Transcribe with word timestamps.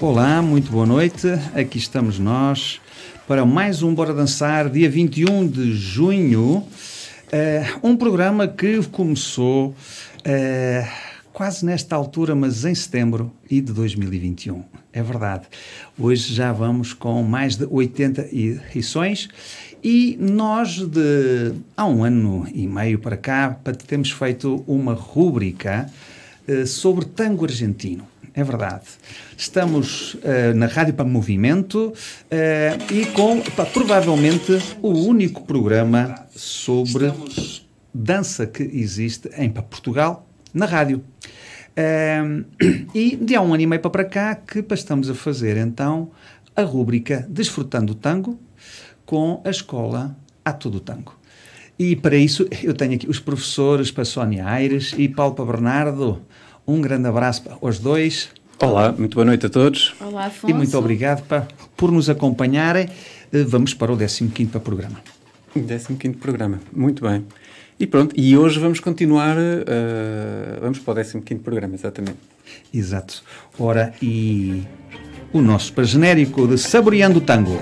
Olá, 0.00 0.40
muito 0.40 0.70
boa 0.70 0.86
noite. 0.86 1.26
Aqui 1.52 1.76
estamos 1.76 2.20
nós 2.20 2.80
para 3.26 3.44
mais 3.44 3.82
um 3.82 3.92
Bora 3.92 4.14
Dançar, 4.14 4.70
dia 4.70 4.88
21 4.88 5.48
de 5.48 5.74
junho. 5.74 6.58
Uh, 6.58 6.66
um 7.82 7.96
programa 7.96 8.46
que 8.46 8.80
começou 8.92 9.70
uh, 9.70 10.88
quase 11.32 11.66
nesta 11.66 11.96
altura, 11.96 12.36
mas 12.36 12.64
em 12.64 12.76
setembro 12.76 13.32
e 13.50 13.60
de 13.60 13.72
2021. 13.72 14.62
É 14.92 15.02
verdade. 15.02 15.46
Hoje 15.98 16.32
já 16.32 16.52
vamos 16.52 16.92
com 16.92 17.20
mais 17.24 17.56
de 17.56 17.66
80 17.68 18.28
edições 18.32 19.28
e 19.82 20.16
nós, 20.20 20.76
de 20.76 21.54
há 21.76 21.84
um 21.86 22.04
ano 22.04 22.46
e 22.54 22.68
meio 22.68 23.00
para 23.00 23.16
cá, 23.16 23.58
temos 23.88 24.12
feito 24.12 24.62
uma 24.64 24.94
rúbrica 24.94 25.90
uh, 26.48 26.64
sobre 26.68 27.04
tango 27.04 27.44
argentino. 27.44 28.06
É 28.38 28.44
verdade. 28.44 28.84
Estamos 29.36 30.14
uh, 30.14 30.54
na 30.54 30.66
Rádio 30.66 30.94
para 30.94 31.04
Movimento 31.04 31.88
uh, 31.88 32.92
e 32.92 33.04
com 33.06 33.40
pá, 33.40 33.66
provavelmente 33.66 34.56
o 34.80 34.90
único 34.90 35.42
programa 35.42 36.14
sobre 36.36 37.12
dança 37.92 38.46
que 38.46 38.62
existe 38.62 39.28
em 39.36 39.50
pá, 39.50 39.60
Portugal 39.60 40.24
na 40.54 40.66
rádio. 40.66 41.02
Uh, 41.76 42.46
e 42.94 43.16
de 43.16 43.34
há 43.34 43.42
um 43.42 43.52
ano 43.52 43.64
e 43.64 43.66
meio 43.66 43.82
para 43.82 44.04
cá 44.04 44.36
que 44.36 44.62
pá, 44.62 44.76
estamos 44.76 45.10
a 45.10 45.16
fazer 45.16 45.56
então 45.56 46.12
a 46.54 46.62
rúbrica 46.62 47.26
Desfrutando 47.28 47.90
o 47.90 47.96
Tango 47.96 48.38
com 49.04 49.42
a 49.44 49.50
escola 49.50 50.16
A 50.44 50.52
Todo 50.52 50.78
Tango. 50.78 51.18
E 51.76 51.96
para 51.96 52.14
isso 52.14 52.46
eu 52.62 52.72
tenho 52.72 52.94
aqui 52.94 53.10
os 53.10 53.18
professores 53.18 53.90
para 53.90 54.04
Sónia 54.04 54.46
Aires 54.46 54.94
e 54.96 55.08
Paulo 55.08 55.34
para 55.34 55.44
Bernardo. 55.44 56.22
Um 56.68 56.82
grande 56.82 57.08
abraço 57.08 57.44
aos 57.62 57.78
dois. 57.78 58.28
Olá, 58.60 58.92
muito 58.92 59.14
boa 59.14 59.24
noite 59.24 59.46
a 59.46 59.48
todos. 59.48 59.94
Olá, 59.98 60.26
Afonso. 60.26 60.50
E 60.50 60.52
muito 60.52 60.76
obrigado 60.76 61.26
pá, 61.26 61.48
por 61.74 61.90
nos 61.90 62.10
acompanharem. 62.10 62.90
Eh, 63.32 63.42
vamos 63.42 63.72
para 63.72 63.90
o 63.90 63.96
15 63.96 64.28
programa. 64.62 65.00
15 65.54 66.10
programa, 66.18 66.60
muito 66.70 67.08
bem. 67.08 67.24
E 67.80 67.86
pronto, 67.86 68.14
e 68.14 68.36
hoje 68.36 68.60
vamos 68.60 68.80
continuar, 68.80 69.38
uh, 69.38 70.60
vamos 70.60 70.78
para 70.80 71.00
o 71.00 71.22
15 71.22 71.36
programa, 71.36 71.74
exatamente. 71.74 72.18
Exato. 72.74 73.22
Ora, 73.58 73.94
e 74.02 74.62
o 75.32 75.40
nosso 75.40 75.72
para 75.72 75.84
genérico 75.84 76.46
de 76.46 76.58
Saboreando 76.58 77.18
o 77.18 77.22
Tango. 77.22 77.58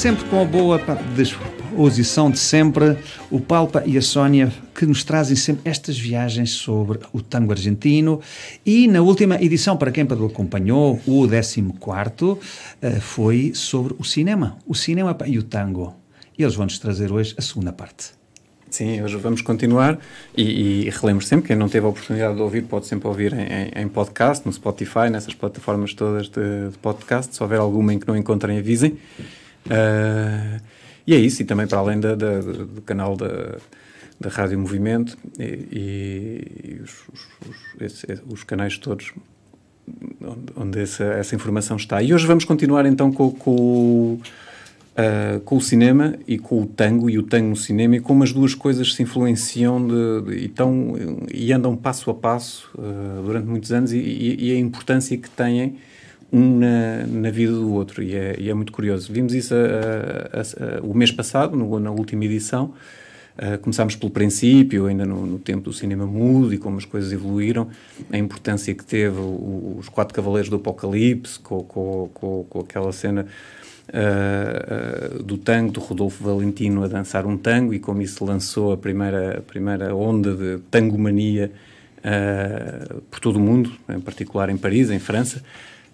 Sempre 0.00 0.24
com 0.30 0.40
a 0.40 0.46
boa 0.46 0.80
disposição 1.14 2.30
de 2.30 2.38
sempre, 2.38 2.96
o 3.30 3.38
Palpa 3.38 3.82
e 3.84 3.98
a 3.98 4.00
Sónia, 4.00 4.50
que 4.74 4.86
nos 4.86 5.04
trazem 5.04 5.36
sempre 5.36 5.70
estas 5.70 5.98
viagens 5.98 6.52
sobre 6.52 7.00
o 7.12 7.20
tango 7.20 7.52
argentino. 7.52 8.18
E 8.64 8.88
na 8.88 9.02
última 9.02 9.36
edição, 9.36 9.76
para 9.76 9.90
quem 9.90 10.04
acompanhou, 10.04 10.98
o 11.06 11.28
14, 11.28 12.40
eh, 12.80 12.92
foi 12.98 13.52
sobre 13.54 13.94
o 13.98 14.02
cinema. 14.02 14.56
O 14.66 14.74
cinema 14.74 15.14
e 15.26 15.36
o 15.36 15.42
tango. 15.42 15.94
E 16.38 16.42
eles 16.42 16.54
vão-nos 16.54 16.78
trazer 16.78 17.12
hoje 17.12 17.34
a 17.36 17.42
segunda 17.42 17.70
parte. 17.70 18.12
Sim, 18.70 19.02
hoje 19.02 19.18
vamos 19.18 19.42
continuar 19.42 19.98
e, 20.34 20.86
e 20.86 20.90
relembro 20.90 21.22
sempre, 21.26 21.48
quem 21.48 21.56
não 21.56 21.68
teve 21.68 21.84
a 21.84 21.90
oportunidade 21.90 22.36
de 22.36 22.40
ouvir 22.40 22.62
pode 22.62 22.86
sempre 22.86 23.06
ouvir 23.06 23.34
em, 23.34 23.82
em 23.82 23.86
podcast, 23.86 24.46
no 24.46 24.52
Spotify, 24.52 25.10
nessas 25.10 25.34
plataformas 25.34 25.92
todas 25.92 26.28
de, 26.28 26.70
de, 26.70 26.78
podcast. 26.78 27.34
Se 27.34 27.42
houver 27.42 27.58
alguma 27.58 27.92
em 27.92 27.98
que 27.98 28.08
não 28.08 28.16
encontrem, 28.16 28.58
avisem. 28.58 28.96
Uh, 29.66 30.60
e 31.06 31.14
é 31.14 31.18
isso, 31.18 31.42
e 31.42 31.44
também 31.44 31.66
para 31.66 31.78
além 31.78 31.98
da, 31.98 32.14
da, 32.14 32.40
do 32.40 32.82
canal 32.82 33.16
da, 33.16 33.56
da 34.20 34.28
Rádio 34.28 34.58
Movimento 34.58 35.16
e, 35.38 35.42
e 35.72 36.80
os, 36.82 37.02
os, 37.80 38.22
os, 38.28 38.44
canais 38.44 38.78
todos 38.78 39.12
onde, 40.20 40.52
onde 40.54 40.80
essa, 40.80 41.04
essa, 41.04 41.34
informação 41.34 41.76
está. 41.76 42.02
E 42.02 42.12
hoje 42.12 42.26
vamos 42.26 42.44
continuar 42.44 42.84
então 42.86 43.10
com, 43.10 43.30
com, 43.32 44.20
uh, 44.20 45.40
com, 45.40 45.56
o 45.56 45.60
cinema 45.60 46.14
e 46.28 46.38
com 46.38 46.62
o 46.62 46.66
tango, 46.66 47.08
e 47.08 47.18
o 47.18 47.22
tango 47.22 47.48
no 47.48 47.56
cinema, 47.56 47.96
e 47.96 48.00
como 48.00 48.22
as 48.22 48.32
duas 48.32 48.54
coisas 48.54 48.94
se 48.94 49.02
influenciam 49.02 49.84
de, 49.86 50.22
de, 50.22 50.44
e, 50.44 50.48
tão, 50.48 50.94
e 51.32 51.52
andam 51.52 51.74
passo 51.74 52.10
a 52.10 52.14
passo 52.14 52.70
uh, 52.74 53.22
durante 53.24 53.46
muitos 53.46 53.72
anos, 53.72 53.92
e, 53.92 53.98
e, 53.98 54.50
e 54.50 54.52
a 54.52 54.58
importância 54.58 55.16
que 55.16 55.30
têm 55.30 55.78
um 56.32 56.58
na, 56.58 57.06
na, 57.06 57.30
vida 57.30 57.52
do 57.52 57.72
outro 57.72 58.02
e 58.02 58.14
é, 58.14 58.36
e 58.38 58.48
é 58.48 58.54
muito 58.54 58.72
curioso. 58.72 59.12
Vimos 59.12 59.34
isso 59.34 59.54
a, 59.54 59.58
a, 59.58 60.78
a, 60.78 60.80
o 60.82 60.94
mês 60.94 61.10
passado, 61.10 61.56
no, 61.56 61.78
na 61.80 61.90
última 61.90 62.24
edição. 62.24 62.72
Uh, 63.38 63.56
começámos 63.58 63.96
pelo 63.96 64.10
princípio, 64.10 64.86
ainda 64.86 65.06
no, 65.06 65.24
no, 65.24 65.38
tempo 65.38 65.62
do 65.62 65.72
cinema 65.72 66.04
mudo 66.04 66.52
e 66.52 66.58
como 66.58 66.76
as 66.76 66.84
coisas 66.84 67.10
evoluíram, 67.10 67.68
a 68.12 68.18
importância 68.18 68.74
que 68.74 68.84
teve 68.84 69.18
o, 69.18 69.76
os 69.78 69.88
Quatro 69.88 70.14
Cavaleiros 70.14 70.50
do 70.50 70.56
Apocalipse, 70.56 71.38
com, 71.38 71.62
com, 71.62 72.10
com, 72.12 72.44
com 72.50 72.60
aquela 72.60 72.92
cena 72.92 73.26
uh, 73.88 75.16
uh, 75.16 75.22
do 75.22 75.38
tango, 75.38 75.72
do 75.72 75.80
Rodolfo 75.80 76.22
Valentino 76.22 76.84
a 76.84 76.88
dançar 76.88 77.24
um 77.24 77.36
tango 77.38 77.72
e 77.72 77.78
como 77.78 78.02
isso 78.02 78.24
lançou 78.26 78.72
a 78.72 78.76
primeira, 78.76 79.38
a 79.38 79.40
primeira 79.40 79.94
onda 79.94 80.34
de 80.34 80.58
tangomania 80.70 81.50
por 83.10 83.20
todo 83.20 83.36
o 83.36 83.40
mundo, 83.40 83.70
em 83.86 84.00
particular 84.00 84.48
em 84.48 84.56
Paris, 84.56 84.90
em 84.90 84.98
França. 84.98 85.42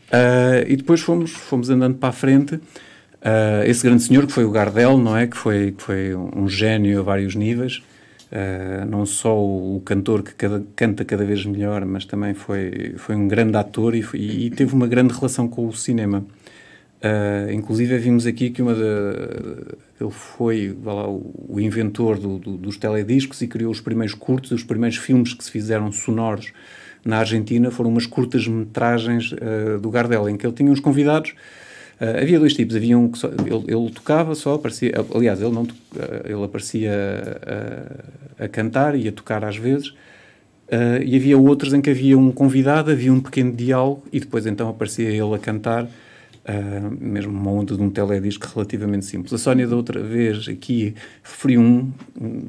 Uh, 0.06 0.64
e 0.68 0.76
depois 0.76 1.00
fomos, 1.00 1.32
fomos 1.32 1.70
andando 1.70 1.96
para 1.96 2.10
a 2.10 2.12
frente. 2.12 2.54
Uh, 2.56 3.64
esse 3.64 3.82
grande 3.82 4.02
senhor 4.02 4.26
que 4.26 4.32
foi 4.32 4.44
o 4.44 4.50
Gardel, 4.50 4.98
não 4.98 5.16
é? 5.16 5.26
Que 5.26 5.36
foi, 5.36 5.72
que 5.72 5.82
foi 5.82 6.14
um 6.14 6.48
gênio 6.48 7.00
a 7.00 7.02
vários 7.02 7.34
níveis. 7.34 7.82
Uh, 8.30 8.84
não 8.88 9.06
só 9.06 9.36
o, 9.36 9.80
cantor 9.84 10.22
que 10.22 10.34
cada, 10.34 10.62
canta 10.74 11.04
cada 11.04 11.24
vez 11.24 11.44
melhor, 11.44 11.84
mas 11.84 12.04
também 12.04 12.34
foi, 12.34 12.94
foi 12.98 13.14
um 13.14 13.26
grande 13.28 13.56
ator 13.56 13.94
e, 13.94 14.04
e, 14.14 14.46
e 14.46 14.50
teve 14.50 14.74
uma 14.74 14.86
grande 14.86 15.14
relação 15.14 15.48
com 15.48 15.66
o 15.66 15.72
cinema. 15.72 16.24
Uh, 16.96 17.52
inclusive 17.52 17.96
vimos 17.98 18.26
aqui 18.26 18.50
que 18.50 18.62
uma 18.62 18.72
ele 18.72 20.10
foi 20.10 20.76
lá, 20.82 21.06
o, 21.08 21.46
o, 21.48 21.60
inventor 21.60 22.18
do, 22.18 22.38
do, 22.38 22.56
dos 22.56 22.76
telediscos 22.78 23.40
e 23.42 23.46
criou 23.46 23.70
os 23.70 23.80
primeiros 23.80 24.14
curtos, 24.14 24.50
os 24.50 24.64
primeiros 24.64 24.96
filmes 24.96 25.34
que 25.34 25.44
se 25.44 25.50
fizeram 25.50 25.92
sonoros 25.92 26.52
na 27.06 27.18
Argentina 27.18 27.70
foram 27.70 27.90
umas 27.90 28.04
curtas 28.04 28.46
metragens 28.48 29.32
uh, 29.32 29.78
do 29.80 29.88
Gardel, 29.90 30.28
em 30.28 30.36
que 30.36 30.44
ele 30.44 30.52
tinha 30.52 30.70
uns 30.70 30.80
convidados. 30.80 31.30
Uh, 32.00 32.20
havia 32.20 32.38
dois 32.38 32.52
tipos, 32.52 32.74
havia 32.74 32.98
um 32.98 33.08
que 33.08 33.18
só, 33.18 33.28
ele, 33.28 33.64
ele, 33.68 33.90
tocava 33.90 34.34
só, 34.34 34.54
aparecia, 34.54 34.92
aliás, 35.14 35.40
ele, 35.40 35.52
não, 35.52 35.62
uh, 35.62 35.68
ele 36.24 36.44
aparecia 36.44 36.92
a, 38.38 38.44
a, 38.44 38.48
cantar 38.48 38.96
e 38.96 39.08
a 39.08 39.12
tocar 39.12 39.44
às 39.44 39.56
vezes, 39.56 39.94
e 41.04 41.14
havia 41.14 41.38
outros 41.38 41.72
em 41.72 41.80
que 41.80 41.90
havia 41.90 42.18
um 42.18 42.32
convidado, 42.32 42.90
havia 42.90 43.12
um 43.12 43.20
pequeno 43.20 43.52
diálogo 43.52 44.02
e 44.12 44.18
depois 44.18 44.46
então 44.46 44.68
aparecia 44.68 45.08
ele 45.08 45.32
a 45.32 45.38
cantar 45.38 45.88
Uh, 46.48 46.96
mesmo 47.00 47.32
uma 47.32 47.50
onda 47.50 47.74
de 47.74 47.82
um 47.82 47.90
teledisco 47.90 48.46
relativamente 48.54 49.04
simples. 49.04 49.32
A 49.32 49.38
Sónia, 49.38 49.66
da 49.66 49.74
outra 49.74 50.00
vez, 50.00 50.46
aqui 50.46 50.94
referiu 51.20 51.60
um, 51.60 51.92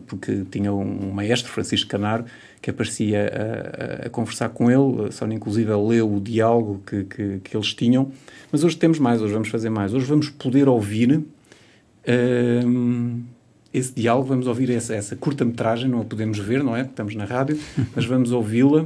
porque 0.05 0.43
tinha 0.51 0.71
um 0.71 1.11
maestro, 1.11 1.51
Francisco 1.51 1.89
Canaro, 1.89 2.25
que 2.67 2.71
aparecia 2.71 3.31
a, 3.31 4.03
a, 4.03 4.07
a, 4.07 4.09
conversar 4.09 4.49
com 4.49 4.69
ele. 4.69 5.07
A 5.07 5.11
Sónia, 5.11 5.37
inclusive, 5.37 5.73
leu 5.73 6.13
o 6.13 6.19
diálogo 6.19 6.81
que, 6.85 7.05
que, 7.05 7.39
que, 7.39 7.55
eles 7.55 7.73
tinham. 7.73 8.11
Mas 8.51 8.61
hoje 8.61 8.75
temos 8.75 8.99
mais, 8.99 9.21
hoje 9.21 9.31
vamos 9.31 9.47
fazer 9.47 9.69
mais. 9.69 9.93
Hoje 9.93 10.05
vamos 10.05 10.29
poder 10.29 10.67
ouvir 10.67 11.15
uh, 11.15 13.23
esse 13.73 13.93
diálogo, 13.93 14.27
vamos 14.27 14.47
ouvir 14.47 14.69
essa, 14.71 14.93
essa 14.93 15.15
curta-metragem, 15.15 15.89
não 15.89 16.01
a 16.01 16.03
podemos 16.03 16.39
ver, 16.39 16.61
não 16.61 16.75
é? 16.75 16.81
Estamos 16.81 17.15
na 17.15 17.23
rádio, 17.23 17.57
mas 17.95 18.03
vamos 18.03 18.33
ouvi-la. 18.33 18.85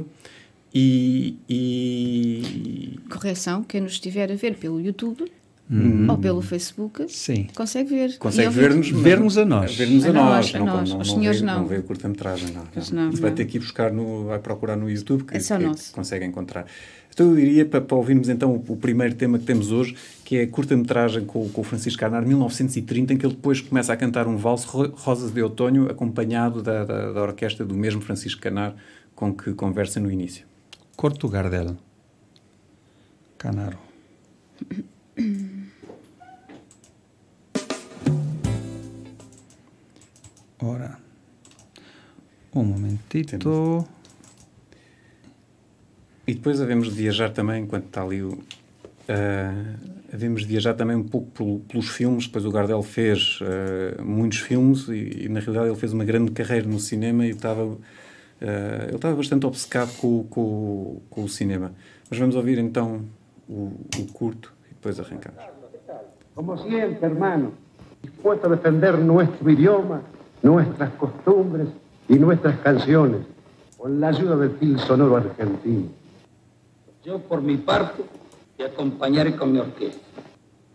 E, 0.72 1.36
e, 1.48 3.00
Correção, 3.10 3.64
quem 3.64 3.80
nos 3.80 3.94
estiver 3.94 4.30
a 4.30 4.36
ver 4.36 4.54
pelo 4.54 4.80
YouTube 4.80 5.24
Hum. 5.70 6.06
ou 6.10 6.18
pelo 6.18 6.42
Facebook, 6.42 7.06
Sim. 7.08 7.46
consegue 7.54 7.88
ver. 7.88 8.18
Consegue 8.18 8.50
ver-nos 8.50 8.90
ver 8.90 9.18
a 9.38 9.44
nós. 9.44 9.74
Ver-nos 9.74 10.04
a, 10.04 10.10
a, 10.10 10.12
nós. 10.12 10.54
A 10.54 10.58
não, 10.58 10.66
nós. 10.66 10.90
Não, 10.90 11.00
Os 11.00 11.10
senhores 11.10 11.40
não. 11.40 11.60
Não 11.60 11.66
vê 11.66 11.78
o 11.78 11.82
curta-metragem, 11.82 12.52
não. 12.52 12.64
não. 12.92 13.10
não. 13.10 13.12
Vai 13.12 13.30
ter 13.30 13.46
que 13.46 13.56
ir 13.56 13.60
buscar, 13.60 13.90
no, 13.90 14.26
vai 14.26 14.38
procurar 14.38 14.76
no 14.76 14.90
YouTube 14.90 15.24
que, 15.24 15.36
é 15.36 15.40
só 15.40 15.56
que, 15.56 15.64
nosso. 15.64 15.92
consegue 15.92 16.26
encontrar. 16.26 16.66
Então 17.12 17.30
eu 17.30 17.36
diria 17.36 17.64
para, 17.64 17.80
para 17.80 17.96
ouvirmos 17.96 18.28
então 18.28 18.52
o, 18.52 18.72
o, 18.72 18.76
primeiro 18.76 19.14
tema 19.14 19.38
que 19.38 19.44
temos 19.44 19.70
hoje, 19.70 19.94
que 20.24 20.36
é 20.36 20.42
a 20.42 20.48
curta-metragem 20.48 21.24
com, 21.24 21.48
com 21.48 21.60
o 21.60 21.64
Francisco 21.64 22.00
Carnar, 22.00 22.26
1930, 22.26 23.14
em 23.14 23.16
que 23.16 23.24
ele 23.24 23.34
depois 23.34 23.60
começa 23.60 23.92
a 23.92 23.96
cantar 23.96 24.26
um 24.26 24.36
valso, 24.36 24.92
Rosas 24.94 25.30
de 25.30 25.42
Outono, 25.42 25.90
acompanhado 25.90 26.62
da, 26.62 26.84
da, 26.84 27.12
da 27.12 27.22
orquestra 27.22 27.64
do 27.64 27.74
mesmo 27.74 28.00
Francisco 28.00 28.40
Canar, 28.40 28.74
com 29.14 29.32
que 29.32 29.52
conversa 29.54 30.00
no 30.00 30.10
início. 30.10 30.46
Corto 30.96 31.28
Gardel. 31.28 31.76
Canaro. 33.38 33.78
Ora, 40.60 40.98
um 42.54 42.62
momentito. 42.64 43.86
E 46.26 46.34
depois 46.34 46.60
havemos 46.60 46.88
de 46.88 46.94
viajar 46.94 47.30
também, 47.30 47.64
enquanto 47.64 47.86
está 47.86 48.02
ali 48.02 48.22
o. 48.22 48.32
Uh, 48.32 49.92
havemos 50.12 50.42
de 50.42 50.48
viajar 50.48 50.74
também 50.74 50.94
um 50.96 51.02
pouco 51.02 51.30
pelo, 51.32 51.58
pelos 51.60 51.88
filmes. 51.88 52.26
Depois 52.26 52.44
o 52.44 52.50
Gardel 52.50 52.82
fez 52.82 53.40
uh, 53.40 54.02
muitos 54.04 54.38
filmes 54.38 54.86
e, 54.88 55.24
e, 55.24 55.28
na 55.28 55.40
realidade, 55.40 55.70
ele 55.70 55.78
fez 55.78 55.92
uma 55.92 56.04
grande 56.04 56.30
carreira 56.30 56.68
no 56.68 56.78
cinema 56.78 57.26
e 57.26 57.30
estava, 57.30 57.64
uh, 57.64 57.78
ele 58.86 58.94
estava 58.94 59.16
bastante 59.16 59.44
obcecado 59.44 59.92
com, 59.96 60.22
com, 60.24 61.00
com, 61.10 61.24
o 61.24 61.28
cinema. 61.28 61.72
Mas 62.08 62.18
vamos 62.18 62.36
ouvir 62.36 62.58
então 62.58 63.04
o, 63.48 63.72
o 63.98 64.06
curto 64.12 64.51
e 64.82 64.88
depois 64.88 64.98
arrancamos. 64.98 65.44
Como 66.34 66.58
sempre, 66.58 67.06
hermano, 67.06 67.52
dispuesto 68.02 68.46
a 68.46 68.50
defender 68.50 68.98
nosso 68.98 69.48
idioma, 69.48 70.02
nossas 70.42 70.92
costumbres 70.98 71.68
e 72.08 72.18
nossas 72.18 72.58
canções, 72.60 73.24
com 73.78 73.86
a 73.86 74.08
ajuda 74.08 74.36
do 74.36 74.58
fil 74.58 74.78
sonoro 74.78 75.16
argentino. 75.16 75.90
Yo, 77.04 77.20
por 77.20 77.42
mi 77.42 77.58
parte, 77.58 78.02
te 78.56 78.64
acompañaré 78.64 79.36
con 79.36 79.52
mi 79.52 79.58
orquesta. 79.58 80.00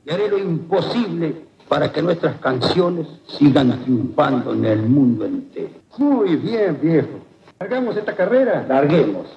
Y 0.06 0.12
haré 0.12 0.30
lo 0.30 0.38
imposible 0.38 1.48
para 1.68 1.92
que 1.92 2.02
nuestras 2.02 2.38
canciones 2.40 3.08
sigan 3.28 3.82
triunfando 3.84 4.54
en 4.54 4.66
el 4.66 4.84
mundo 4.84 5.26
entero. 5.26 5.72
Muy 5.98 6.36
bien, 6.38 6.78
viejo. 6.82 7.20
¿Hagamos 7.60 7.98
esta 7.98 8.16
carrera? 8.16 8.66
Larguemos. 8.68 9.28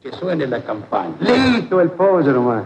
Que 0.00 0.12
suene 0.12 0.46
la 0.46 0.62
campaña. 0.62 1.16
Listo 1.20 1.80
el 1.80 1.90
pollo 1.90 2.32
nomás. 2.32 2.64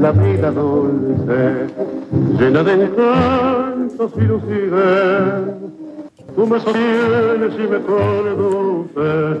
La 0.00 0.12
vida, 0.12 0.50
dulce, 0.50 1.66
llena 2.38 2.62
de 2.62 2.72
encantos 2.84 4.12
y 4.16 4.20
lucidez. 4.22 5.54
Tú 6.34 6.46
me 6.46 6.60
sostienes 6.60 7.54
y 7.54 7.68
me 7.68 7.80
conduces 7.80 9.38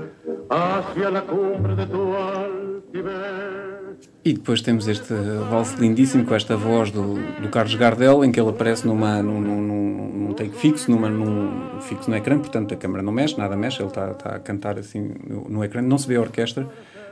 hacia 0.48 1.10
la 1.10 1.22
cumbre 1.22 1.74
de 1.74 1.86
tu. 1.86 2.10
E 4.24 4.32
depois 4.32 4.60
temos 4.60 4.86
este 4.88 5.14
valse 5.50 5.80
lindíssimo 5.80 6.24
com 6.24 6.34
esta 6.34 6.56
voz 6.56 6.90
do, 6.90 7.14
do 7.40 7.48
Carlos 7.48 7.74
Gardel, 7.74 8.24
em 8.24 8.32
que 8.32 8.40
ele 8.40 8.50
aparece 8.50 8.86
numa, 8.86 9.22
num, 9.22 9.40
num, 9.40 10.08
num 10.08 10.34
take 10.34 10.54
fixo, 10.56 10.90
numa, 10.90 11.08
num 11.08 11.80
fixo 11.80 12.10
no 12.10 12.16
ecrã, 12.16 12.38
portanto 12.38 12.74
a 12.74 12.76
câmera 12.76 13.02
não 13.02 13.12
mexe, 13.12 13.38
nada 13.38 13.56
mexe, 13.56 13.80
ele 13.80 13.88
está, 13.88 14.10
está 14.10 14.36
a 14.36 14.38
cantar 14.38 14.78
assim 14.78 15.12
no, 15.26 15.48
no 15.48 15.64
ecrã, 15.64 15.80
não 15.80 15.96
se 15.96 16.06
vê 16.06 16.16
a 16.16 16.20
orquestra, 16.20 16.66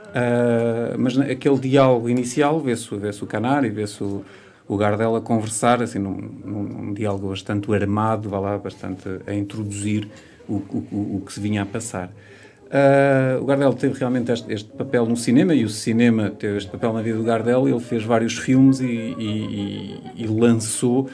Uh, 0.09 0.97
mas 0.97 1.17
aquele 1.19 1.59
diálogo 1.59 2.09
inicial, 2.09 2.59
vê-se 2.59 2.95
vê 2.95 3.09
o 3.09 3.27
Canário, 3.27 3.71
vê-se 3.71 4.03
o, 4.03 4.25
o 4.67 4.75
Gardel 4.75 5.15
a 5.15 5.21
conversar, 5.21 5.83
assim, 5.83 5.99
num, 5.99 6.15
num, 6.15 6.93
diálogo 6.93 7.29
bastante 7.29 7.71
armado, 7.71 8.27
vá 8.27 8.39
lá, 8.39 8.57
bastante 8.57 9.07
a 9.27 9.33
introduzir 9.33 10.09
o, 10.47 10.55
o, 10.55 11.17
o 11.17 11.23
que 11.25 11.31
se 11.31 11.39
vinha 11.39 11.61
a 11.61 11.65
passar. 11.65 12.11
Uh, 12.69 13.41
o 13.41 13.45
Gardel 13.45 13.73
teve 13.73 13.97
realmente 13.97 14.31
este, 14.31 14.53
este, 14.53 14.69
papel 14.69 15.03
no 15.07 15.17
cinema 15.17 15.55
e 15.55 15.65
o 15.65 15.69
cinema 15.69 16.29
teve 16.29 16.57
este 16.57 16.69
papel 16.69 16.93
na 16.93 17.01
vida 17.01 17.17
do 17.17 17.23
Gardel. 17.23 17.67
Ele 17.67 17.79
fez 17.79 18.03
vários 18.03 18.37
filmes 18.37 18.79
e, 18.79 18.85
e, 18.85 20.01
e, 20.15 20.27
lançou 20.27 21.09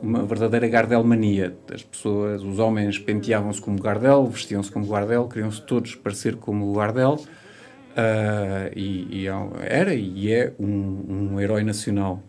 uma 0.00 0.22
verdadeira 0.22 0.68
Gardel 0.68 1.02
mania. 1.02 1.52
As 1.74 1.82
pessoas, 1.82 2.44
os 2.44 2.60
homens 2.60 2.96
penteavam-se 2.96 3.60
como 3.60 3.82
Gardel, 3.82 4.24
vestiam-se 4.26 4.70
como 4.70 4.86
Gardel, 4.86 5.26
queriam-se 5.26 5.60
todos 5.62 5.96
parecer 5.96 6.36
como 6.36 6.70
o 6.70 6.74
Gardel. 6.74 7.14
Uh, 7.90 8.70
e, 8.76 9.22
e, 9.22 9.26
é 9.26 9.32
era 9.62 9.92
e 9.92 10.32
é 10.32 10.52
um, 10.60 11.32
um 11.32 11.40
herói 11.40 11.64
nacional. 11.64 12.22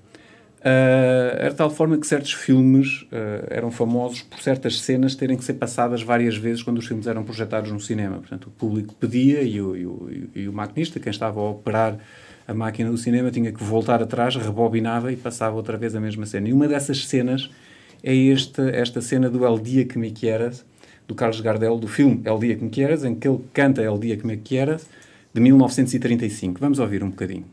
Uh, 0.61 1.33
era 1.39 1.49
de 1.49 1.55
tal 1.55 1.71
forma 1.71 1.97
que 1.97 2.05
certos 2.05 2.33
filmes 2.33 3.01
uh, 3.03 3.47
eram 3.49 3.71
famosos 3.71 4.21
por 4.21 4.39
certas 4.39 4.79
cenas 4.81 5.15
terem 5.15 5.35
que 5.35 5.43
ser 5.43 5.55
passadas 5.55 6.03
várias 6.03 6.37
vezes 6.37 6.61
quando 6.61 6.77
os 6.77 6.85
filmes 6.85 7.07
eram 7.07 7.23
projetados 7.23 7.71
no 7.71 7.79
cinema. 7.79 8.17
Portanto, 8.17 8.45
o 8.45 8.51
público 8.51 8.93
pedia 8.93 9.41
e 9.41 9.59
o, 9.59 9.75
e 9.75 9.85
o, 9.87 10.29
e 10.35 10.47
o 10.47 10.53
maquinista, 10.53 10.99
quem 10.99 11.09
estava 11.09 11.39
a 11.39 11.49
operar 11.49 11.97
a 12.47 12.53
máquina 12.53 12.91
do 12.91 12.97
cinema, 12.97 13.31
tinha 13.31 13.51
que 13.51 13.63
voltar 13.63 14.03
atrás, 14.03 14.35
rebobinava 14.35 15.11
e 15.11 15.15
passava 15.15 15.55
outra 15.55 15.77
vez 15.77 15.95
a 15.95 15.99
mesma 15.99 16.27
cena. 16.27 16.47
E 16.47 16.53
uma 16.53 16.67
dessas 16.67 17.07
cenas 17.07 17.49
é 18.03 18.15
esta, 18.27 18.69
esta 18.69 19.01
cena 19.01 19.31
do 19.31 19.43
El 19.43 19.57
Dia 19.57 19.85
que 19.85 19.97
me 19.97 20.11
quieras, 20.11 20.63
do 21.07 21.15
Carlos 21.15 21.41
Gardel, 21.41 21.79
do 21.79 21.87
filme 21.87 22.21
El 22.23 22.37
Dia 22.37 22.55
que 22.55 22.63
me 22.63 22.69
quieras, 22.69 23.03
em 23.03 23.15
que 23.15 23.27
ele 23.27 23.39
canta 23.51 23.81
El 23.81 23.97
Dia 23.97 24.15
que 24.15 24.27
me 24.27 24.37
quieras, 24.37 24.87
de 25.33 25.41
1935. 25.41 26.59
Vamos 26.59 26.77
ouvir 26.77 27.03
um 27.03 27.09
bocadinho. 27.09 27.45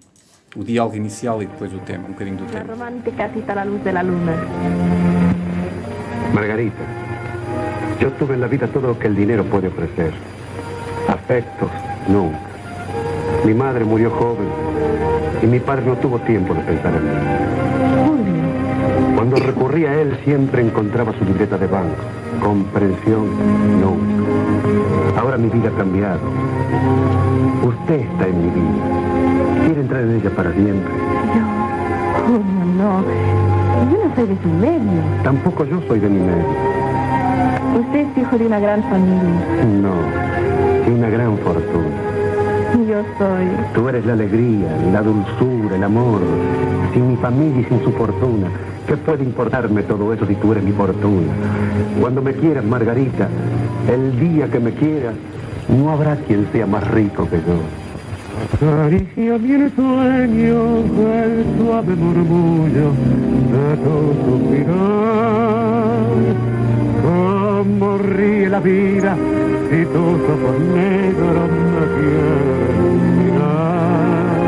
O 0.56 0.64
diálogo 0.64 0.96
inicial 0.96 1.42
e 1.42 1.46
depois 1.46 1.72
o 1.74 1.78
tema, 1.84 2.08
um 2.08 2.12
bocadinho 2.12 2.38
do 2.38 2.46
tema. 2.46 2.64
romántica 2.64 3.28
cita 3.28 3.54
la 3.54 3.64
luz 3.64 3.84
de 3.84 3.92
la 3.92 4.02
luna. 4.02 4.32
Margarita, 6.32 6.84
yo 8.00 8.10
tuve 8.12 8.34
en 8.34 8.40
la 8.40 8.46
vida 8.48 8.66
todo 8.66 8.88
lo 8.88 8.98
que 8.98 9.08
el 9.08 9.14
dinero 9.14 9.44
puede 9.44 9.68
ofrecer. 9.68 10.12
Afectos, 11.06 11.70
nunca. 12.08 12.40
Mi 13.44 13.52
madre 13.52 13.84
murió 13.84 14.10
joven 14.10 14.48
y 15.42 15.46
mi 15.46 15.60
padre 15.60 15.84
no 15.84 15.96
tuvo 15.96 16.18
tiempo 16.20 16.54
de 16.54 16.60
pensar 16.62 16.94
en 16.94 17.04
mí. 17.04 17.10
Cuando 19.16 19.36
recurría 19.36 19.90
a 19.90 20.00
él 20.00 20.18
siempre 20.24 20.62
encontraba 20.62 21.12
su 21.18 21.24
libreta 21.26 21.58
de 21.58 21.66
banco. 21.66 22.02
Comprensión, 22.42 23.28
nunca. 23.80 25.20
Ahora 25.20 25.36
mi 25.36 25.50
vida 25.50 25.68
ha 25.68 25.76
cambiado. 25.76 26.20
Usted 27.62 28.00
está 28.00 28.26
en 28.26 28.38
mi 28.42 28.48
vida. 28.48 29.17
Quiere 29.78 29.86
entrar 29.86 30.02
en 30.02 30.16
ella 30.16 30.30
para 30.30 30.52
siempre. 30.54 30.92
Yo, 31.36 32.26
Julio, 32.26 32.64
no. 32.76 33.02
Yo 33.88 34.08
no 34.08 34.14
soy 34.16 34.26
de 34.26 34.42
su 34.42 34.48
medio. 34.48 35.02
Tampoco 35.22 35.64
yo 35.66 35.80
soy 35.86 36.00
de 36.00 36.08
mi 36.08 36.18
medio. 36.18 36.44
Usted 37.78 38.00
es 38.00 38.18
hijo 38.18 38.38
de 38.38 38.46
una 38.46 38.58
gran 38.58 38.82
familia. 38.82 39.22
No, 39.80 39.94
de 40.84 40.92
una 40.92 41.08
gran 41.10 41.38
fortuna. 41.38 41.94
Yo 42.88 43.02
soy. 43.18 43.46
Tú 43.72 43.88
eres 43.88 44.04
la 44.04 44.14
alegría, 44.14 44.68
la 44.92 45.00
dulzura, 45.00 45.76
el 45.76 45.84
amor. 45.84 46.22
Sin 46.92 47.10
mi 47.10 47.16
familia 47.16 47.60
y 47.60 47.64
sin 47.66 47.84
su 47.84 47.92
fortuna. 47.92 48.48
¿Qué 48.88 48.96
puede 48.96 49.22
importarme 49.22 49.84
todo 49.84 50.12
eso 50.12 50.26
si 50.26 50.34
tú 50.34 50.50
eres 50.50 50.64
mi 50.64 50.72
fortuna? 50.72 51.32
Cuando 52.00 52.20
me 52.20 52.32
quieras, 52.32 52.64
Margarita, 52.64 53.28
el 53.88 54.18
día 54.18 54.50
que 54.50 54.58
me 54.58 54.72
quieras, 54.72 55.14
no 55.68 55.90
habrá 55.92 56.16
quien 56.16 56.48
sea 56.50 56.66
más 56.66 56.84
rico 56.90 57.28
que 57.30 57.36
yo. 57.36 57.77
Acaricia 58.60 59.38
mi 59.38 59.70
sueño 59.70 60.78
el 61.14 61.46
suave 61.56 61.94
murmullo 61.94 62.90
de 63.52 63.76
tu 63.84 63.94
suspirar. 64.24 64.74
Como 67.04 67.98
ríe 67.98 68.48
la 68.48 68.58
vida 68.58 69.16
si 69.70 69.84
tus 69.84 70.18
ojos 70.34 70.58
negros 70.74 71.50
me 71.72 71.84
quieren 71.94 72.96
mirar. 73.18 74.38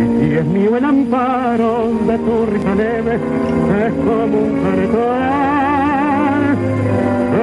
Y 0.00 0.24
si 0.24 0.28
es 0.34 0.46
mío 0.46 0.72
el 0.78 0.84
amparo 0.86 1.72
de 2.06 2.16
tu 2.16 2.46
risa 2.46 2.74
leve, 2.74 3.14
es 3.84 3.92
como 4.06 4.36
un 4.38 4.52
cartón. 4.62 5.24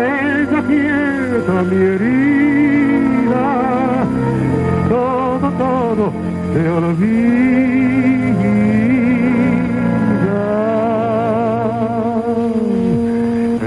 Ella 0.01 0.61
quieta 0.67 1.55
mi 1.69 1.79
herida, 1.93 2.40
todo, 5.95 6.11
se 6.53 6.69
olvida. 6.69 7.11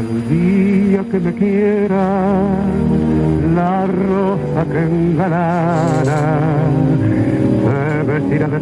El 0.00 0.28
día 0.28 1.04
que 1.10 1.18
me 1.20 1.34
quiera, 1.34 2.04
la 3.54 3.86
rosa 3.86 4.64
que 4.70 4.82
engalana, 4.82 6.22
se 7.64 8.02
vestirá 8.10 8.48
de 8.48 8.58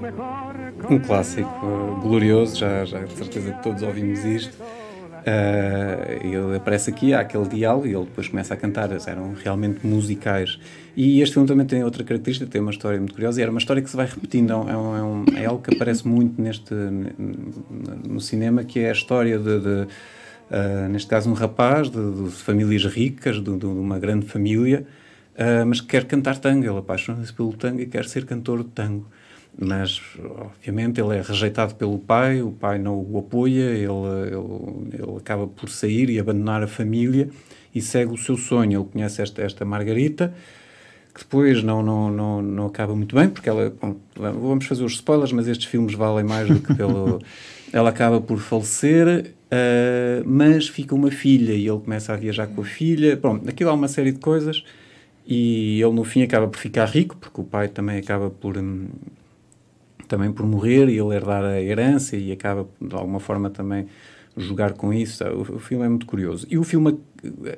mejor 0.00 0.52
Um 0.90 0.98
clássico 0.98 1.66
uh, 1.66 2.00
glorioso, 2.02 2.56
já, 2.56 2.84
já 2.84 2.98
de 2.98 3.12
certeza 3.12 3.52
que 3.52 3.62
todos 3.62 3.82
ouvimos 3.82 4.24
isto. 4.24 4.56
Uh, 5.22 6.26
ele 6.26 6.56
aparece 6.56 6.90
aqui, 6.90 7.14
há 7.14 7.20
aquele 7.20 7.48
diálogo 7.48 7.86
e 7.86 7.94
ele 7.94 8.04
depois 8.04 8.26
começa 8.26 8.54
a 8.54 8.56
cantar, 8.56 8.90
eram 9.06 9.34
realmente 9.34 9.86
musicais. 9.86 10.58
E 10.96 11.20
este 11.20 11.34
filme 11.34 11.48
também 11.48 11.64
tem 11.64 11.84
outra 11.84 12.02
característica, 12.02 12.50
tem 12.50 12.60
uma 12.60 12.72
história 12.72 12.98
muito 12.98 13.14
curiosa, 13.14 13.40
e 13.40 13.42
era 13.42 13.50
uma 13.50 13.60
história 13.60 13.80
que 13.80 13.88
se 13.88 13.96
vai 13.96 14.06
repetindo, 14.06 14.52
é, 14.52 14.56
um, 14.56 14.96
é, 14.96 15.02
um, 15.02 15.24
é 15.36 15.44
algo 15.46 15.62
que 15.62 15.74
aparece 15.74 16.06
muito 16.06 16.42
neste, 16.42 16.74
no 16.74 18.20
cinema, 18.20 18.64
que 18.64 18.80
é 18.80 18.90
a 18.90 18.92
história 18.92 19.38
de, 19.38 19.60
de 19.60 19.68
uh, 20.52 20.88
neste 20.90 21.08
caso, 21.08 21.30
um 21.30 21.34
rapaz 21.34 21.88
de, 21.88 22.24
de 22.24 22.30
famílias 22.30 22.84
ricas, 22.84 23.36
de, 23.36 23.56
de, 23.56 23.66
uma 23.66 23.98
grande 23.98 24.26
família, 24.26 24.84
uh, 25.34 25.64
mas 25.64 25.80
que 25.80 25.86
quer 25.86 26.04
cantar 26.04 26.38
tango, 26.38 26.66
ele 26.66 26.78
apaixona-se 26.78 27.32
pelo 27.32 27.52
tango 27.52 27.80
e 27.80 27.86
quer 27.86 28.06
ser 28.06 28.26
cantor 28.26 28.64
de 28.64 28.70
tango. 28.70 29.06
Mas 29.58 30.00
obviamente 30.38 31.00
ele 31.00 31.16
é 31.16 31.20
rejeitado 31.20 31.74
pelo 31.74 31.98
pai, 31.98 32.42
o 32.42 32.52
pai 32.52 32.78
não 32.78 32.98
o 32.98 33.18
apoia, 33.18 33.70
ele, 33.70 33.86
ele, 33.86 35.02
ele 35.02 35.16
acaba 35.16 35.46
por 35.46 35.68
sair 35.68 36.08
e 36.10 36.18
abandonar 36.18 36.62
a 36.62 36.66
família 36.66 37.28
e 37.74 37.80
segue 37.80 38.12
o 38.12 38.16
seu 38.16 38.36
sonho. 38.36 38.80
Ele 38.80 38.88
conhece 38.90 39.20
esta, 39.22 39.42
esta 39.42 39.64
Margarita, 39.64 40.34
que 41.14 41.20
depois 41.20 41.62
não, 41.62 41.82
não, 41.82 42.10
não, 42.10 42.42
não 42.42 42.66
acaba 42.66 42.94
muito 42.96 43.14
bem, 43.14 43.28
porque 43.28 43.48
ela. 43.48 43.72
Bom, 43.80 43.96
vamos 44.16 44.66
fazer 44.66 44.84
os 44.84 44.94
spoilers, 44.94 45.32
mas 45.32 45.46
estes 45.46 45.66
filmes 45.66 45.94
valem 45.94 46.24
mais 46.24 46.48
do 46.48 46.58
que 46.60 46.74
pelo. 46.74 47.20
ela 47.72 47.90
acaba 47.90 48.20
por 48.20 48.38
falecer, 48.38 49.34
uh, 49.46 50.22
mas 50.26 50.68
fica 50.68 50.94
uma 50.94 51.10
filha 51.10 51.52
e 51.52 51.66
ele 51.66 51.78
começa 51.78 52.12
a 52.12 52.16
viajar 52.16 52.46
com 52.46 52.60
a 52.60 52.64
filha. 52.64 53.16
Pronto, 53.16 53.48
aquilo 53.48 53.70
há 53.70 53.72
uma 53.72 53.88
série 53.88 54.12
de 54.12 54.18
coisas 54.18 54.62
e 55.26 55.80
ele 55.80 55.92
no 55.92 56.04
fim 56.04 56.22
acaba 56.22 56.48
por 56.48 56.58
ficar 56.58 56.86
rico, 56.86 57.16
porque 57.16 57.40
o 57.40 57.44
pai 57.44 57.68
também 57.68 57.98
acaba 57.98 58.30
por. 58.30 58.56
Um, 60.12 60.16
também 60.16 60.30
por 60.30 60.44
morrer 60.46 60.90
e 60.90 60.98
ele 60.98 61.14
herdar 61.14 61.42
a 61.42 61.60
herança 61.60 62.16
e 62.16 62.30
acaba 62.30 62.68
de 62.78 62.94
alguma 62.94 63.18
forma 63.18 63.48
também 63.48 63.86
jogar 64.36 64.74
com 64.74 64.92
isso. 64.92 65.24
O, 65.24 65.56
o 65.56 65.58
filme 65.58 65.86
é 65.86 65.88
muito 65.88 66.04
curioso. 66.04 66.46
E 66.50 66.58
o 66.58 66.64
filme 66.64 66.98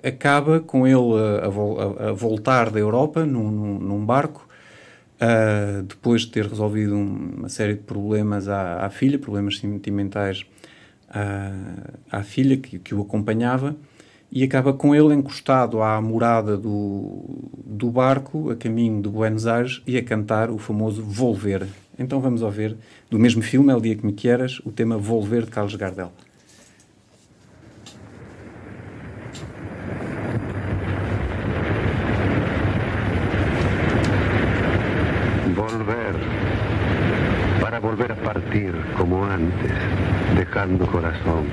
acaba 0.03 0.61
com 0.61 0.87
ele 0.87 1.19
a, 1.43 1.47
a, 1.47 2.11
a 2.11 2.13
voltar 2.13 2.71
da 2.71 2.79
Europa 2.79 3.27
num, 3.27 3.51
num, 3.51 3.79
num 3.81 4.07
barco, 4.07 4.49
uh, 5.21 5.83
depois 5.83 6.23
de 6.23 6.31
ter 6.31 6.47
resolvido 6.47 6.97
uma 6.97 7.49
série 7.49 7.75
de 7.75 7.81
problemas 7.81 8.49
à, 8.49 8.87
à 8.87 8.91
filha, 8.91 9.19
problemas 9.19 9.59
sentimentais 9.59 10.47
à, 11.11 11.53
à 12.11 12.23
filha 12.23 12.57
que, 12.57 12.79
que 12.79 12.95
o 12.95 13.03
acompanhava, 13.03 13.75
e 14.35 14.43
acaba 14.43 14.73
com 14.73 14.93
ele 14.93 15.15
encostado 15.15 15.81
à 15.81 16.01
morada 16.01 16.57
do, 16.57 17.23
do 17.65 17.89
barco, 17.89 18.51
a 18.51 18.57
caminho 18.57 19.01
de 19.01 19.09
Buenos 19.09 19.47
Aires, 19.47 19.81
e 19.87 19.97
a 19.97 20.03
cantar 20.03 20.51
o 20.51 20.59
famoso 20.59 21.05
Volver. 21.05 21.65
Então 21.97 22.21
vamos 22.21 22.43
ouvir, 22.43 22.77
do 23.09 23.17
mesmo 23.17 23.41
filme, 23.43 23.73
El 23.73 23.81
Dia 23.81 23.95
Que 23.95 24.05
Me 24.05 24.13
Quieras, 24.13 24.61
o 24.65 24.73
tema 24.73 24.99
Volver 24.99 25.45
de 25.45 25.53
Carlos 25.53 25.77
Gardel. 25.77 26.11
volver 37.81 38.13
a 38.13 38.17
partir 38.17 38.73
como 38.97 39.25
antes, 39.25 39.73
dejando 40.35 40.87
corazón. 40.87 41.45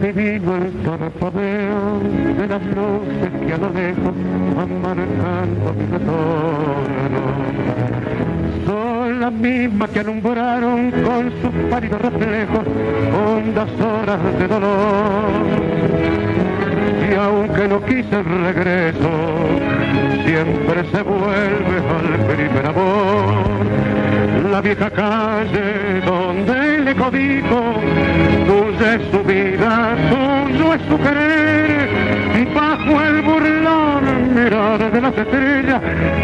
Adivino 0.00 0.56
el 0.56 0.72
torpedeo 0.82 2.00
de 2.38 2.46
las 2.48 2.62
luces 2.74 3.30
que 3.46 3.52
a 3.52 3.58
lo 3.58 3.68
lejos 3.68 4.14
van 4.56 4.80
marcando 4.80 5.74
mi 5.74 5.84
retorno. 5.92 7.22
Son 8.64 9.20
las 9.20 9.32
mismas 9.32 9.90
que 9.90 10.00
alumbraron 10.00 10.90
con 10.90 11.30
sus 11.42 11.70
pálidos 11.70 12.00
reflejos 12.00 12.66
hondas 13.12 13.68
horas 13.78 14.38
de 14.38 14.48
dolor. 14.48 15.30
Y 17.10 17.14
aunque 17.16 17.68
no 17.68 17.84
quise 17.84 18.20
el 18.20 18.24
regreso, 18.24 19.10
siempre 20.24 20.82
se 20.92 21.02
vuelve 21.02 21.76
al 21.90 22.34
primer 22.34 22.66
amor. 22.66 23.99
La 24.50 24.60
vieja 24.60 24.90
calle 24.90 26.00
donde 26.04 26.80
le 26.80 26.94
codijo, 26.96 27.74
dulce 28.48 28.96
es 28.96 29.02
su 29.12 29.22
vida, 29.22 29.96
tuyo 30.10 30.74
es 30.74 30.82
su 30.88 30.98
querer, 30.98 31.88
y 32.36 32.44
bajo 32.52 33.00
el 33.00 33.22
burlón 33.22 34.34
mirar 34.34 34.90
de 34.90 35.00
las 35.00 35.16
estrellas 35.16 35.80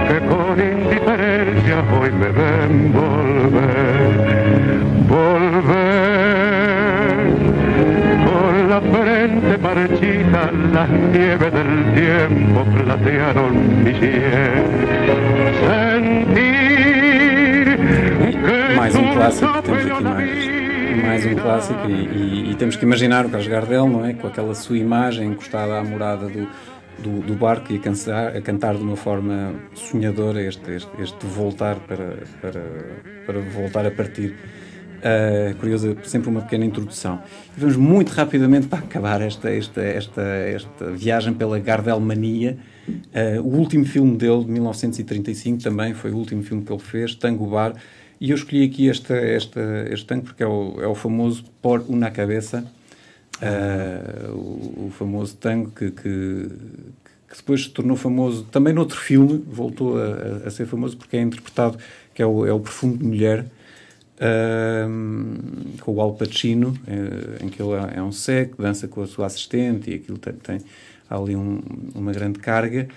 que 0.09 0.18
con 0.26 0.61
indiferencia 0.61 1.85
hoy 2.00 2.11
me 2.11 2.28
ven 2.28 2.92
volver, 2.92 4.11
volver 5.09 5.97
con 8.26 8.68
la 8.68 8.80
frente 8.80 9.59
marchita, 9.59 10.50
las 10.73 10.90
nieves 10.90 11.52
del 11.52 11.95
tiempo 11.95 12.64
platearon 12.64 13.85
mi. 13.85 13.92
Sentir 15.66 16.66
que 16.66 16.75
mais 18.87 18.95
um 18.95 19.12
clássico, 19.14 19.62
temos 19.62 19.90
aqui 19.90 20.05
mais, 20.05 21.02
mais 21.02 21.26
um 21.26 21.35
clássico 21.35 21.88
e, 21.88 21.93
e, 21.93 22.50
e, 22.52 22.55
temos 22.55 22.76
que 22.76 22.85
imaginar 22.85 23.26
o 23.26 23.28
Carlos 23.28 23.49
Gardel, 23.49 23.88
não 23.88 24.05
é? 24.05 24.12
Com 24.12 24.28
aquela 24.28 24.55
sua 24.55 24.78
imagem 24.78 25.31
encostada 25.31 25.76
à 25.76 25.83
morada 25.83 26.28
do, 26.28 26.49
do, 27.00 27.21
do 27.21 27.35
barco 27.35 27.73
e 27.73 27.76
a, 27.76 27.81
cantar, 27.81 28.37
a 28.37 28.40
cantar 28.40 28.76
de 28.76 28.83
uma 28.85 28.95
forma 28.95 29.55
sonhadora 29.75 30.40
este, 30.40 30.71
este, 30.71 31.02
este 31.02 31.26
voltar 31.26 31.76
para, 31.81 32.19
para, 32.40 32.62
para 33.26 33.40
voltar 33.40 33.87
a 33.87 33.90
partir. 33.90 34.37
Uh, 34.97 35.55
curioso, 35.57 35.97
sempre 36.05 36.31
uma 36.31 36.43
pequena 36.43 36.64
introdução. 36.64 37.21
E 37.57 37.61
vamos 37.61 37.76
muito 37.76 38.11
rapidamente 38.11 38.69
para 38.69 38.78
acabar 38.78 39.21
esta, 39.21 39.50
esta, 39.50 39.81
esta, 39.83 40.23
esta 40.23 40.90
viagem 40.93 41.35
pela 41.35 41.59
Gardelmania. 41.59 42.57
Uh, 42.88 43.43
o 43.43 43.57
último 43.57 43.85
filme 43.85 44.16
dele, 44.16 44.45
de 44.45 44.50
1935, 44.52 45.62
também 45.62 45.93
foi 45.93 46.12
o 46.12 46.16
último 46.16 46.43
filme 46.45 46.64
que 46.64 46.73
ele 46.73 46.81
fez, 46.81 47.16
Tango 47.16 47.47
Bar. 47.47 47.75
E 48.21 48.31
eu 48.31 48.37
escolhi 48.37 48.65
aqui 48.65 48.89
esta, 48.89 49.15
esta, 49.15 49.61
este 49.91 50.07
tango 50.07 50.25
porque 50.25 50.43
é 50.43 50.47
o, 50.47 50.81
é 50.81 50.87
o 50.87 50.95
famoso 50.95 51.45
Por 51.61 51.85
una 51.89 52.11
Cabeça, 52.11 52.65
uh, 53.43 54.33
o, 54.33 54.87
o, 54.87 54.91
famoso 54.91 55.37
tango 55.37 55.71
que, 55.71 55.91
que, 55.91 56.49
que, 57.29 57.37
depois 57.37 57.65
se 57.65 57.71
tornou 57.71 57.97
famoso 57.97 58.45
também 58.45 58.73
noutro 58.73 58.99
filme, 58.99 59.45
voltou 59.47 59.99
a, 59.99 60.47
a, 60.47 60.51
ser 60.51 60.67
famoso 60.67 60.97
porque 60.97 61.17
é 61.19 61.21
interpretado, 61.21 61.79
que 62.15 62.23
é 62.23 62.27
o, 62.27 62.47
é 62.47 62.53
o 62.53 62.61
Perfume 62.61 62.97
de 62.97 63.05
Mulher, 63.05 63.45
uh, 64.17 65.81
com 65.83 65.93
o 65.93 66.01
Al 66.01 66.15
Pacino, 66.15 66.71
uh, 66.71 67.45
em 67.45 67.49
que 67.51 67.61
ele 67.61 67.73
é, 67.95 68.03
um 68.03 68.13
cego, 68.13 68.63
dança 68.63 68.89
com 68.89 69.03
a 69.03 69.07
sua 69.07 69.27
assistente 69.27 69.91
e 69.91 69.95
aquilo 69.95 70.17
tem, 70.17 70.33
tem 70.33 70.61
ali 71.11 71.37
um, 71.37 71.61
uma 71.95 72.13
grande 72.13 72.39
carga. 72.39 72.89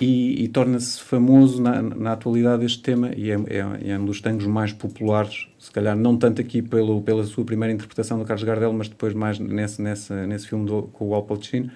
E, 0.00 0.44
e 0.44 0.48
torna-se 0.48 1.00
famoso 1.00 1.62
na, 1.62 1.82
na, 1.82 2.12
atualidade 2.12 2.64
este 2.64 2.82
tema 2.82 3.10
e 3.16 3.30
é, 3.30 3.34
é, 3.34 3.90
é, 3.90 3.98
um 3.98 4.04
dos 4.04 4.20
tangos 4.20 4.46
mais 4.46 4.72
populares, 4.72 5.48
se 5.58 5.70
calhar 5.70 5.96
não 5.96 6.16
tanto 6.16 6.40
aqui 6.40 6.62
pelo, 6.62 7.02
pela 7.02 7.24
sua 7.24 7.44
primeira 7.44 7.72
interpretação 7.72 8.18
do 8.18 8.24
Carlos 8.24 8.44
Gardel, 8.44 8.72
mas 8.72 8.88
depois 8.88 9.14
mais 9.14 9.38
nesse, 9.38 9.82
nesse, 9.82 10.12
nesse 10.12 10.46
filme 10.48 10.66
do, 10.66 10.82
com 10.92 11.08
o 11.08 11.14
Al 11.14 11.24
Pacino. 11.24 11.70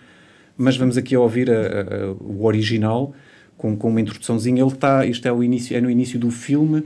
Mas 0.56 0.76
vamos 0.76 0.96
aqui 0.96 1.16
ouvir 1.16 1.50
a, 1.50 1.54
a, 1.54 2.12
o 2.12 2.44
original 2.44 3.14
com, 3.56 3.76
com 3.76 3.88
uma 3.88 4.00
introduçãozinha. 4.00 4.62
Ele 4.62 4.72
está, 4.72 5.04
isto 5.06 5.26
é, 5.26 5.32
o 5.32 5.42
início, 5.42 5.76
é 5.76 5.80
no 5.80 5.90
início 5.90 6.18
do 6.18 6.30
filme 6.30 6.84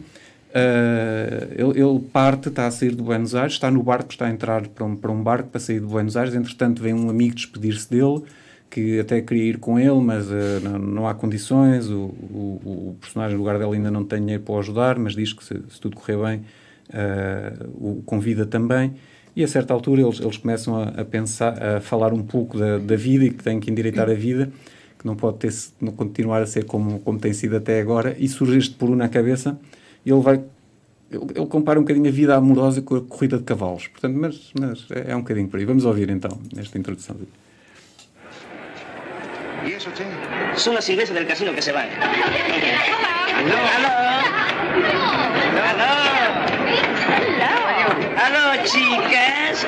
Uh, 0.56 1.52
ele, 1.52 1.82
ele, 1.82 2.00
parte, 2.10 2.48
está 2.48 2.66
a 2.66 2.70
sair 2.70 2.94
de 2.94 3.02
Buenos 3.02 3.34
Aires, 3.34 3.52
está 3.52 3.70
no 3.70 3.82
barco, 3.82 4.10
está 4.10 4.24
a 4.24 4.30
entrar 4.30 4.66
para 4.68 4.86
um, 4.86 4.96
para 4.96 5.12
um 5.12 5.22
barco 5.22 5.50
para 5.50 5.60
sair 5.60 5.80
de 5.80 5.86
Buenos 5.86 6.16
Aires. 6.16 6.34
Entretanto, 6.34 6.82
vem 6.82 6.94
um 6.94 7.10
amigo 7.10 7.34
despedir-se 7.34 7.90
dele, 7.90 8.22
que 8.70 9.00
até 9.00 9.20
queria 9.20 9.44
ir 9.44 9.58
com 9.58 9.78
ele, 9.78 10.00
mas 10.00 10.28
uh, 10.28 10.61
não, 10.62 10.78
não, 10.78 11.08
há 11.08 11.14
condições. 11.14 11.88
O, 11.90 11.99
o, 12.04 12.61
o, 12.64 12.96
personagem, 13.00 13.37
no 13.37 13.42
lugar 13.42 13.58
dele, 13.58 13.76
ainda 13.76 13.90
não 13.90 14.04
tem 14.04 14.20
dinheiro 14.20 14.42
para 14.42 14.54
o 14.54 14.58
ajudar, 14.58 14.99
mas 14.99 15.14
diz 15.14 15.32
que 15.32 15.44
se, 15.44 15.54
se 15.68 15.80
tudo 15.80 15.96
correr 15.96 16.16
bem, 16.16 16.42
uh, 16.90 17.99
o 17.99 18.02
convida 18.02 18.44
também. 18.44 18.94
E 19.35 19.44
a 19.44 19.49
certa 19.49 19.75
altura 19.75 20.02
eles, 20.02 20.20
eles 20.20 20.37
começam 20.37 20.76
a, 20.76 20.88
a, 20.88 21.04
pensar, 21.04 21.62
a 21.62 21.80
falar 21.80 22.12
um 22.12 22.23
pouco 22.23 22.58
da, 22.58 22.78
da 22.78 22.96
vida 22.96 23.25
e 23.25 23.30
que 23.30 23.44
tem 23.44 23.61
que 23.61 23.70
endireitar 23.70 24.08
a 24.08 24.14
vida, 24.14 24.50
que 24.99 25.06
não 25.06 25.14
pode 25.14 25.38
ter, 25.38 25.52
não 25.80 25.92
continuar 25.92 26.42
a 26.42 26.46
ser 26.46 26.64
como, 26.64 27.00
como 27.00 27.18
tem 27.18 27.32
sido 27.32 27.56
até 27.56 27.80
agora. 27.80 28.16
E 28.18 28.28
surge 28.28 28.58
este 28.58 28.75
por 28.75 28.88
um 28.90 28.96
na 28.96 29.08
cabeça 29.08 29.58
ele 30.06 30.20
vai 30.20 30.42
ele, 31.11 31.25
ele, 31.35 31.46
compara 31.46 31.78
um 31.78 31.82
bocadinho 31.82 32.08
a 32.08 32.12
vida 32.12 32.35
amorosa 32.35 32.82
com 32.82 32.96
a 32.96 33.00
corrida 33.00 33.38
de 33.38 33.44
cavalos. 33.44 33.87
Portanto, 33.88 34.16
mas, 34.16 34.52
mas 34.58 34.87
é, 34.90 35.12
é 35.12 35.16
um 35.16 35.20
bocadinho 35.20 35.49
por 35.49 35.58
aí. 35.58 35.64
Vamos 35.64 35.85
ouvir 35.85 36.11
então 36.11 36.38
esta 36.56 36.78
introdução. 36.78 37.16
¿Y 39.66 39.73
eso, 39.73 39.90
Che? 39.92 40.04
Son 40.54 40.75
las 40.75 40.88
iglesias 40.88 41.14
del 41.14 41.26
casino 41.26 41.52
que 41.52 41.61
se 41.61 41.73
van. 41.73 41.88
¿Aló? 43.37 43.56
¿Aló? 43.76 43.88
¿Aló? 45.68 45.90
¿Aló, 48.25 48.62
chicas? 48.64 49.66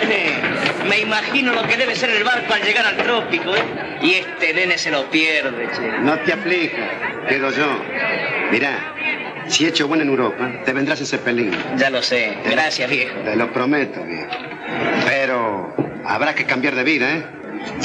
Me 0.88 1.00
imagino 1.00 1.52
lo 1.52 1.62
que 1.64 1.76
debe 1.76 1.94
ser 1.96 2.10
el 2.10 2.22
barco 2.24 2.54
al 2.54 2.62
llegar 2.62 2.86
al 2.86 2.96
trópico, 2.96 3.56
¿eh? 3.56 3.62
Y 4.00 4.14
este 4.14 4.54
nene 4.54 4.78
se 4.78 4.90
lo 4.90 5.10
pierde, 5.10 5.68
che. 5.76 5.98
No 6.00 6.18
te 6.20 6.32
aflijas, 6.32 6.90
quedo 7.28 7.50
yo. 7.50 7.66
Mirá, 8.50 8.94
si 9.48 9.64
he 9.66 9.68
hecho 9.68 9.88
bueno 9.88 10.04
en 10.04 10.10
Europa, 10.10 10.50
te 10.64 10.72
vendrás 10.72 11.00
ese 11.00 11.18
pelín. 11.18 11.50
Ya 11.76 11.90
lo 11.90 12.02
sé. 12.02 12.38
Gracias, 12.44 12.88
viejo. 12.88 13.14
Te 13.24 13.36
lo 13.36 13.52
prometo, 13.52 14.02
viejo. 14.04 14.30
Pero 15.06 15.74
habrá 16.06 16.34
que 16.34 16.44
cambiar 16.44 16.74
de 16.74 16.84
vida, 16.84 17.10
¿eh? 17.16 17.37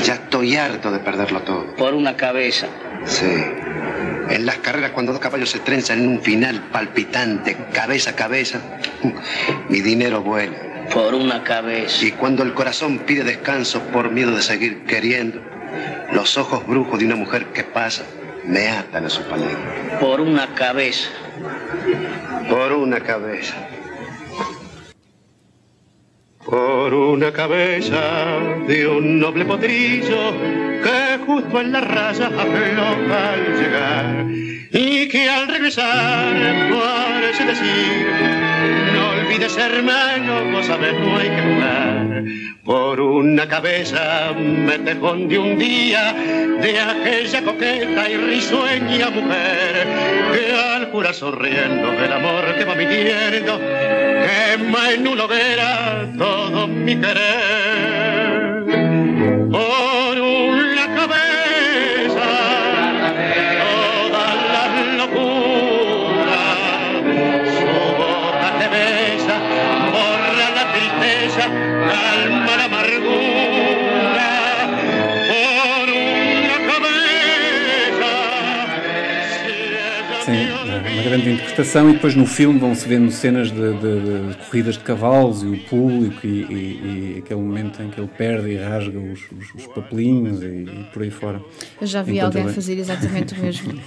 Ya 0.04 0.16
estoy 0.16 0.56
harto 0.56 0.92
de 0.92 1.00
perderlo 1.00 1.42
todo. 1.42 1.76
Por 1.76 1.94
una 1.94 2.16
cabeza. 2.16 2.68
Sí. 3.06 3.44
En 4.30 4.46
las 4.46 4.58
carreras, 4.58 4.92
cuando 4.92 5.12
dos 5.12 5.22
caballos 5.22 5.50
se 5.50 5.60
trenzan 5.60 6.00
en 6.00 6.08
un 6.08 6.22
final 6.22 6.70
palpitante, 6.72 7.58
cabeza 7.74 8.12
a 8.12 8.16
cabeza, 8.16 8.60
mi 9.70 9.82
dinero 9.82 10.22
vuela. 10.22 10.58
Por 10.94 11.14
una 11.14 11.44
cabeza. 11.44 12.06
Y 12.06 12.12
cuando 12.12 12.44
el 12.44 12.54
corazón 12.54 13.00
pide 13.00 13.24
descanso 13.24 13.82
por 13.92 14.12
miedo 14.12 14.36
de 14.36 14.42
seguir 14.42 14.86
queriendo, 14.86 15.42
los 16.12 16.38
ojos 16.38 16.66
brujos 16.68 17.00
de 17.00 17.06
una 17.06 17.16
mujer 17.16 17.48
que 17.48 17.64
pasa 17.64 18.04
me 18.46 18.70
atan 18.70 19.06
a 19.06 19.10
su 19.10 19.22
palenque. 19.24 19.56
Por 20.00 20.22
una 20.22 20.54
cabeza. 20.54 21.10
Por 22.50 22.74
una 22.74 23.00
cabeza. 23.00 23.56
Por 26.94 27.02
una 27.02 27.34
cabeza 27.34 28.38
de 28.68 28.88
un 28.88 29.20
noble 29.20 29.46
potrillo 29.46 30.32
que 30.84 31.18
justo 31.26 31.60
en 31.60 31.72
la 31.72 31.82
raya 31.82 32.28
afloja 32.28 33.34
al 33.34 33.60
llegar 33.60 34.26
y 34.72 35.08
que 35.08 35.28
al 35.28 35.48
regresar 35.48 36.36
parece 36.70 37.46
decir 37.46 38.08
no 38.94 39.10
olvides 39.10 39.58
hermano, 39.58 40.52
vos 40.52 40.68
sabés 40.68 40.94
no 41.00 41.18
hay 41.18 41.30
que 41.30 41.42
jugar. 41.42 42.24
Por 42.64 43.02
una 43.02 43.48
cabeza 43.48 44.32
me 44.38 44.78
tejón 44.78 45.28
de 45.28 45.40
un 45.40 45.58
día 45.58 46.14
de 46.14 46.80
aquella 46.80 47.42
coqueta 47.42 48.08
y 48.08 48.18
risueña 48.18 49.10
mujer 49.10 49.88
que 50.32 50.56
al 50.56 50.92
jurar 50.92 51.16
sonriendo 51.16 51.90
del 51.90 52.14
amor 52.14 52.54
que 52.56 52.66
va 52.66 52.76
mintiendo 52.76 53.60
quema 54.24 54.92
en 54.94 55.08
una 55.08 55.24
hoguera 55.26 56.08
todo 56.18 56.68
mi 56.68 56.96
querer 56.96 58.33
uma 80.94 81.04
grande 81.04 81.30
interpretação 81.32 81.90
e 81.90 81.94
depois 81.94 82.16
no 82.16 82.26
filme 82.26 82.60
vão-se 82.60 82.88
vendo 82.88 83.12
cenas 83.12 83.50
de, 83.52 83.56
de- 83.74 84.30
de 84.32 84.38
corridas 84.48 84.76
de 84.78 84.84
cavalos 84.84 85.42
e 85.44 85.48
o 85.48 85.60
público 85.66 86.26
e, 86.26 86.30
e- 86.44 87.14
e 87.16 87.20
aquele 87.20 87.40
momento 87.42 87.82
em 87.82 87.90
que 87.90 88.00
ele 88.00 88.10
perde 88.18 88.50
e 88.52 88.58
rasga 88.58 88.98
os, 89.00 89.20
os- 89.32 89.56
os 89.56 89.68
papelinhos 89.68 90.42
e, 90.42 90.46
e 90.46 90.88
por 90.94 91.02
aí 91.04 91.10
fora. 91.12 91.42
Eu 91.82 91.88
já 91.88 92.02
vi 92.02 92.14
Enquanto 92.14 92.26
alguém 92.26 92.44
ele- 92.44 92.54
fazer 92.54 92.78
exatamente 92.78 93.34
o 93.34 93.40
mesmo. 93.42 93.74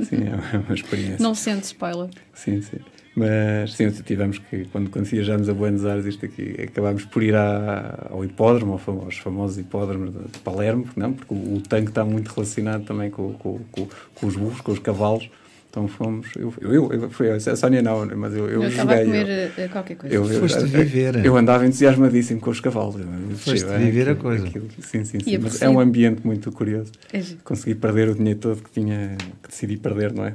Sim, 0.00 0.16
é 0.54 0.56
uma 0.58 0.74
experiência. 0.74 1.18
Não 1.20 1.34
sente 1.34 1.64
spoiler. 1.66 2.08
Sim, 2.32 2.62
sim. 2.62 2.78
Mas 3.14 3.72
sim, 3.74 3.90
tivemos 3.90 4.38
que, 4.38 4.66
quando, 4.72 4.88
quando 4.90 5.04
viajámos 5.06 5.48
a 5.48 5.54
Buenos 5.54 5.84
Aires, 5.86 6.04
isto 6.06 6.24
aqui, 6.26 6.54
acabámos 6.62 7.04
por 7.06 7.22
ir 7.22 7.34
à- 7.34 8.08
ao 8.10 8.24
hipódromo, 8.24 8.80
aos 8.86 9.16
famosos 9.18 9.58
hipódromos 9.58 10.12
de, 10.12 10.18
de 10.32 10.38
Palermo, 10.40 10.86
não? 10.96 11.12
porque 11.12 11.32
o, 11.34 11.56
o 11.56 11.60
tanque 11.60 11.88
está 11.90 12.04
muito 12.04 12.28
relacionado 12.28 12.84
também 12.84 13.10
com, 13.10 13.32
com, 13.34 13.58
com, 13.70 13.88
com 14.14 14.26
os 14.26 14.36
burros, 14.36 14.60
com 14.62 14.72
os 14.72 14.78
cavalos. 14.78 15.28
Então 15.76 15.86
fomos. 15.88 16.28
Eu, 16.38 16.54
eu, 16.58 16.90
eu 16.90 17.10
fui, 17.10 17.28
a 17.30 17.38
Sónia 17.38 17.82
não, 17.82 18.06
mas 18.16 18.32
eu, 18.34 18.48
eu, 18.48 18.62
Eu 18.62 18.68
a 18.68 18.70
joguei. 18.70 19.04
comer 19.04 19.52
eh, 19.58 19.68
qualquer 19.70 19.96
coisa. 19.96 20.16
eu, 20.16 20.24
eu, 20.32 20.40
Foste 20.40 20.60
eu, 20.60 20.66
viver. 20.68 21.22
eu 21.22 21.36
andava 21.36 21.66
entusiasmadíssimo 21.66 22.40
com 22.40 22.48
os 22.48 22.60
cavalos. 22.60 22.96
Foste 23.36 23.60
Sim, 23.60 23.76
viver 23.76 24.08
a 24.08 24.12
aquilo- 24.12 24.16
coisa. 24.22 24.46
aquilo- 24.46 24.68
sim, 24.80 25.04
sim, 25.04 25.20
sim. 25.20 25.36
Mas 25.36 25.60
é 25.60 25.68
um 25.68 25.78
ambiente 25.78 26.22
muito 26.26 26.50
curioso. 26.50 26.92
É. 27.12 27.20
Consegui 27.44 27.74
perder 27.74 28.08
o 28.08 28.14
dinheiro 28.14 28.38
todo 28.40 28.62
que 28.62 28.70
tinha 28.70 29.18
que 29.42 29.50
decidi 29.50 29.76
perder, 29.76 30.14
não 30.14 30.24
é? 30.24 30.32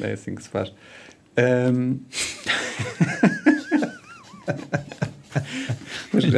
É 0.00 0.12
assim 0.12 0.36
que 0.36 0.42
se 0.44 0.48
faz. 0.50 0.72
Ahm. 1.36 1.96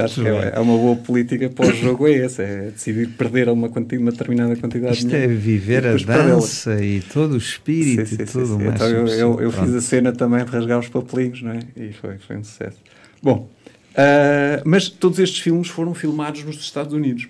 Acho 0.04 0.22
que 0.22 0.28
é, 0.28 0.52
é 0.54 0.60
uma 0.60 0.76
boa 0.76 0.96
política 0.96 1.48
para 1.50 1.68
o 1.68 1.74
jogo, 1.74 2.06
é 2.06 2.18
essa, 2.18 2.42
é 2.42 2.70
decidir 2.70 3.08
perder 3.10 3.48
uma, 3.48 3.68
quanti, 3.68 3.96
uma 3.98 4.10
determinada 4.10 4.54
quantidade 4.56 4.94
Isto 4.98 5.08
de 5.08 5.16
é 5.16 5.26
viver 5.26 5.86
a 5.86 5.96
dança 5.96 6.82
e 6.84 7.00
todo 7.00 7.32
o 7.32 7.36
espírito 7.38 8.06
Sim, 8.06 8.16
sim, 8.16 8.22
e 8.22 8.26
tudo 8.26 8.46
sim. 8.46 8.64
mais. 8.64 8.74
Então 8.74 8.88
eu, 8.88 9.06
eu, 9.08 9.40
eu 9.42 9.50
fiz 9.52 9.74
a 9.74 9.80
cena 9.80 10.12
também 10.12 10.44
de 10.44 10.50
rasgar 10.50 10.78
os 10.78 10.88
papelinhos, 10.88 11.42
não 11.42 11.52
é? 11.52 11.60
E 11.76 11.92
foi, 11.92 12.18
foi 12.18 12.36
um 12.36 12.44
sucesso. 12.44 12.78
Bom, 13.22 13.48
ah, 13.96 14.62
mas 14.64 14.88
todos 14.88 15.18
estes 15.18 15.40
filmes 15.40 15.68
foram 15.68 15.94
filmados 15.94 16.44
nos 16.44 16.56
Estados 16.56 16.92
Unidos. 16.94 17.28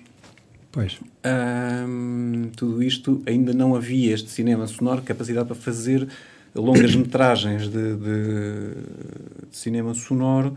Pois. 0.71 0.99
Ahm, 1.23 2.49
tudo 2.55 2.83
isto 2.83 3.21
ainda 3.25 3.53
não 3.53 3.75
havia 3.75 4.13
este 4.13 4.29
cinema 4.29 4.67
sonoro, 4.67 5.01
capacidade 5.01 5.47
para 5.47 5.55
fazer 5.55 6.07
longas 6.53 6.95
metragens 6.95 7.63
de, 7.63 7.95
de- 7.95 8.73
de 9.49 9.57
cinema 9.57 9.93
sonoro 9.93 10.55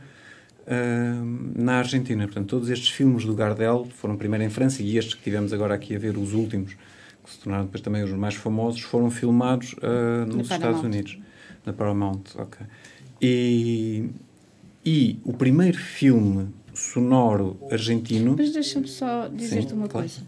na 1.57 1.79
Argentina. 1.79 2.25
Portanto, 2.25 2.49
todos 2.49 2.71
estes 2.71 2.91
filmes 2.91 3.25
do 3.25 3.35
Gardel 3.35 3.87
foram 3.97 4.17
primeiro 4.17 4.45
em 4.45 4.51
França 4.51 4.83
e 4.83 4.97
estes 4.97 5.15
que 5.15 5.23
tivemos 5.23 5.53
agora 5.53 5.75
aqui 5.75 5.95
a 5.95 5.99
ver, 5.99 6.17
os 6.17 6.33
últimos, 6.33 6.75
que 7.25 7.31
se 7.31 7.39
tornaram 7.39 7.65
depois 7.65 7.81
também 7.81 8.03
os 8.03 8.11
mais 8.13 8.35
famosos, 8.35 8.81
foram 8.81 9.11
filmados 9.11 9.75
ah, 9.83 10.27
nos 10.27 10.51
Estados. 10.51 10.83
Unidos. 10.83 11.19
Na 11.65 11.73
Paramount, 11.73 12.23
ok. 12.37 12.67
E, 13.21 14.09
e 14.85 15.19
o 15.25 15.33
primeiro 15.33 15.79
filme 15.79 16.49
sonoro 16.75 17.57
argentino... 17.71 18.35
Mas 18.37 18.53
deixa-me 18.53 18.89
só 18.89 19.29
dizer-te 19.29 19.73
uma 19.73 19.87
claro. 19.87 20.09
coisa. 20.09 20.27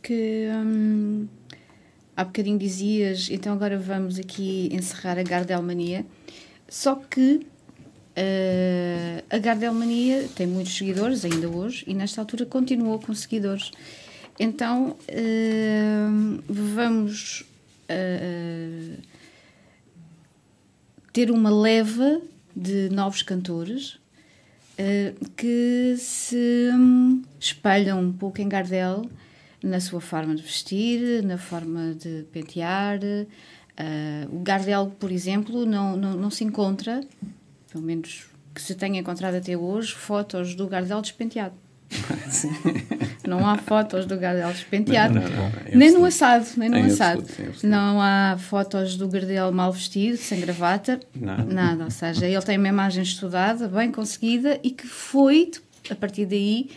Que 0.00 0.46
hum, 0.52 1.26
há 2.16 2.24
bocadinho 2.24 2.58
dizias, 2.58 3.28
então 3.30 3.52
agora 3.52 3.76
vamos 3.76 4.18
aqui 4.18 4.68
encerrar 4.72 5.18
a 5.18 5.22
Gardelmania. 5.24 6.06
Só 6.68 6.94
que 6.94 7.44
eh, 8.14 9.24
a 9.30 9.38
Gardelmania 9.38 10.28
tem 10.36 10.46
muitos 10.46 10.76
seguidores 10.76 11.24
ainda 11.24 11.48
hoje 11.48 11.84
e 11.86 11.94
nesta 11.94 12.20
altura 12.20 12.44
continuou 12.44 12.98
com 12.98 13.14
seguidores. 13.14 13.70
Então 14.38 14.96
hum, 15.10 16.40
vamos 16.48 17.44
eh, 17.88 18.96
ter 21.12 21.30
uma 21.30 21.50
leva 21.50 22.20
de 22.54 22.90
novos 22.90 23.22
cantores 23.22 23.98
que 25.36 25.94
se 25.96 26.70
hum, 26.74 27.22
espelham 27.38 28.00
um 28.00 28.12
pouco 28.12 28.40
em 28.40 28.48
Gardel 28.48 29.08
na 29.62 29.78
sua 29.78 30.00
forma 30.00 30.34
de 30.34 30.42
vestir, 30.42 31.22
na 31.22 31.38
forma 31.38 31.94
de 31.94 32.24
pentear. 32.32 32.98
O 34.32 34.40
Gardel, 34.40 34.92
por 34.98 35.12
exemplo, 35.12 35.64
não, 35.64 35.96
não, 35.96 36.16
não 36.16 36.30
se 36.30 36.42
encontra, 36.42 37.00
pelo 37.72 37.84
menos 37.84 38.26
que 38.54 38.60
se 38.60 38.74
tenha 38.74 39.00
encontrado 39.00 39.34
até 39.36 39.56
hoje, 39.56 39.92
fotos 39.94 40.54
do 40.54 40.68
Gardel 40.68 41.00
despenteado. 41.00 41.54
Não 43.26 43.46
há 43.46 43.56
fotos 43.56 44.04
do 44.06 44.16
Gardel 44.18 44.50
despenteado. 44.52 45.14
Não, 45.14 45.22
não, 45.22 45.30
não, 45.30 45.46
em 45.72 45.76
nem 45.76 45.90
no 45.92 46.04
absoluto. 46.04 46.06
assado, 46.06 46.46
nem 46.56 46.68
no 46.68 46.76
Em 46.78 46.86
assado. 46.86 47.20
absoluto, 47.20 47.42
absoluto. 47.42 47.66
Não 47.66 48.00
há 48.00 48.36
fotos 48.38 48.96
do 48.96 49.08
Gardel 49.08 49.52
mal 49.52 49.72
vestido, 49.72 50.16
sem 50.16 50.40
gravata. 50.40 51.00
Nada. 51.14 51.84
Ou 51.84 51.90
seja, 51.90 52.26
ele 52.26 52.42
tem 52.42 52.58
uma 52.58 52.68
imagem 52.68 53.02
estudada, 53.02 53.68
bem 53.68 53.90
conseguida 53.92 54.58
e 54.62 54.70
que 54.70 54.86
foi, 54.86 55.50
a 55.88 55.94
partir 55.94 56.26
daí, 56.26 56.70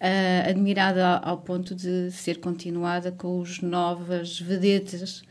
ah, 0.00 0.48
admirada 0.48 1.18
ao 1.18 1.38
ponto 1.38 1.74
de 1.74 2.10
ser 2.10 2.38
continuada 2.40 3.12
com 3.12 3.38
os 3.40 3.60
novas 3.60 4.40
vedetas 4.40 5.22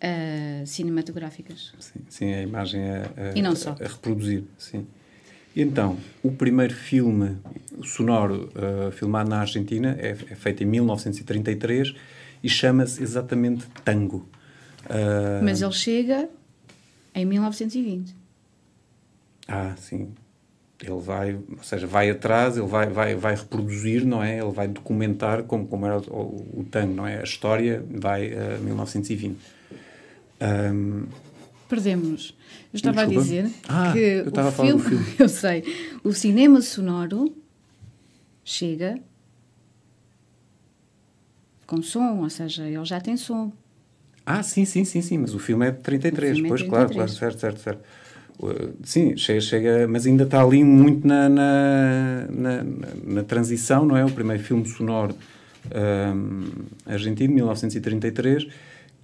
ah, 0.00 0.62
cinematográficas. 0.66 1.72
Sim, 1.78 2.00
sim, 2.08 2.34
a 2.34 2.42
imagem 2.42 2.82
a, 2.90 3.02
a- 3.02 3.32
E 3.36 3.42
não 3.42 3.54
só. 3.56 3.76
a 3.80 3.86
reproduzir, 3.88 4.44
sim. 4.58 4.86
Então, 5.56 5.98
o 6.22 6.30
primeiro 6.30 6.72
filme 6.74 7.36
sonoro 7.82 8.48
uh, 8.54 8.92
filmado 8.92 9.28
na 9.28 9.40
Argentina 9.40 9.96
é, 9.98 10.10
é 10.10 10.14
feito 10.36 10.62
em 10.62 10.66
1933 10.66 11.94
e 12.44 12.48
chama-se 12.48 13.02
exatamente 13.02 13.66
Tango. 13.84 14.28
Uh, 14.84 15.42
Mas 15.42 15.60
ele 15.60 15.72
chega 15.72 16.28
em 17.14 17.24
1920. 17.24 18.14
Ah, 19.48 19.74
sim. 19.76 20.12
Ele 20.80 21.00
vai, 21.00 21.34
ou 21.34 21.62
seja, 21.62 21.88
vai 21.88 22.08
atrás, 22.08 22.56
ele 22.56 22.66
vai, 22.68 22.86
vai, 22.88 23.16
vai 23.16 23.34
reproduzir, 23.34 24.04
não 24.06 24.22
é? 24.22 24.38
Ele 24.38 24.52
vai 24.52 24.68
documentar 24.68 25.42
como, 25.42 25.66
como 25.66 25.84
era 25.86 25.98
o, 25.98 26.02
o, 26.56 26.60
o 26.60 26.64
tango, 26.70 26.94
não 26.94 27.04
é? 27.06 27.18
A 27.18 27.24
história 27.24 27.84
vai 27.90 28.32
a 28.32 28.58
1920. 28.58 29.36
Ahm, 30.40 31.04
Perdemos-nos. 31.68 32.34
Eu 32.72 32.76
estava 32.76 32.96
Desculpa. 33.06 33.20
a 33.20 33.22
dizer 33.24 33.50
Ah, 33.68 33.92
que 33.92 33.98
eu 33.98 34.28
estava 34.28 34.48
o 34.48 34.50
a 34.50 34.52
falar 34.52 34.68
filme, 34.68 34.84
filme. 34.84 35.06
eu 35.18 35.28
sei, 35.28 35.64
o 36.02 36.12
cinema 36.12 36.60
sonoro 36.62 37.36
chega 38.44 38.98
com 41.66 41.82
som, 41.82 42.20
ou 42.22 42.30
seja, 42.30 42.64
ele 42.66 42.84
já 42.84 43.00
tem 43.00 43.16
som. 43.16 43.52
Ah, 44.24 44.42
sim, 44.42 44.64
sim, 44.64 44.84
sim, 44.84 45.02
sim, 45.02 45.18
mas 45.18 45.34
o 45.34 45.38
filme 45.38 45.66
é 45.66 45.70
de 45.70 45.80
33, 45.80 46.32
O 46.32 46.34
filme 46.34 46.46
é 46.46 46.48
pois, 46.48 46.62
de 46.62 46.68
claro, 46.68 46.88
33. 46.88 47.18
claro, 47.18 47.38
certo, 47.38 47.40
certo, 47.40 47.60
certo. 47.60 47.84
Uh, 48.40 48.72
sim, 48.84 49.16
chega, 49.16 49.40
chega, 49.40 49.88
mas 49.88 50.06
ainda 50.06 50.22
está 50.24 50.42
ali 50.42 50.62
muito 50.64 51.06
na, 51.06 51.28
na, 51.28 52.26
na, 52.30 52.62
na- 52.62 52.88
na 53.04 53.22
transição, 53.24 53.84
não 53.84 53.96
é? 53.96 54.04
O 54.04 54.10
primeiro 54.10 54.42
filme 54.42 54.64
sonoro 54.66 55.14
um, 55.74 56.44
argentino, 56.86 57.34
1933, 57.34 58.46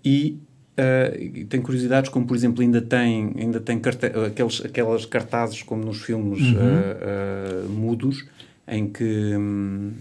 e, 0.05 0.39
uh, 0.79 1.21
e 1.21 1.45
tem 1.45 1.61
curiosidades 1.61 2.11
como, 2.11 2.27
por 2.27 2.37
exemplo, 2.37 2.63
ainda 2.63 2.81
tem, 2.81 3.33
ainda 3.39 3.61
tem 3.61 3.79
carte- 3.79 4.07
aqueles, 4.07 4.65
aquelas 4.65 5.07
cartazes 5.07 5.63
como 5.63 5.85
nos 5.85 6.03
filmes 6.03 6.41
uh, 6.41 7.67
uh, 7.67 7.69
mudos, 7.69 8.25
em 8.67 8.89
que... 8.89 9.37
hum, 9.37 9.93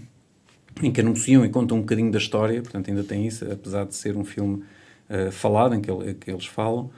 em 0.82 0.90
que 0.90 1.00
anunciam 1.00 1.44
e 1.44 1.48
contam 1.48 1.76
um 1.76 1.82
bocadinho 1.82 2.10
da 2.10 2.18
história, 2.18 2.60
portanto 2.60 2.90
ainda 2.90 3.04
tem 3.04 3.24
isso, 3.24 3.44
apesar 3.48 3.84
de 3.86 3.94
ser 3.94 4.16
um 4.16 4.24
filme 4.24 4.64
falado, 5.30 5.72
em 5.72 5.80
que, 5.80 5.88
ele, 5.88 6.14
que 6.14 6.28
eles 6.28 6.46
falam, 6.46 6.90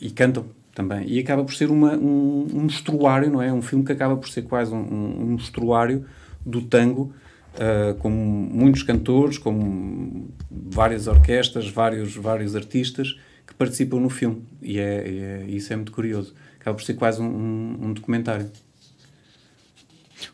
e 0.00 0.10
cantam 0.10 0.46
também. 0.74 1.08
E 1.08 1.20
acaba 1.20 1.44
por 1.44 1.54
ser 1.54 1.70
uma, 1.70 1.94
um, 1.94 2.48
um 2.52 2.60
mostruário, 2.62 3.30
não 3.30 3.40
é? 3.40 3.52
Um 3.52 3.62
filme 3.62 3.84
que 3.84 3.92
acaba 3.92 4.16
por 4.16 4.28
ser 4.28 4.42
quase 4.42 4.74
um, 4.74 4.78
um, 4.78 5.22
um 5.22 5.26
mostruário 5.34 6.04
do 6.44 6.60
tango, 6.60 7.12
uh, 7.56 7.94
com 7.96 8.10
muitos 8.10 8.82
cantores, 8.82 9.38
com 9.38 10.28
várias 10.50 11.06
orquestras, 11.06 11.68
vários, 11.68 12.14
vários 12.14 12.54
artistas 12.54 13.18
que 13.46 13.54
participam 13.54 14.00
no 14.00 14.10
filme. 14.10 14.42
E 14.62 14.78
é, 14.78 15.44
é 15.44 15.44
isso 15.48 15.72
é 15.72 15.76
muito 15.76 15.92
curioso. 15.92 16.34
Acaba 16.60 16.76
por 16.76 16.84
ser 16.84 16.94
quase 16.94 17.20
um, 17.20 17.76
um 17.80 17.92
documentário. 17.92 18.50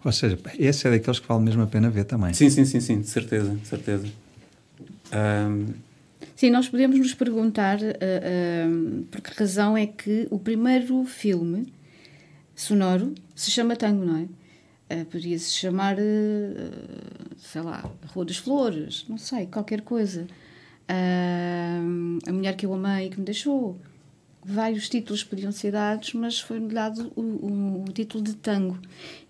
Ou 0.05 0.13
seja, 0.13 0.39
esse 0.59 0.87
é 0.87 0.91
daqueles 0.91 1.19
que 1.19 1.29
vale 1.29 1.43
mesmo 1.43 1.63
a 1.63 1.67
pena 1.67 1.91
ver 1.91 2.05
também. 2.05 2.33
Sim, 2.35 2.51
sim, 2.51 2.65
sim, 2.65 2.81
sim, 2.81 3.01
de 3.01 3.09
certeza, 3.09 3.55
de 3.55 3.67
certeza. 3.67 4.07
Um... 5.13 5.67
Sim, 6.35 6.51
nós 6.51 6.69
podemos 6.69 6.99
nos 6.99 7.15
perguntar 7.15 7.79
uh, 7.79 7.85
uh, 7.85 9.03
por 9.05 9.21
que 9.21 9.39
razão 9.39 9.77
é 9.77 9.87
que 9.87 10.27
o 10.31 10.39
primeiro 10.39 11.05
filme 11.05 11.73
sonoro 12.55 13.15
se 13.35 13.51
chama 13.51 13.77
Tango, 13.77 14.05
não 14.05 14.17
é? 14.17 14.27
Uh, 14.93 15.05
Podia-se 15.07 15.53
chamar, 15.53 15.97
sei 17.39 17.63
lá, 17.63 17.91
Rua 18.09 18.25
das 18.25 18.37
Flores, 18.37 19.07
não 19.09 19.17
sei, 19.17 19.47
qualquer 19.47 19.81
coisa. 19.81 20.27
a 20.89 22.33
Mulher 22.33 22.57
que 22.57 22.67
eu 22.67 22.75
amei 22.75 23.07
e 23.07 23.11
que 23.11 23.19
me 23.19 23.25
deixou 23.25 23.79
vários 24.45 24.89
títulos 24.89 25.23
podiam 25.23 25.53
ser 25.53 25.71
dados, 25.73 26.13
mas 26.15 26.41
foi-me 26.41 26.73
dado 26.73 27.13
o, 27.15 27.21
o, 27.21 27.85
o, 27.85 27.93
título 27.93 28.23
de 28.23 28.35
tango. 28.35 28.79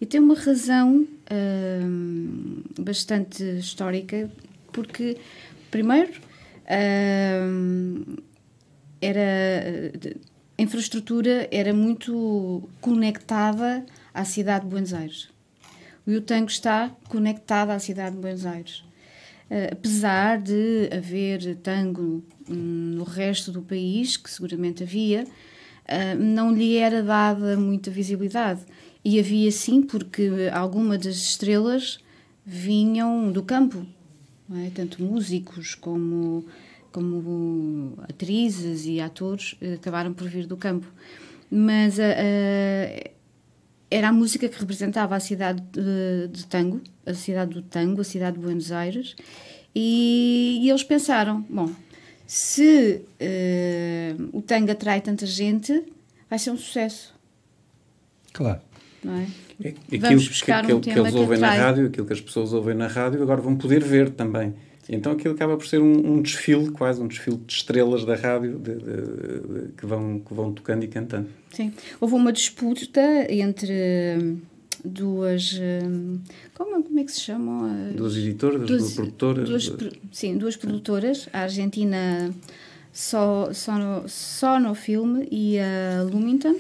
E 0.01 0.07
tem 0.07 0.21
uma 0.21 0.35
razão 0.35 1.07
bastante 2.79 3.43
histórica, 3.59 4.31
porque, 4.73 5.19
primeiro, 5.71 6.13
era, 9.01 9.23
a 10.59 10.63
infraestrutura 10.63 11.49
era 11.51 11.75
muito 11.75 12.69
conectada 12.81 13.85
à 14.15 14.25
cidade 14.25 14.65
de 14.65 14.71
Buenos 14.71 14.95
Aires. 14.95 15.29
E 16.07 16.17
o 16.17 16.21
tango 16.21 16.49
está 16.49 16.91
conectado 17.09 17.71
à 17.71 17.79
cidade 17.79 18.17
de 18.17 18.23
Buenos 18.23 18.45
Aires. 18.45 18.85
Uh, 19.51 19.73
apesar 19.73 20.41
de 20.41 20.89
haver 20.91 21.57
tango 21.57 22.25
no 22.49 23.05
resto 23.05 23.53
do 23.53 23.63
país, 23.63 24.17
que 24.17 24.31
seguramente 24.31 24.83
havia, 24.83 25.25
uh, 25.25 26.19
não 26.19 26.53
lhe 26.53 26.77
era 26.77 27.03
dada 27.03 27.57
muita 27.57 27.91
visibilidade. 27.91 28.63
E 29.05 29.21
havia 29.21 29.51
sim, 29.53 29.83
porque 29.83 30.31
algumas 30.53 30.99
das 30.99 31.17
estrelas 31.17 31.99
vinham 32.45 33.31
do 33.31 33.43
campo, 33.43 33.87
é? 34.55 34.71
tanto 34.75 35.03
músicos 35.03 35.75
como, 35.75 36.45
como 36.91 37.95
atrizes 38.09 38.87
e 38.87 39.01
atores 39.01 39.53
uh, 39.61 39.75
acabaram 39.75 40.13
por 40.13 40.29
vir 40.29 40.47
do 40.47 40.57
campo. 40.57 40.87
Mas 41.51 41.99
era 43.93 44.09
a 44.09 44.13
música 44.13 44.49
que 44.49 44.59
representava 44.59 45.15
a 45.15 45.21
cidade 45.21 45.63
de, 45.71 46.29
de, 46.29 46.47
tango, 46.47 46.81
a 47.05 47.15
cidade 47.15 47.55
do 47.55 47.63
tango, 47.63 48.01
a 48.01 48.05
cidade 48.05 48.39
de 48.39 48.43
Buenos 48.43 48.73
Aires, 48.73 49.15
e, 49.75 50.61
e 50.63 50.71
eles 50.71 50.83
pensaram: 50.83 51.45
bom, 51.49 51.71
se 52.27 53.03
uh, 53.21 54.37
o 54.37 54.41
tango 54.41 54.73
atrai 54.73 55.01
tanta 55.01 55.27
gente, 55.27 55.85
vai 56.29 56.39
ser 56.39 56.51
um 56.51 56.57
sucesso. 56.57 57.15
Claro. 58.33 58.61
Não 59.05 59.15
é? 59.15 59.27
é 59.63 59.69
aquilo, 59.69 60.01
Vamos 60.01 60.29
buscar 60.29 60.65
que, 60.65 60.73
um 60.73 60.81
que, 60.81 60.93
que 60.93 60.99
eles 60.99 61.15
ouvem 61.15 61.39
na 61.39 61.53
rádio, 61.53 61.87
aquilo 61.87 62.07
que 62.07 62.13
as 62.13 62.21
pessoas 62.21 62.53
ouvem 62.53 62.75
na 62.75 62.87
rádio, 62.87 63.23
agora 63.23 63.41
vão 63.41 63.57
poder 63.57 63.83
ver 63.83 64.11
também. 64.11 64.55
Então 64.89 65.13
aquilo 65.13 65.35
acaba 65.35 65.57
por 65.57 65.67
ser 65.67 65.81
um, 65.81 66.15
um 66.15 66.23
desfile, 66.23 66.71
quase 66.71 67.01
um 67.01 67.07
desfile 67.07 67.37
de 67.37 67.53
estrelas 67.53 68.05
da 68.05 68.17
rádio 68.17 68.59
de, 68.59 68.75
de, 68.75 68.81
de, 68.81 69.73
que, 69.77 69.87
vão, 69.87 70.19
que 70.19 70.35
vão 70.35 70.53
tocando 70.53 70.85
e 70.85 70.89
cantando. 70.89 71.29
Sim. 71.51 71.73
Houve 72.01 72.15
uma 72.15 72.33
disputa 72.33 73.01
entre 73.31 74.39
duas. 74.85 75.59
Hum, 75.61 76.19
como, 76.55 76.83
como 76.83 76.99
é 76.99 77.05
que 77.05 77.13
se 77.13 77.21
chamam? 77.21 77.93
Duas 77.95 78.17
editoras, 78.17 78.67
duas, 78.67 78.81
duas 78.81 78.95
produtoras. 78.95 79.49
Duas, 79.49 79.93
sim, 80.11 80.37
duas 80.37 80.57
produtoras. 80.57 81.29
A 81.33 81.41
Argentina 81.43 82.35
só, 82.93 83.53
só, 83.53 83.79
no, 83.79 84.09
só 84.09 84.59
no 84.59 84.75
filme 84.75 85.29
e 85.31 85.59
a 85.59 86.03
Lumington. 86.03 86.57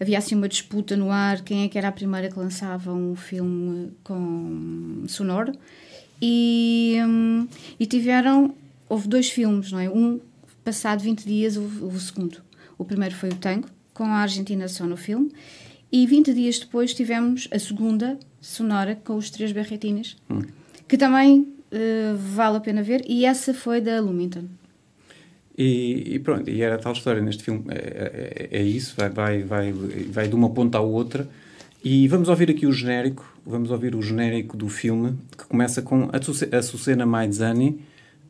Havia 0.00 0.18
assim 0.18 0.34
uma 0.34 0.48
disputa 0.48 0.96
no 0.96 1.10
ar: 1.10 1.42
quem 1.42 1.64
é 1.64 1.68
que 1.68 1.78
era 1.78 1.88
a 1.88 1.92
primeira 1.92 2.28
que 2.28 2.38
lançava 2.38 2.92
um 2.92 3.14
filme 3.14 3.92
com 4.02 5.04
sonoro. 5.06 5.52
E, 6.22 6.96
hum, 7.04 7.48
e 7.78 7.86
tiveram. 7.86 8.54
Houve 8.88 9.08
dois 9.08 9.28
filmes, 9.28 9.72
não 9.72 9.80
é? 9.80 9.90
Um, 9.90 10.20
passado 10.62 11.02
20 11.02 11.24
dias, 11.24 11.56
houve 11.56 11.84
o 11.84 11.98
segundo. 11.98 12.40
O 12.78 12.84
primeiro 12.84 13.14
foi 13.14 13.30
o 13.30 13.34
Tango, 13.34 13.68
com 13.92 14.04
a 14.04 14.18
Argentina 14.18 14.68
só 14.68 14.84
no 14.84 14.96
filme 14.96 15.32
e 15.92 16.06
20 16.06 16.32
dias 16.32 16.58
depois 16.58 16.94
tivemos 16.94 17.46
a 17.52 17.58
segunda 17.58 18.18
sonora 18.40 18.98
com 19.04 19.14
os 19.14 19.28
três 19.28 19.52
berretinas, 19.52 20.16
hum. 20.30 20.40
que 20.88 20.96
também 20.96 21.40
uh, 21.40 22.16
vale 22.16 22.56
a 22.56 22.60
pena 22.60 22.82
ver, 22.82 23.04
e 23.06 23.26
essa 23.26 23.52
foi 23.52 23.82
da 23.82 24.00
Lumington. 24.00 24.46
E, 25.56 26.14
e, 26.14 26.18
pronto, 26.18 26.48
e 26.48 26.62
era 26.62 26.78
tal 26.78 26.94
história 26.94 27.20
neste 27.20 27.44
filme, 27.44 27.64
é, 27.68 28.48
é, 28.50 28.58
é, 28.58 28.62
isso, 28.62 28.94
vai, 28.96 29.10
vai, 29.10 29.42
vai, 29.42 29.72
vai 29.72 30.26
de 30.26 30.34
uma 30.34 30.48
ponta 30.48 30.78
à 30.78 30.80
outra. 30.80 31.28
E 31.84 32.06
vamos 32.06 32.28
ouvir 32.28 32.48
aqui 32.48 32.64
o 32.64 32.72
genérico, 32.72 33.24
vamos 33.44 33.72
ouvir 33.72 33.96
o 33.96 34.02
genérico 34.02 34.56
do 34.56 34.68
filme, 34.68 35.18
que 35.36 35.44
começa 35.46 35.82
com 35.82 36.08
a 36.12 36.62
Susana 36.62 37.04
Maidzani, 37.04 37.80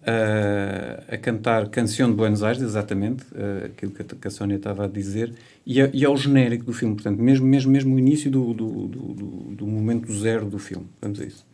a, 0.06 1.14
a 1.14 1.18
cantar 1.18 1.68
Canção 1.68 2.08
de 2.08 2.16
Buenos 2.16 2.42
Aires, 2.42 2.62
exatamente, 2.62 3.24
uh, 3.24 3.66
aquilo 3.66 3.92
que 3.92 4.02
a, 4.02 4.04
que 4.04 4.26
a 4.26 4.30
Sónia 4.30 4.56
estava 4.56 4.86
a 4.86 4.88
dizer, 4.88 5.34
e, 5.66 5.82
a, 5.82 5.90
e 5.92 6.02
ao 6.02 6.16
genérico 6.16 6.64
do 6.64 6.72
filme, 6.72 6.94
portanto, 6.94 7.20
mesmo, 7.20 7.46
mesmo, 7.46 7.70
mesmo 7.70 7.94
o 7.94 7.98
início 7.98 8.30
do, 8.30 8.54
do, 8.54 8.88
do, 8.88 9.14
do, 9.14 9.26
do 9.54 9.66
momento 9.66 10.10
zero 10.12 10.46
do 10.46 10.58
filme. 10.58 10.86
Vamos 11.00 11.20
a 11.20 11.24
isso. 11.24 11.44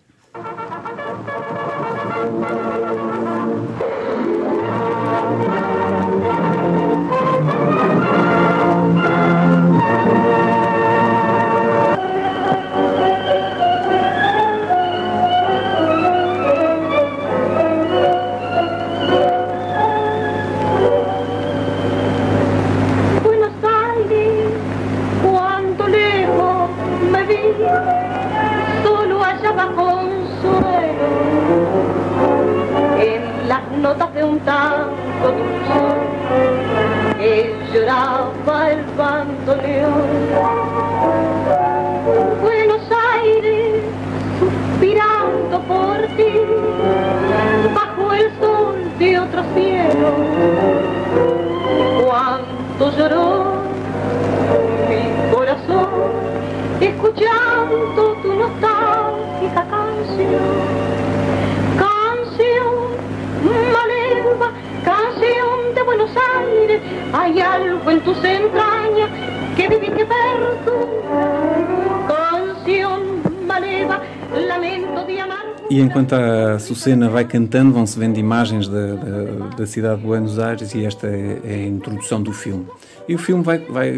A 76.78 76.80
Sucena 76.80 77.08
vai 77.08 77.24
cantando, 77.24 77.72
vão-se 77.72 77.98
vendo 77.98 78.18
imagens 78.18 78.68
da, 78.68 78.94
da, 78.94 79.56
da, 79.56 79.66
cidade 79.66 80.00
de 80.00 80.06
Buenos 80.06 80.38
Aires 80.38 80.72
e 80.74 80.84
esta 80.84 81.08
é, 81.08 81.40
é 81.44 81.54
a 81.54 81.66
introdução 81.66 82.22
do 82.22 82.32
filme. 82.32 82.66
E 83.08 83.16
o 83.16 83.18
filme 83.18 83.42
vai, 83.42 83.58
vai, 83.58 83.92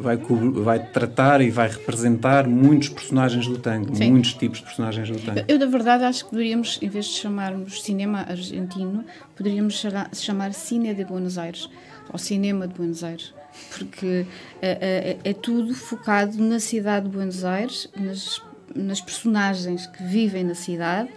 vai, 0.00 0.16
vai 0.16 0.78
tratar 0.78 1.40
e 1.40 1.50
vai 1.50 1.68
representar 1.68 2.46
muitos 2.46 2.90
personagens 2.90 3.48
do 3.48 3.58
tango, 3.58 3.96
Sim. 3.96 4.12
muitos 4.12 4.34
tipos 4.34 4.58
de 4.58 4.64
personagens 4.66 5.10
do 5.10 5.18
tango. 5.18 5.40
Eu, 5.48 5.58
na 5.58 5.66
verdade, 5.66 6.04
acho 6.04 6.24
que 6.24 6.30
poderíamos, 6.30 6.78
em 6.80 6.88
vez 6.88 7.06
de 7.06 7.14
chamarmos 7.14 7.82
cinema 7.82 8.20
argentino, 8.20 9.04
poderíamos 9.36 9.84
chamar 10.12 10.52
Cine 10.54 10.94
de 10.94 11.04
Buenos 11.04 11.38
Aires, 11.38 11.68
ou 12.12 12.18
Cinema 12.18 12.68
de 12.68 12.74
Buenos 12.74 13.02
Aires, 13.02 13.34
porque 13.76 14.24
é, 14.62 15.16
é, 15.24 15.30
é 15.30 15.34
tudo 15.34 15.74
focado 15.74 16.38
na 16.38 16.60
cidade 16.60 17.06
de 17.06 17.16
Buenos 17.16 17.44
Aires, 17.44 17.88
nas 17.98 18.40
nas 18.74 19.00
personagens 19.00 19.86
que 19.86 20.02
vivem 20.02 20.44
na 20.44 20.54
cidade 20.54 21.08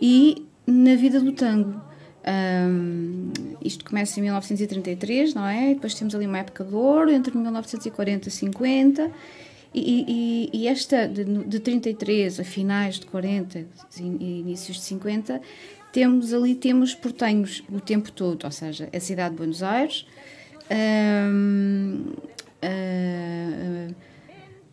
e 0.00 0.46
na 0.66 0.94
vida 0.94 1.20
do 1.20 1.32
tango. 1.32 1.80
Um, 2.26 3.30
isto 3.62 3.84
começa 3.84 4.18
em 4.18 4.22
1933, 4.22 5.34
não 5.34 5.46
é? 5.46 5.74
Depois 5.74 5.94
temos 5.94 6.14
ali 6.14 6.26
uma 6.26 6.38
época 6.38 6.64
de 6.64 6.74
ouro 6.74 7.10
entre 7.10 7.36
1940 7.36 8.28
e 8.28 8.30
50. 8.30 9.10
E, 9.74 10.50
e, 10.52 10.60
e 10.60 10.68
esta 10.68 11.08
de, 11.08 11.24
de 11.24 11.58
33 11.58 12.38
a 12.38 12.44
finais 12.44 13.00
de 13.00 13.06
40 13.06 13.66
e 13.98 14.40
inícios 14.40 14.76
de 14.76 14.84
50 14.84 15.40
temos 15.94 16.32
ali 16.32 16.54
temos 16.56 16.92
portenhos 16.92 17.62
o 17.72 17.80
tempo 17.80 18.10
todo, 18.10 18.44
ou 18.44 18.50
seja, 18.50 18.88
a 18.92 18.98
cidade 18.98 19.30
de 19.30 19.36
Buenos 19.36 19.62
Aires, 19.62 20.04
um, 20.68 22.04
uh, 22.64 23.94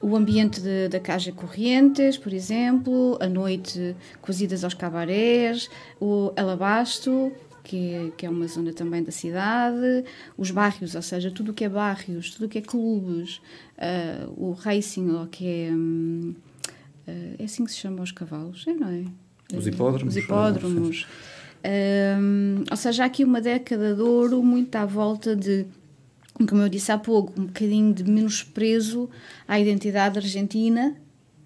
o 0.02 0.16
ambiente 0.16 0.60
de, 0.60 0.88
da 0.88 1.00
Caja 1.00 1.32
Corrientes, 1.32 2.18
por 2.18 2.34
exemplo, 2.34 3.18
a 3.22 3.28
noite 3.28 3.96
cozidas 4.22 4.64
aos 4.64 4.74
cabarés, 4.74 5.70
o 6.00 6.34
Alabasto, 6.36 7.32
que 7.64 7.94
é, 7.94 8.12
que 8.18 8.26
é 8.26 8.30
uma 8.30 8.48
zona 8.48 8.74
também 8.74 9.04
da 9.04 9.12
cidade, 9.12 10.04
os 10.38 10.50
barrios, 10.52 10.96
ou 10.96 11.02
seja, 11.02 11.30
tudo 11.30 11.52
o 11.52 11.54
que 11.54 11.64
é 11.64 11.70
barrios, 11.70 12.32
tudo 12.32 12.46
o 12.46 12.50
que 12.50 12.58
é 12.58 12.62
clubes, 12.62 13.42
uh, 13.78 14.34
o 14.36 14.52
racing, 14.54 15.10
ou 15.12 15.28
que 15.28 15.46
é. 15.48 15.72
Um, 15.72 16.34
uh, 17.08 17.36
é 17.38 17.44
assim 17.44 17.64
que 17.64 17.72
se 17.72 17.78
chama 17.78 18.02
os 18.02 18.12
cavalos, 18.12 18.66
é, 18.68 18.74
não 18.74 18.90
é? 18.90 19.06
Os 19.56 19.68
hipódromos. 19.68 20.16
Os 20.16 20.24
hipódromos. 20.24 21.08
Um, 21.64 22.64
ou 22.72 22.76
seja, 22.76 23.04
há 23.04 23.06
aqui 23.06 23.24
uma 23.24 23.40
década 23.40 23.94
de 23.94 24.02
ouro 24.02 24.42
muito 24.42 24.76
à 24.76 24.84
volta 24.84 25.36
de 25.36 25.68
como 26.48 26.62
eu 26.62 26.70
disse 26.70 26.92
há 26.92 26.98
pouco, 26.98 27.40
um 27.40 27.46
bocadinho 27.46 27.94
de 27.94 28.04
menosprezo 28.04 29.10
à 29.48 29.60
identidade 29.60 30.18
argentina, 30.18 30.96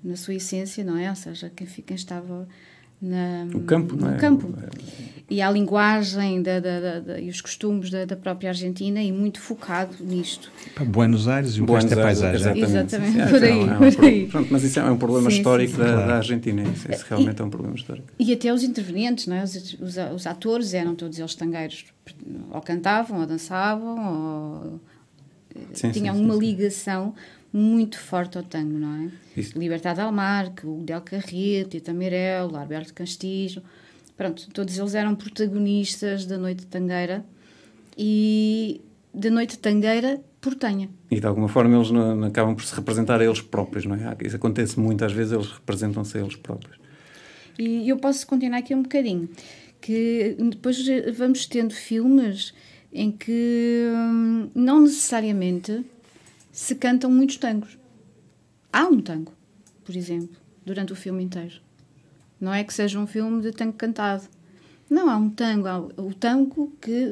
na 0.03 0.15
sua 0.15 0.35
essência, 0.35 0.83
não 0.83 0.97
é? 0.97 1.09
Ou 1.09 1.15
seja, 1.15 1.51
quem, 1.55 1.67
quem 1.67 1.95
estava 1.95 2.47
na, 3.01 3.45
no 3.45 3.61
campo, 3.61 3.95
no 3.95 4.09
é? 4.09 4.17
campo. 4.17 4.53
E 5.27 5.41
a 5.41 5.49
linguagem 5.49 6.43
da, 6.43 6.59
da, 6.59 6.99
da, 6.99 7.19
e 7.19 7.29
os 7.29 7.41
costumes 7.41 7.89
da, 7.89 8.05
da, 8.05 8.15
própria 8.15 8.49
Argentina 8.49 9.01
e 9.01 9.11
muito 9.11 9.41
focado 9.41 9.95
nisto. 9.99 10.51
Para 10.75 10.85
Buenos 10.85 11.27
Aires 11.27 11.57
e 11.57 11.61
o 11.63 11.65
Buenos 11.65 11.85
resto 11.85 11.99
é 11.99 12.03
paisagem. 12.03 12.61
Exatamente, 12.61 12.95
exatamente. 12.95 13.23
Sim, 13.23 13.29
por 13.29 13.43
aí. 13.43 13.59
É 13.59 13.63
um, 13.63 13.91
por 13.91 14.05
aí. 14.05 14.27
Pronto, 14.27 14.47
mas 14.51 14.63
isso 14.63 14.79
é 14.79 14.83
um 14.83 14.97
problema 14.97 15.31
Sim, 15.31 15.37
histórico 15.37 15.71
sim, 15.71 15.79
da, 15.79 15.93
claro. 15.93 16.07
da 16.07 16.15
Argentina. 16.17 16.63
Isso, 16.63 16.91
isso 16.91 17.05
realmente 17.09 17.41
é 17.41 17.45
um 17.45 17.49
problema 17.49 17.75
histórico. 17.75 18.07
E 18.19 18.31
até 18.31 18.53
os 18.53 18.63
intervenientes, 18.63 19.25
não 19.25 19.35
é? 19.35 19.43
os, 19.43 19.55
os, 19.55 19.97
os 20.13 20.27
atores 20.27 20.75
eram 20.75 20.93
todos 20.93 21.17
eles 21.17 21.33
tangueiros. 21.33 21.85
Ou 22.51 22.61
cantavam, 22.61 23.19
ou 23.19 23.25
dançavam, 23.25 24.73
ou 24.73 24.79
Sim, 25.73 25.91
tinham 25.91 26.15
sim, 26.15 26.21
uma 26.21 26.33
sim, 26.33 26.39
sim. 26.39 26.45
ligação 26.45 27.13
muito 27.55 27.97
forte 27.97 28.37
ao 28.37 28.43
tango, 28.43 28.77
não 28.77 29.05
é? 29.05 29.39
Isso. 29.39 29.57
Libertad 29.57 29.97
Almarque, 29.97 30.67
o 30.67 30.83
Del 30.83 30.99
Carril, 30.99 31.69
Tita 31.69 31.93
Mirella, 31.93 32.59
Alberto 32.59 32.93
Castillo, 32.93 33.63
pronto, 34.17 34.49
todos 34.51 34.77
eles 34.77 34.93
eram 34.93 35.15
protagonistas 35.15 36.25
da 36.25 36.37
noite 36.37 36.65
tangueira 36.65 37.25
e 37.97 38.81
da 39.13 39.29
noite 39.29 39.57
tangueira 39.57 40.19
portenha. 40.41 40.89
E 41.09 41.17
de 41.17 41.25
alguma 41.25 41.47
forma 41.47 41.77
eles 41.77 41.91
não, 41.91 42.13
não 42.13 42.27
acabam 42.27 42.55
por 42.55 42.65
se 42.65 42.75
representar 42.75 43.21
a 43.21 43.23
eles 43.23 43.39
próprios, 43.39 43.85
não 43.85 43.95
é? 43.95 44.17
Isso 44.21 44.35
acontece 44.35 44.77
muitas 44.77 45.13
vezes, 45.13 45.31
eles 45.31 45.47
representam-se 45.47 46.17
a 46.17 46.21
eles 46.21 46.35
próprios. 46.35 46.77
E 47.57 47.87
eu 47.87 47.95
posso 47.95 48.27
continuar 48.27 48.57
aqui 48.57 48.75
um 48.75 48.81
bocadinho, 48.81 49.29
que 49.79 50.35
depois 50.51 50.77
vamos 51.17 51.45
tendo 51.45 51.73
filmes 51.73 52.53
em 52.91 53.11
que 53.11 53.89
hum, 53.93 54.49
não 54.53 54.81
necessariamente 54.81 55.85
se 56.55 56.73
cantam 56.73 57.11
muitos 57.11 57.35
tangos. 57.35 57.77
Há 58.71 58.87
um 58.87 59.01
tango, 59.01 59.33
por 59.83 59.93
exemplo, 59.93 60.37
durante 60.65 60.93
o 60.93 60.95
filme 60.95 61.21
inteiro. 61.21 61.59
Não 62.39 62.53
é 62.53 62.63
que 62.63 62.73
seja 62.73 62.97
um 62.97 63.05
filme 63.05 63.41
de 63.41 63.51
tango 63.51 63.73
cantado. 63.73 64.23
Não, 64.89 65.09
há 65.09 65.17
um 65.17 65.29
tango. 65.29 65.67
Há 65.67 65.79
o 65.79 66.13
tango 66.13 66.71
que 66.81 67.11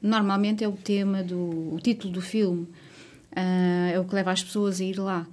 normalmente 0.00 0.62
é 0.62 0.68
o 0.68 0.72
tema 0.72 1.24
do 1.24 1.74
o 1.74 1.80
título 1.82 2.12
do 2.12 2.20
filme. 2.20 2.68
Ah, 3.34 3.90
é 3.92 3.98
o 3.98 4.04
que 4.04 4.14
leva 4.14 4.30
as 4.30 4.44
pessoas 4.44 4.80
a 4.80 4.84
ir 4.84 5.00
lá. 5.00 5.26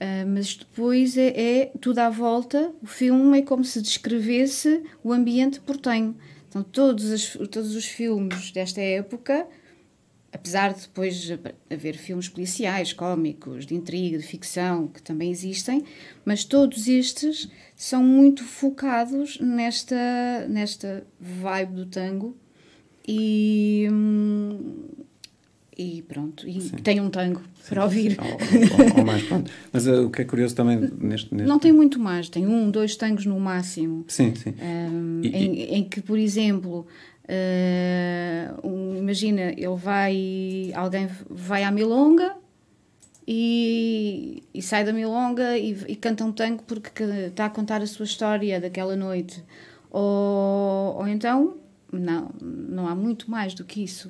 Ah, 0.00 0.24
mas 0.26 0.56
depois 0.56 1.16
é, 1.16 1.28
é 1.28 1.66
tudo 1.80 2.00
à 2.00 2.10
volta. 2.10 2.72
O 2.82 2.86
filme 2.86 3.38
é 3.38 3.42
como 3.42 3.64
se 3.64 3.80
descrevesse 3.80 4.82
o 5.04 5.12
ambiente 5.12 5.60
portenho. 5.60 6.16
Então, 6.48 6.64
todos, 6.64 7.12
as, 7.12 7.32
todos 7.48 7.76
os 7.76 7.84
filmes 7.84 8.50
desta 8.50 8.80
época, 8.80 9.46
apesar 10.32 10.72
de 10.72 10.80
depois 10.82 11.30
haver 11.70 11.96
filmes 11.96 12.28
policiais, 12.28 12.92
cómicos, 12.92 13.66
de 13.66 13.74
intriga, 13.74 14.16
de 14.18 14.24
ficção, 14.24 14.88
que 14.88 15.02
também 15.02 15.30
existem, 15.30 15.84
mas 16.24 16.42
todos 16.44 16.88
estes 16.88 17.48
são 17.76 18.02
muito 18.02 18.42
focados 18.42 19.38
nesta, 19.40 20.46
nesta 20.48 21.06
vibe 21.20 21.74
do 21.74 21.86
tango 21.86 22.36
e, 23.06 23.86
e 25.76 26.02
pronto, 26.02 26.48
e 26.48 26.58
tem 26.82 27.00
um 27.00 27.10
tango 27.10 27.40
para 27.68 27.84
ouvir. 27.84 28.16
Ou, 28.20 28.26
ou- 28.28 28.98
ou 28.98 29.04
mais, 29.04 29.22
pronto. 29.22 29.50
Mas 29.72 29.86
uh, 29.86 30.04
o 30.06 30.10
que 30.10 30.22
é 30.22 30.24
curioso 30.24 30.54
também 30.54 30.78
neste... 30.78 31.34
neste... 31.34 31.48
Não 31.48 31.58
tem 31.58 31.72
muito 31.72 31.98
mais, 31.98 32.28
tem 32.28 32.46
um, 32.46 32.70
dois 32.70 32.94
tangos 32.96 33.24
no 33.26 33.38
máximo. 33.40 34.04
Sim, 34.08 34.34
sim. 34.34 34.54
Um, 34.60 35.20
E- 35.22 35.28
em, 35.28 35.74
em 35.78 35.84
que, 35.88 36.00
por 36.00 36.18
exemplo, 36.18 36.86
uh, 37.28 38.96
imagina, 38.98 39.52
ele 39.52 39.76
vai, 39.76 40.72
alguém 40.74 41.08
vai 41.28 41.64
à 41.64 41.70
milonga 41.70 42.34
e, 43.26 44.42
e 44.52 44.60
sai 44.62 44.84
da 44.84 44.92
milonga 44.92 45.56
e, 45.56 45.76
e 45.88 45.96
canta 45.96 46.24
um 46.24 46.32
tango 46.32 46.62
porque 46.64 46.90
que- 46.90 47.02
está 47.28 47.46
a 47.46 47.50
contar 47.50 47.80
a 47.82 47.86
sua 47.86 48.04
história 48.04 48.60
daquela 48.60 48.96
noite. 48.96 49.42
Ou, 49.90 50.96
ou 50.96 51.06
então, 51.08 51.56
não, 51.92 52.30
não 52.40 52.88
há 52.88 52.94
muito 52.94 53.30
mais 53.30 53.54
do 53.54 53.64
que 53.64 53.82
isso. 53.84 54.08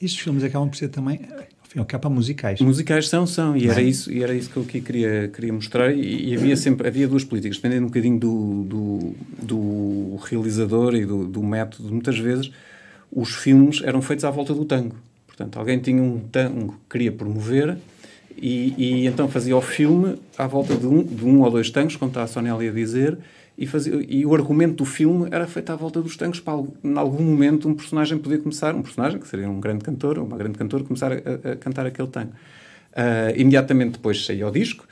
Estes 0.00 0.20
filmes 0.20 0.44
acabam 0.44 0.68
por 0.68 0.76
ser 0.76 0.88
também, 0.88 1.20
e 1.74 1.78
ao 1.78 1.84
cabo, 1.84 2.10
musicais. 2.10 2.60
Musicais 2.60 3.08
são, 3.08 3.26
são, 3.26 3.56
e 3.56 3.68
era, 3.68 3.80
é? 3.80 3.84
isso, 3.84 4.12
e 4.12 4.22
era 4.22 4.34
isso 4.34 4.50
que 4.50 4.56
eu 4.56 4.62
aqui 4.62 4.80
queria, 4.80 5.28
queria 5.28 5.52
mostrar. 5.52 5.90
E, 5.90 6.30
e 6.30 6.36
havia 6.36 6.56
sempre 6.56 6.86
havia 6.86 7.08
duas 7.08 7.24
políticas, 7.24 7.56
dependendo 7.56 7.84
um 7.84 7.88
bocadinho 7.88 8.18
do, 8.18 8.64
do, 8.64 9.14
do 9.42 10.16
realizador 10.24 10.94
e 10.94 11.06
do, 11.06 11.26
do 11.26 11.42
método. 11.42 11.90
Muitas 11.90 12.18
vezes 12.18 12.50
os 13.10 13.34
filmes 13.34 13.82
eram 13.82 14.02
feitos 14.02 14.24
à 14.24 14.30
volta 14.30 14.54
do 14.54 14.64
tango. 14.64 14.96
Portanto, 15.26 15.58
alguém 15.58 15.78
tinha 15.78 16.02
um 16.02 16.20
tango 16.20 16.72
que 16.72 16.90
queria 16.90 17.12
promover 17.12 17.78
e, 18.36 18.74
e 18.76 19.06
então 19.06 19.28
fazia 19.28 19.56
o 19.56 19.62
filme 19.62 20.16
à 20.36 20.46
volta 20.46 20.76
de 20.76 20.86
um, 20.86 21.02
de 21.02 21.24
um 21.24 21.40
ou 21.40 21.50
dois 21.50 21.70
tangos, 21.70 21.96
como 21.96 22.10
está 22.10 22.22
a 22.22 22.26
Sonia 22.26 22.54
ali 22.54 22.68
a 22.68 22.72
dizer, 22.72 23.18
e, 23.56 23.66
fazia, 23.66 23.94
e 24.08 24.24
o 24.24 24.34
argumento 24.34 24.76
do 24.76 24.84
filme 24.84 25.28
era 25.30 25.46
feito 25.46 25.70
à 25.70 25.76
volta 25.76 26.00
dos 26.00 26.16
tangos 26.16 26.40
para, 26.40 26.58
em 26.82 26.96
algum 26.96 27.22
momento, 27.22 27.68
um 27.68 27.74
personagem 27.74 28.18
poder 28.18 28.38
começar, 28.38 28.74
um 28.74 28.82
personagem 28.82 29.18
que 29.20 29.28
seria 29.28 29.48
um 29.48 29.60
grande 29.60 29.84
cantor, 29.84 30.18
uma 30.18 30.36
grande 30.36 30.58
cantora, 30.58 30.82
começar 30.84 31.12
a, 31.12 31.16
a- 31.52 31.56
cantar 31.56 31.86
aquele 31.86 32.08
tango. 32.08 32.32
Ah, 32.94 33.32
imediatamente 33.36 33.92
depois 33.92 34.24
saía 34.24 34.46
o 34.46 34.50
disco, 34.50 34.86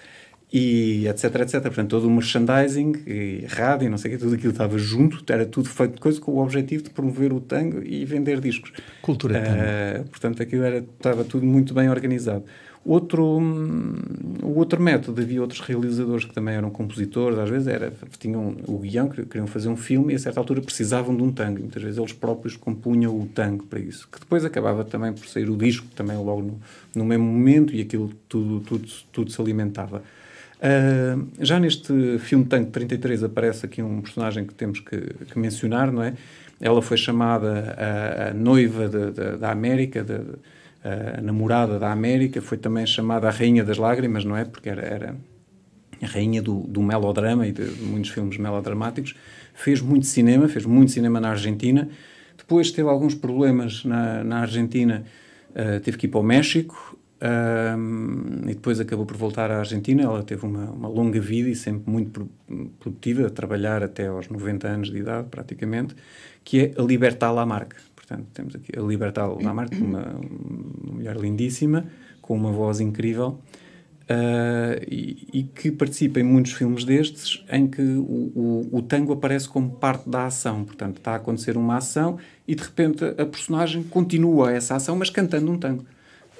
e 0.52 1.06
etc, 1.06 1.24
etc. 1.42 1.62
Portanto, 1.62 1.90
todo 1.90 2.08
o 2.08 2.10
merchandising, 2.10 2.92
e 3.06 3.44
rádio, 3.48 3.86
e 3.86 3.88
não 3.88 3.96
sei 3.96 4.10
o 4.10 4.14
que, 4.14 4.24
tudo 4.24 4.34
aquilo 4.34 4.52
estava 4.52 4.76
junto, 4.78 5.22
era 5.32 5.46
tudo 5.46 5.68
feito 5.68 5.94
de 5.94 6.00
coisa 6.00 6.20
com 6.20 6.32
o 6.32 6.42
objetivo 6.42 6.82
de 6.82 6.90
promover 6.90 7.32
o 7.32 7.40
tango 7.40 7.82
e 7.84 8.04
vender 8.04 8.40
discos. 8.40 8.72
Cultura 9.00 9.40
tango. 9.40 9.58
Ah, 9.60 10.04
portanto, 10.10 10.42
aquilo 10.42 10.64
era, 10.64 10.78
estava 10.78 11.24
tudo 11.24 11.46
muito 11.46 11.72
bem 11.72 11.88
organizado. 11.88 12.44
Outro, 12.82 13.38
hum, 13.38 13.94
o 14.42 14.58
outro 14.58 14.80
método, 14.82 15.20
havia 15.20 15.40
outros 15.42 15.60
realizadores 15.60 16.24
que 16.24 16.32
também 16.32 16.54
eram 16.54 16.70
compositores, 16.70 17.38
às 17.38 17.48
vezes 17.50 17.68
era, 17.68 17.92
tinham 18.18 18.56
o 18.66 18.78
guião, 18.78 19.06
que- 19.08 19.22
queriam 19.26 19.46
fazer 19.46 19.68
um 19.68 19.76
filme 19.76 20.14
e 20.14 20.16
a 20.16 20.18
certa 20.18 20.40
altura 20.40 20.62
precisavam 20.62 21.14
de 21.14 21.22
um 21.22 21.30
tango. 21.30 21.60
Muitas 21.60 21.82
vezes 21.82 21.98
eles 21.98 22.12
próprios 22.12 22.56
compunham 22.56 23.14
o 23.14 23.26
tango 23.26 23.64
para 23.66 23.78
isso, 23.78 24.08
que 24.10 24.18
depois 24.18 24.44
acabava 24.46 24.82
também 24.82 25.12
por 25.12 25.26
sair 25.26 25.50
o 25.50 25.56
disco, 25.56 25.86
também 25.94 26.16
logo 26.16 26.40
no, 26.42 26.60
no 26.94 27.04
mesmo 27.04 27.24
momento, 27.24 27.74
e 27.74 27.82
aquilo 27.82 28.10
tudo, 28.28 28.60
tudo, 28.60 28.88
tudo 29.12 29.30
se 29.30 29.40
alimentava. 29.40 30.02
Ah, 30.62 31.18
já 31.38 31.58
neste 31.60 32.18
filme 32.18 32.44
Tango 32.44 32.70
33 32.70 33.22
aparece 33.24 33.64
aqui 33.66 33.82
um 33.82 34.00
personagem 34.00 34.44
que 34.46 34.54
temos 34.54 34.80
que, 34.80 34.96
que 35.00 35.38
mencionar, 35.38 35.92
não 35.92 36.02
é? 36.02 36.14
Ela 36.60 36.82
foi 36.82 36.96
chamada 36.98 37.74
a, 37.78 38.28
a 38.30 38.34
noiva 38.34 38.86
de- 38.88 39.10
de- 39.12 39.36
da 39.38 39.50
América, 39.50 40.02
de- 40.02 40.20
a 40.82 41.20
namorada 41.20 41.78
da 41.78 41.92
América, 41.92 42.40
foi 42.40 42.56
também 42.58 42.86
chamada 42.86 43.28
a 43.28 43.30
Rainha 43.30 43.62
das 43.64 43.78
Lágrimas, 43.78 44.24
não 44.24 44.36
é? 44.36 44.44
Porque 44.44 44.68
era, 44.68 44.82
era 44.82 45.16
a 46.02 46.06
rainha 46.06 46.40
do, 46.40 46.60
do 46.60 46.82
melodrama 46.82 47.46
e 47.46 47.52
de, 47.52 47.62
muitos 47.82 48.10
filmes 48.10 48.38
melodramáticos. 48.38 49.14
Fez 49.54 49.80
muito 49.80 50.06
cinema, 50.06 50.48
fez 50.48 50.64
muito 50.64 50.90
cinema 50.90 51.20
na 51.20 51.30
Argentina. 51.30 51.88
Depois 52.36 52.70
teve 52.70 52.88
alguns 52.88 53.14
problemas 53.14 53.84
na, 53.84 54.24
na 54.24 54.38
Argentina, 54.40 55.04
ah, 55.54 55.80
teve 55.80 55.98
que 55.98 56.06
ir 56.06 56.08
para 56.08 56.20
o 56.20 56.22
México 56.22 56.96
ah, 57.20 57.76
e 58.44 58.54
depois 58.54 58.80
acabou 58.80 59.04
por 59.04 59.16
voltar 59.16 59.50
à 59.50 59.58
Argentina. 59.58 60.02
Ela 60.02 60.22
teve 60.22 60.46
uma, 60.46 60.70
uma 60.70 60.88
longa 60.88 61.20
vida 61.20 61.50
e 61.50 61.54
sempre 61.54 61.90
muito 61.90 62.10
pro- 62.10 62.70
produtiva, 62.80 63.26
a 63.26 63.30
trabalhar 63.30 63.82
até 63.82 64.06
aos 64.06 64.28
90 64.28 64.66
anos 64.66 64.90
de 64.90 64.98
idade, 64.98 65.28
praticamente, 65.30 65.94
que 66.42 66.60
é 66.60 66.80
a 66.80 66.82
Libertad 66.82 67.34
Lamarque. 67.34 67.76
Portanto, 68.10 68.26
temos 68.34 68.56
aqui 68.56 68.76
a 68.76 68.82
Libertad 68.82 69.40
Lamarque, 69.40 69.80
uma, 69.80 70.02
uma 70.02 70.94
mulher 70.94 71.16
lindíssima, 71.16 71.86
com 72.20 72.34
uma 72.34 72.50
voz 72.50 72.80
incrível. 72.80 73.38
Uh, 74.02 74.82
e, 74.90 75.28
e, 75.32 75.42
que 75.44 75.70
participa 75.70 76.18
em 76.18 76.24
muitos 76.24 76.50
filmes 76.50 76.82
destes 76.82 77.44
em 77.48 77.68
que 77.68 77.80
o, 77.80 78.32
o, 78.34 78.68
o, 78.72 78.82
tango 78.82 79.12
aparece 79.12 79.48
como 79.48 79.70
parte 79.70 80.10
da 80.10 80.26
ação. 80.26 80.64
Portanto, 80.64 80.96
está 80.96 81.12
a 81.12 81.14
acontecer 81.14 81.56
uma 81.56 81.76
ação 81.76 82.18
e 82.48 82.56
de 82.56 82.62
repente 82.64 83.04
a 83.04 83.24
personagem 83.24 83.84
continua 83.84 84.50
essa 84.50 84.74
ação, 84.74 84.96
mas 84.96 85.10
cantando 85.10 85.52
um 85.52 85.56
tango. 85.56 85.84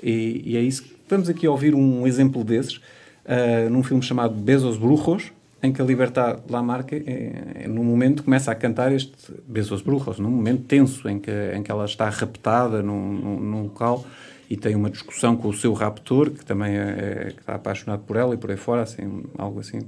E, 0.03 0.43
e 0.45 0.57
é 0.57 0.61
isso 0.61 0.83
vamos 1.09 1.29
aqui 1.29 1.47
ouvir 1.47 1.73
um 1.73 2.09
exemplo 2.09 2.43
desses 2.43 2.79
uh, 2.79 3.71
num 3.71 3.85
filme 3.85 4.03
chamado 4.03 4.35
Besos 4.35 4.77
Brujos, 4.77 5.33
em 5.63 5.73
que 5.73 5.83
a 5.83 5.85
Libertad 5.85 6.41
Lamarque, 6.49 7.03
é, 7.07 7.65
é, 7.65 7.69
num 7.69 7.85
momento, 7.85 8.23
começa 8.23 8.51
a 8.51 8.55
cantar 8.55 8.93
este 8.93 9.33
Besos 9.47 9.83
Brujos, 9.83 10.19
num 10.19 10.31
momento 10.31 10.65
tenso 10.65 11.09
em 11.09 11.19
que, 11.19 11.31
em 11.55 11.63
que 11.63 11.71
ela 11.71 11.85
está 11.85 12.09
raptada 12.09 12.83
num, 12.83 13.13
num, 13.13 13.41
num 13.41 13.63
local 13.65 14.05
e 14.49 14.57
tem 14.57 14.75
uma 14.75 14.91
discussão 14.91 15.37
com 15.37 15.49
o 15.49 15.53
seu 15.53 15.73
raptor, 15.73 16.31
que 16.31 16.45
também 16.45 16.77
é, 16.77 16.81
é, 16.81 17.33
que 17.33 17.41
está 17.41 17.55
apaixonado 17.55 18.03
por 18.03 18.17
ela 18.17 18.35
e 18.35 18.37
por 18.37 18.51
aí 18.51 18.57
fora, 18.57 18.83
assim, 18.83 19.23
algo 19.39 19.61
assim 19.61 19.81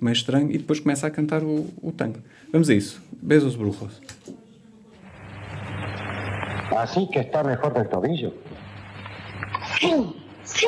meio 0.00 0.12
estranho, 0.12 0.50
e 0.50 0.58
depois 0.58 0.80
começa 0.80 1.06
a 1.06 1.10
cantar 1.10 1.42
o, 1.42 1.66
o 1.82 1.92
tango. 1.92 2.18
Vamos 2.52 2.70
a 2.70 2.74
isso. 2.74 3.02
Besos 3.20 3.54
brujos. 3.54 4.00
Así 6.76 7.08
que 7.08 7.18
está 7.20 7.42
mejor 7.42 7.72
del 7.74 7.88
tobillo. 7.88 8.32
Sí, 9.78 9.92
sí. 10.44 10.66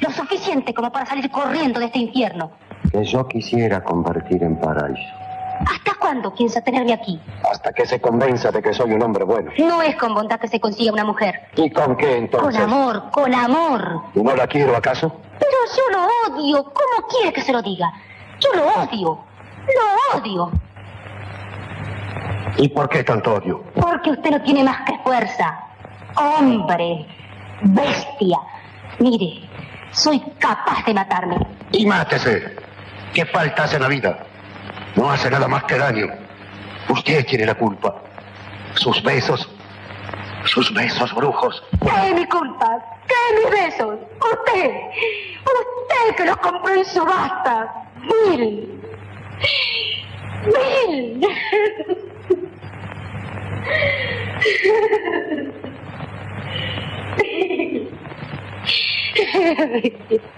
Lo 0.00 0.10
suficiente 0.10 0.74
como 0.74 0.90
para 0.90 1.06
salir 1.06 1.30
corriendo 1.30 1.80
de 1.80 1.86
este 1.86 1.98
infierno. 1.98 2.52
Que 2.90 3.04
yo 3.04 3.26
quisiera 3.26 3.82
convertir 3.82 4.42
en 4.42 4.56
paraíso. 4.60 5.02
¿Hasta 5.60 5.94
cuándo 5.98 6.34
piensa 6.34 6.60
tenerme 6.60 6.92
aquí? 6.92 7.20
Hasta 7.50 7.72
que 7.72 7.86
se 7.86 8.00
convenza 8.00 8.50
de 8.50 8.60
que 8.60 8.74
soy 8.74 8.92
un 8.92 9.02
hombre 9.02 9.24
bueno. 9.24 9.52
No 9.58 9.82
es 9.82 9.96
con 9.96 10.14
bondad 10.14 10.40
que 10.40 10.48
se 10.48 10.60
consiga 10.60 10.92
una 10.92 11.04
mujer. 11.04 11.34
¿Y 11.56 11.70
con 11.70 11.96
qué 11.96 12.18
entonces? 12.18 12.60
Con 12.60 12.72
amor, 12.72 13.10
con 13.10 13.34
amor. 13.34 14.02
¿Y 14.14 14.22
no 14.22 14.34
la 14.34 14.46
quiero 14.46 14.76
acaso? 14.76 15.12
Pero 15.38 15.52
yo 15.76 15.96
lo 15.96 16.36
odio. 16.36 16.64
¿Cómo 16.64 17.08
quiere 17.08 17.32
que 17.32 17.40
se 17.40 17.52
lo 17.52 17.62
diga? 17.62 17.92
Yo 18.40 18.48
lo 18.54 18.66
odio. 18.82 19.18
Lo 19.66 20.18
odio. 20.18 20.50
¿Y 22.56 22.68
por 22.68 22.88
qué 22.88 23.02
tanto 23.02 23.34
odio? 23.34 23.64
Porque 23.74 24.10
usted 24.10 24.30
no 24.30 24.42
tiene 24.42 24.62
más 24.64 24.82
que 24.86 24.98
fuerza. 24.98 25.58
Hombre. 26.16 27.06
Bestia. 27.62 28.38
Mire, 28.98 29.48
soy 29.92 30.20
capaz 30.38 30.84
de 30.84 30.94
matarme. 30.94 31.36
Y 31.72 31.86
mátese. 31.86 32.56
¿Qué 33.14 33.24
falta 33.26 33.62
hace 33.62 33.78
la 33.78 33.86
vida? 33.86 34.18
No 34.96 35.08
hace 35.08 35.30
nada 35.30 35.46
más 35.46 35.62
que 35.64 35.78
daño. 35.78 36.08
Usted 36.88 37.24
tiene 37.26 37.46
la 37.46 37.54
culpa. 37.54 37.94
Sus 38.74 39.00
besos. 39.02 39.48
Sus 40.44 40.74
besos 40.74 41.14
brujos. 41.14 41.62
¿Qué 41.80 42.08
es 42.08 42.14
mi 42.14 42.26
culpa? 42.26 42.78
¿Qué 43.06 43.14
es 43.14 43.44
mis 43.44 43.62
besos? 43.62 43.98
Usted. 44.16 44.70
Usted 45.44 46.16
que 46.16 46.24
los 46.24 46.36
compró 46.38 46.74
en 46.74 46.84
subasta. 46.84 47.72
Mil. 48.02 48.82
Mil. 50.44 51.28
Déjeme, 59.14 59.92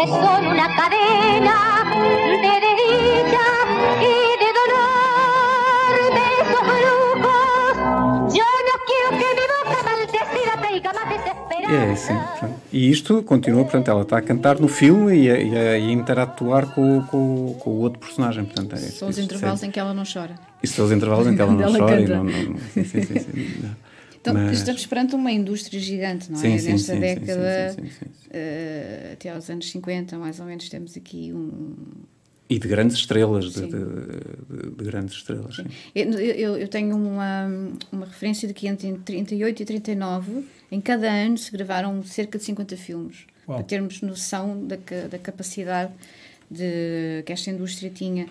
que 0.00 0.06
son 0.08 0.46
una 0.46 0.66
cadena 0.76 1.56
de 2.44 2.52
desdicha 2.64 3.46
y 4.00 4.14
de 4.42 4.48
dolor. 4.58 5.92
Besos 6.16 6.62
brujos, 6.70 8.34
yo 8.34 8.44
no 8.68 8.74
quiero 8.88 9.08
que 9.18 9.28
mi 9.38 9.44
boca 9.52 9.78
maldecida 9.84 10.52
caiga 10.62 10.92
más 10.92 11.08
desesperada. 11.10 11.84
É 11.86 11.92
assim. 11.92 12.18
E 12.72 12.90
isto 12.90 13.22
continua, 13.24 13.62
portanto, 13.64 13.90
ela 13.90 14.02
está 14.02 14.16
a 14.18 14.22
cantar 14.22 14.58
no 14.58 14.68
filme 14.68 15.16
e 15.24 15.30
a, 15.30 15.38
e 15.38 15.56
a, 15.56 15.78
e 15.78 15.88
a 15.88 15.92
interatuar 15.92 16.66
com, 16.74 17.02
com, 17.02 17.54
com 17.60 17.70
o 17.70 17.80
outro 17.80 17.98
personagem. 17.98 18.44
Portanto, 18.44 18.74
é, 18.74 18.78
São 18.78 19.08
os 19.08 19.18
isso- 19.18 19.26
intervalos 19.26 19.62
é- 19.62 19.66
em 19.66 19.70
que 19.70 19.78
ela 19.78 19.92
não 19.92 20.04
chora. 20.10 20.34
Isso 20.62 20.74
são 20.76 20.84
os 20.86 20.92
intervalos 20.92 21.26
em 21.26 21.34
que 21.36 21.42
ela 21.42 21.52
não 21.52 21.62
Ela 21.62 21.78
chora 21.78 22.00
e 22.00 22.06
não. 22.08 22.24
não, 22.24 22.32
não 22.32 22.58
sim, 22.72 22.84
sim, 22.84 23.02
sim, 23.02 23.18
sim, 23.18 23.60
não. 23.62 23.89
Então, 24.20 24.34
Mas- 24.34 24.58
estamos 24.58 24.84
perante 24.86 25.14
uma 25.14 25.32
indústria 25.32 25.80
gigante, 25.80 26.30
não 26.30 26.38
é? 26.38 26.42
Sim, 26.42 26.58
sim, 26.58 26.72
Nesta 26.72 26.94
sim, 26.94 27.00
década, 27.00 27.72
sim, 27.74 27.82
sim, 27.82 27.88
sim, 27.90 28.04
sim. 28.04 28.28
eh, 28.30 29.10
até 29.14 29.30
aos 29.30 29.48
anos 29.48 29.70
50, 29.70 30.18
mais 30.18 30.38
ou 30.40 30.46
menos, 30.46 30.68
temos 30.68 30.96
aqui 30.96 31.32
um. 31.32 31.74
E 32.50 32.58
de 32.58 32.66
grandes 32.68 32.96
estrelas, 32.96 33.52
de, 33.52 33.60
de, 33.62 33.68
de- 33.68 34.70
de 34.76 34.84
grandes 34.84 35.14
estrelas. 35.14 35.56
Sim. 35.56 35.64
Eu, 35.94 36.10
eu, 36.18 36.56
eu 36.58 36.68
tenho 36.68 36.96
uma, 36.96 37.46
uma 37.92 38.04
referência 38.06 38.46
de 38.48 38.52
que 38.52 38.66
entre 38.66 38.92
38 38.98 39.62
e 39.62 39.64
39, 39.64 40.44
em 40.70 40.80
cada 40.80 41.08
ano 41.10 41.38
se 41.38 41.50
gravaram 41.52 42.02
cerca 42.02 42.36
de 42.38 42.44
50 42.44 42.76
filmes, 42.76 43.24
Uau. 43.48 43.56
para 43.58 43.66
termos 43.66 44.02
noção 44.02 44.66
da, 44.66 44.76
da 45.08 45.18
capacidade 45.18 45.92
de, 46.50 47.22
que 47.24 47.32
esta 47.32 47.50
indústria 47.50 47.88
tinha. 47.88 48.26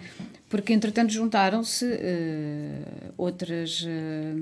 Porque, 0.50 0.74
entretanto, 0.74 1.12
juntaram-se 1.14 1.86
eh, 1.90 2.82
outras. 3.18 3.84
eh, 3.88 4.36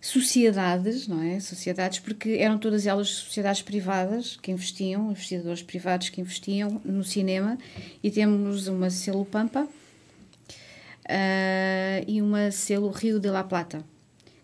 sociedades, 0.00 1.06
não 1.06 1.22
é? 1.22 1.38
Sociedades, 1.38 2.00
porque 2.00 2.30
eram 2.30 2.58
todas 2.58 2.86
elas 2.86 3.08
sociedades 3.08 3.62
privadas 3.62 4.36
que 4.36 4.50
investiam, 4.50 5.10
investidores 5.10 5.62
privados 5.62 6.08
que 6.08 6.20
investiam 6.20 6.80
no 6.84 7.04
cinema, 7.04 7.56
e 8.02 8.10
temos 8.10 8.66
uma 8.66 8.90
selo 8.90 9.24
Pampa 9.24 9.68
ah, 11.08 12.02
e 12.06 12.20
uma 12.20 12.50
selo 12.50 12.90
Rio 12.90 13.20
de 13.20 13.30
la 13.30 13.44
Plata, 13.44 13.84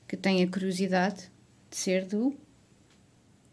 que 0.07 0.17
tem 0.17 0.43
a 0.43 0.49
curiosidade 0.49 1.29
de 1.71 1.77
ser 1.77 2.05
do 2.05 2.35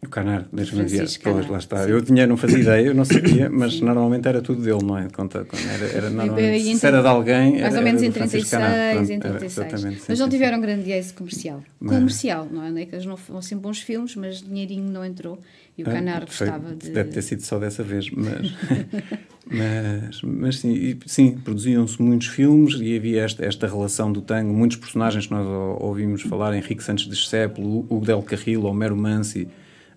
O 0.05 0.09
Canar, 0.09 0.45
deixa-me. 0.53 0.87
Francisco 0.87 1.23
Pois, 1.23 1.47
lá 1.47 1.57
está. 1.57 1.83
sim. 1.83 1.89
Eu 1.91 2.01
tinha, 2.01 2.25
não 2.27 2.37
fazia 2.37 2.59
ideia, 2.59 2.85
eu 2.87 2.93
não 2.93 3.03
sabia, 3.05 3.49
mas 3.49 3.79
normalmente 3.81 4.27
era 4.27 4.41
tudo 4.41 4.61
dele, 4.61 4.83
não 4.83 4.97
é? 4.97 5.07
Conta, 5.09 5.45
era, 5.73 5.85
era, 5.97 6.09
normalmente, 6.09 6.63
E- 6.67 6.71
e- 6.73 6.77
se 6.77 6.85
era 6.85 7.01
de 7.01 7.07
alguém. 7.07 7.51
mais 7.53 7.63
era, 7.73 7.77
ou 7.77 7.83
menos 7.83 8.01
em 8.03 8.07
do 8.09 8.13
Francisco 8.13 8.49
36, 8.49 8.49
Canar. 8.49 8.69
Em 8.71 9.13
era 9.13 9.19
36. 9.39 9.57
exatamente, 9.57 9.99
sim, 9.99 10.05
mas 10.09 10.19
não 10.19 10.25
sim, 10.27 10.31
tiveram 10.31 10.61
grande 10.61 10.91
êxito 10.91 11.17
comercial. 11.17 11.63
Mas- 11.79 11.95
Comercial, 11.97 12.47
não 12.51 12.63
é? 12.63 12.71
Não 12.71 12.77
é 12.77 12.85
que 12.85 12.95
eles 12.95 13.05
não 13.05 13.17
foram 13.17 13.41
sempre 13.41 13.63
bons 13.63 13.79
filmes, 13.81 14.15
mas 14.15 14.41
dinheirinho 14.41 14.91
não 14.91 15.03
entrou 15.03 15.39
e 15.77 15.83
o 15.83 15.89
Ah, 15.89 15.91
Canar 15.93 16.25
gostava 16.25 16.75
de. 16.75 16.89
Deve 16.91 17.09
ter 17.09 17.21
sido 17.21 17.41
só 17.41 17.57
dessa 17.59 17.83
vez, 17.83 18.09
mas, 18.11 18.53
mas, 19.45 20.21
mas 20.21 20.59
sim, 20.59 20.71
e, 20.73 20.97
sim 21.05 21.31
produziam-se 21.43 22.01
muitos 22.01 22.27
filmes 22.27 22.75
e 22.79 22.95
havia 22.95 23.21
esta, 23.23 23.45
esta 23.45 23.67
relação 23.67 24.11
do 24.11 24.21
tango, 24.21 24.53
muitos 24.53 24.77
personagens 24.77 25.27
que 25.27 25.33
nós 25.33 25.45
ou- 25.45 25.83
ouvimos 25.83 26.21
falar, 26.23 26.55
Henrique 26.55 26.83
Santos 26.83 27.05
de 27.05 27.11
Discépolo, 27.11 27.79
Hugo 27.89 28.05
Del 28.05 28.21
Carril, 28.23 28.65
Homero 28.65 28.95
Mansi, 28.95 29.47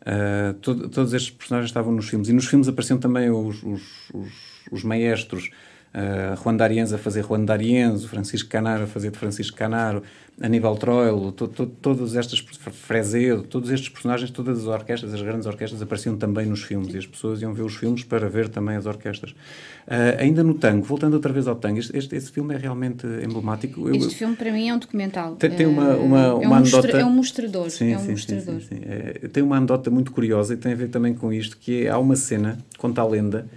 ah, 0.08 0.54
todo- 0.62 0.88
todos 0.88 1.12
estes 1.12 1.30
personagens 1.30 1.68
estavam 1.70 1.92
nos 1.92 2.08
filmes. 2.08 2.28
E 2.28 2.32
nos 2.32 2.46
filmes 2.46 2.66
apareciam 2.68 2.98
também 2.98 3.30
os, 3.30 3.62
os, 3.62 3.82
os, 4.14 4.32
os 4.72 4.82
maestros, 4.82 5.50
uh, 5.94 6.42
Juan 6.42 6.56
D'Arienzo 6.56 6.94
a 6.94 6.98
fazer 6.98 7.22
Juan 7.24 7.44
D'Arienzo, 7.44 8.08
Francisco 8.08 8.48
Canaro 8.48 8.84
a 8.84 8.86
fazer 8.86 9.10
de 9.10 9.18
Francisco 9.18 9.56
Canaro, 9.56 10.02
Aníbal 10.40 10.76
Troilo, 10.76 11.32
to, 11.32 11.48
to, 11.48 11.66
todas 11.66 12.14
estas, 12.14 12.38
Frezedo, 12.38 13.42
todos 13.42 13.70
estes 13.70 13.88
personagens, 13.88 14.30
todas 14.30 14.60
as 14.60 14.66
orquestras, 14.66 15.12
as 15.12 15.20
grandes 15.20 15.46
orquestras 15.46 15.82
apareciam 15.82 16.16
também 16.16 16.46
nos 16.46 16.62
filmes 16.62 16.94
e 16.94 16.98
as 16.98 17.06
pessoas 17.06 17.42
iam 17.42 17.52
ver 17.52 17.62
os 17.62 17.74
filmes 17.74 18.04
para 18.04 18.28
ver 18.28 18.48
também 18.48 18.76
as 18.76 18.86
orquestras. 18.86 19.32
Uh, 19.32 20.14
ainda 20.20 20.44
no 20.44 20.54
tango, 20.54 20.84
voltando 20.84 21.14
outra 21.14 21.32
vez 21.32 21.48
ao 21.48 21.56
tango, 21.56 21.78
este, 21.80 21.96
este, 21.96 22.14
este 22.14 22.30
filme 22.30 22.54
é 22.54 22.58
realmente 22.58 23.04
emblemático. 23.06 23.88
Eu- 23.88 23.94
Este 23.96 24.14
filme 24.14 24.36
para 24.36 24.52
mim 24.52 24.68
é 24.68 24.74
um 24.74 24.78
documental. 24.78 25.34
tem, 25.36 25.50
tem 25.50 25.66
uma, 25.66 25.90
Eh, 25.92 25.96
uma, 25.96 26.18
é, 26.20 26.32
um 26.48 26.54
anedota... 26.54 26.96
é 26.98 27.04
um 27.04 27.10
mostrador. 27.10 27.70
Sim, 27.70 27.92
é 27.92 27.96
um 27.96 28.00
sim, 28.00 28.04
sim, 28.16 28.34
mostrador. 28.34 28.60
sim. 28.62 28.80
É, 28.82 29.28
tem 29.32 29.42
uma 29.42 29.56
anedota 29.56 29.90
muito 29.90 30.12
curiosa 30.12 30.54
e 30.54 30.56
tem 30.56 30.72
a 30.72 30.76
ver 30.76 30.88
também 30.88 31.14
com 31.14 31.32
isto, 31.32 31.56
que 31.58 31.86
é, 31.86 31.90
há 31.90 31.98
uma 31.98 32.14
cena, 32.14 32.58
conta 32.76 33.00
a 33.00 33.06
lenda, 33.06 33.48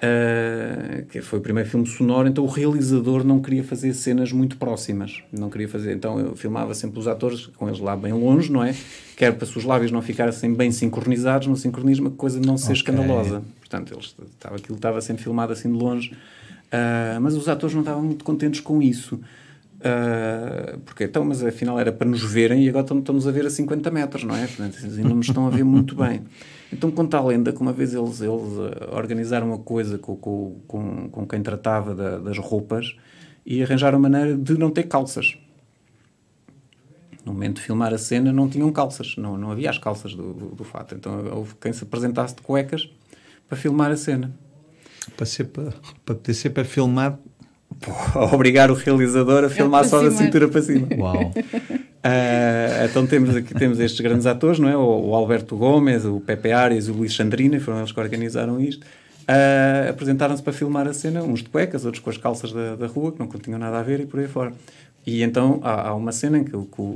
ah, 0.00 1.02
que 1.10 1.20
foi 1.20 1.38
o 1.40 1.42
primeiro 1.42 1.68
filme 1.68 1.86
sonoro, 1.86 2.28
então 2.28 2.44
o 2.44 2.46
realizador 2.46 3.24
não 3.24 3.40
queria 3.40 3.64
fazer 3.64 3.92
cenas 3.94 4.30
muito 4.30 4.56
próximas, 4.56 5.22
não 5.32 5.50
queria 5.50 5.68
fazer, 5.68 5.92
então 5.94 6.20
eu 6.20 6.36
filmava 6.36 6.72
sempre 6.74 7.00
os 7.00 7.08
atores 7.08 7.46
com 7.56 7.66
eles 7.66 7.80
lá 7.80 7.96
bem 7.96 8.12
longe, 8.12 8.50
não 8.52 8.62
é? 8.62 8.74
Quer 9.16 9.32
para 9.34 9.44
se 9.46 9.58
os 9.58 9.64
lábios 9.64 9.90
não 9.90 10.00
ficassem 10.00 10.54
bem 10.54 10.70
sincronizados, 10.70 11.48
no 11.48 11.56
sincronismo 11.56 12.08
a 12.08 12.10
coisa 12.12 12.38
não 12.40 12.56
ser 12.56 12.66
Ok. 12.66 12.76
escandalosa. 12.76 13.42
portanto, 13.58 13.92
eles, 13.92 14.14
estava, 14.30 14.56
aquilo 14.56 14.76
estava 14.76 15.00
sendo 15.00 15.18
filmado 15.18 15.52
assim 15.52 15.70
de 15.72 15.76
longe, 15.76 16.12
uh, 16.12 17.20
mas 17.20 17.34
os 17.34 17.48
atores 17.48 17.74
não 17.74 17.82
estavam 17.82 18.02
muito 18.04 18.24
contentes 18.24 18.60
com 18.60 18.80
isso. 18.80 19.20
Uh, 19.78 20.78
porque 20.80 21.04
então, 21.04 21.24
mas 21.24 21.42
afinal 21.44 21.78
era 21.78 21.92
para 21.92 22.08
nos 22.08 22.22
verem 22.22 22.64
e 22.64 22.68
agora 22.68 22.84
estamos 22.98 23.26
a 23.28 23.30
ver 23.30 23.46
a 23.46 23.50
50 23.50 23.90
metros, 23.90 24.24
não 24.24 24.36
é? 24.36 24.46
Portanto, 24.46 24.76
assim, 24.76 25.02
não 25.02 25.16
nos 25.16 25.28
estão 25.28 25.46
a 25.46 25.50
ver 25.50 25.64
muito 25.64 25.94
bem. 25.96 26.22
Então 26.72 26.90
conta 26.90 27.16
a 27.16 27.24
lenda 27.24 27.52
que 27.52 27.60
uma 27.60 27.72
vez 27.72 27.94
eles, 27.94 28.20
eles 28.20 28.30
uh, 28.30 28.94
organizaram 28.94 29.48
uma 29.48 29.58
coisa 29.58 29.98
com, 29.98 30.16
com, 30.16 30.60
com, 30.66 31.08
com 31.08 31.26
quem 31.26 31.42
tratava 31.42 31.94
da, 31.94 32.18
das 32.18 32.38
roupas 32.38 32.96
e 33.44 33.62
arranjaram 33.62 33.98
maneira 33.98 34.36
de 34.36 34.58
não 34.58 34.70
ter 34.70 34.84
calças. 34.84 35.38
No 37.24 37.32
momento 37.32 37.56
de 37.56 37.62
filmar 37.62 37.92
a 37.92 37.98
cena 37.98 38.32
não 38.32 38.48
tinham 38.48 38.70
calças, 38.72 39.16
não, 39.16 39.36
não 39.36 39.50
havia 39.50 39.70
as 39.70 39.78
calças 39.78 40.14
do, 40.14 40.32
do, 40.32 40.46
do 40.56 40.64
fato. 40.64 40.94
Então 40.94 41.24
houve 41.34 41.54
quem 41.60 41.72
se 41.72 41.84
apresentasse 41.84 42.34
de 42.34 42.42
cuecas 42.42 42.88
para 43.48 43.56
filmar 43.56 43.90
a 43.90 43.96
cena. 43.96 44.34
Para, 45.16 45.26
ser, 45.26 45.44
para, 45.44 45.72
para 46.04 46.14
poder 46.14 46.34
ser 46.34 46.50
para 46.50 46.64
filmar 46.64 47.18
a 48.14 48.24
obrigar 48.34 48.70
o 48.70 48.74
realizador 48.74 49.44
a 49.44 49.48
filmar 49.48 49.84
só 49.86 50.02
da 50.02 50.10
cintura 50.10 50.48
para 50.48 50.60
cima. 50.60 50.86
Uau! 50.96 51.32
Uh, 51.98 52.84
então 52.88 53.06
temos 53.06 53.34
aqui 53.34 53.52
temos 53.54 53.80
estes 53.80 54.00
grandes 54.00 54.26
atores, 54.26 54.58
não 54.58 54.68
é? 54.68 54.76
O, 54.76 55.08
o 55.08 55.14
Alberto 55.14 55.56
Gomes, 55.56 56.04
o 56.04 56.20
Pepe 56.20 56.52
Arias 56.52 56.88
o 56.88 56.92
Luís 56.92 57.14
Sandrina, 57.14 57.58
foram 57.60 57.78
eles 57.78 57.92
que 57.92 58.00
organizaram 58.00 58.60
isto. 58.60 58.84
Uh, 59.28 59.90
Apresentaram-se 59.90 60.42
para 60.42 60.52
filmar 60.52 60.86
a 60.86 60.94
cena, 60.94 61.22
uns 61.22 61.42
de 61.42 61.48
cuecas, 61.48 61.84
outros 61.84 62.02
com 62.02 62.08
as 62.08 62.16
calças 62.16 62.52
da, 62.52 62.76
da 62.76 62.86
rua, 62.86 63.12
que 63.12 63.18
não 63.18 63.28
tinham 63.28 63.58
nada 63.58 63.78
a 63.78 63.82
ver 63.82 64.00
e 64.00 64.06
por 64.06 64.20
aí 64.20 64.28
fora. 64.28 64.52
E 65.06 65.22
então 65.22 65.60
há, 65.62 65.88
há 65.88 65.94
uma 65.94 66.12
cena 66.12 66.38
em 66.38 66.44
que, 66.44 66.52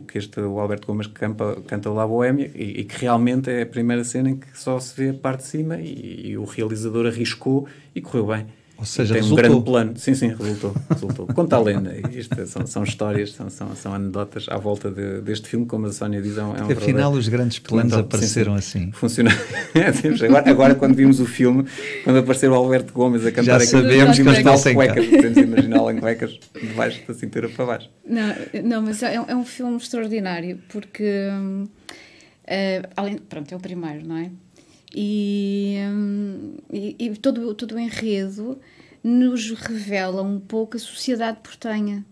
que, 0.06 0.18
este, 0.18 0.38
o 0.40 0.58
Alberto 0.60 0.86
Gomes 0.86 1.06
canta, 1.06 1.56
canta 1.66 1.90
lá 1.90 2.06
Boémia 2.06 2.50
e, 2.54 2.80
e, 2.80 2.84
que 2.84 3.00
realmente 3.00 3.50
é 3.50 3.62
a 3.62 3.66
primeira 3.66 4.04
cena 4.04 4.30
em 4.30 4.36
que 4.36 4.46
só 4.54 4.78
se 4.78 4.94
vê 4.94 5.10
a 5.10 5.14
parte 5.14 5.40
de 5.40 5.46
cima 5.46 5.78
e, 5.78 6.30
e 6.30 6.38
o 6.38 6.44
realizador 6.44 7.06
arriscou 7.06 7.66
e 7.94 8.00
correu 8.00 8.26
bem. 8.26 8.46
Ou 8.78 8.84
seja, 8.84 9.14
tem 9.14 9.22
resultou. 9.22 9.44
um 9.44 9.50
grande 9.50 9.64
plano. 9.64 9.92
Sim, 9.96 10.14
sim, 10.14 10.28
resultou. 10.28 10.74
resultou. 10.90 11.26
Conta 11.28 11.56
a 11.56 11.60
lenda. 11.60 11.94
Isto 12.10 12.46
são, 12.46 12.66
são 12.66 12.84
histórias, 12.84 13.32
são, 13.32 13.48
são, 13.48 13.76
são 13.76 13.94
anedotas 13.94 14.46
à 14.48 14.56
volta 14.56 14.90
de, 14.90 15.20
deste 15.20 15.48
filme, 15.48 15.66
como 15.66 15.86
a 15.86 15.92
Sónia 15.92 16.20
diz. 16.20 16.36
É 16.36 16.42
um, 16.42 16.56
é 16.56 16.64
um 16.64 16.72
Afinal, 16.72 17.12
os 17.12 17.28
grandes 17.28 17.58
planos 17.58 17.92
apareceram 17.92 18.56
sim, 18.56 18.62
sim. 18.62 18.78
assim. 18.78 18.92
Funciona. 18.92 19.30
agora, 20.24 20.50
agora, 20.50 20.74
quando 20.74 20.94
vimos 20.94 21.20
o 21.20 21.26
filme, 21.26 21.64
quando 22.02 22.18
apareceu 22.18 22.50
o 22.50 22.54
Alberto 22.54 22.92
Gomes 22.92 23.24
a 23.24 23.30
cantar 23.30 23.60
Já 23.60 23.66
sabemos 23.66 24.16
que 24.16 24.22
imaginar 24.22 24.58
cuecas, 24.74 25.06
podemos 25.06 25.38
imaginá-lo 25.38 25.90
em 25.90 25.98
cuecas 25.98 26.40
de 26.60 26.66
baixo 26.74 27.00
da 27.06 27.14
cintura 27.14 27.48
para 27.48 27.66
baixo. 27.66 27.90
Não, 28.04 28.34
não 28.64 28.82
mas 28.82 29.02
é, 29.02 29.14
é 29.14 29.36
um 29.36 29.44
filme 29.44 29.76
extraordinário, 29.76 30.58
porque. 30.68 31.28
Uh, 32.42 32.88
além, 32.96 33.18
pronto, 33.18 33.52
é 33.52 33.56
o 33.56 33.60
primeiro, 33.60 34.06
não 34.06 34.16
é? 34.16 34.30
E, 34.94 35.76
um, 35.88 36.56
e, 36.70 36.96
e, 36.98 37.16
todo, 37.16 37.54
todo 37.54 37.74
o 37.74 37.78
enredo 37.78 38.60
nos 39.02 39.50
revela 39.50 40.22
um 40.22 40.38
pouco 40.38 40.76
a 40.76 40.80
sociedade 40.80 41.38
portenha. 41.42 42.04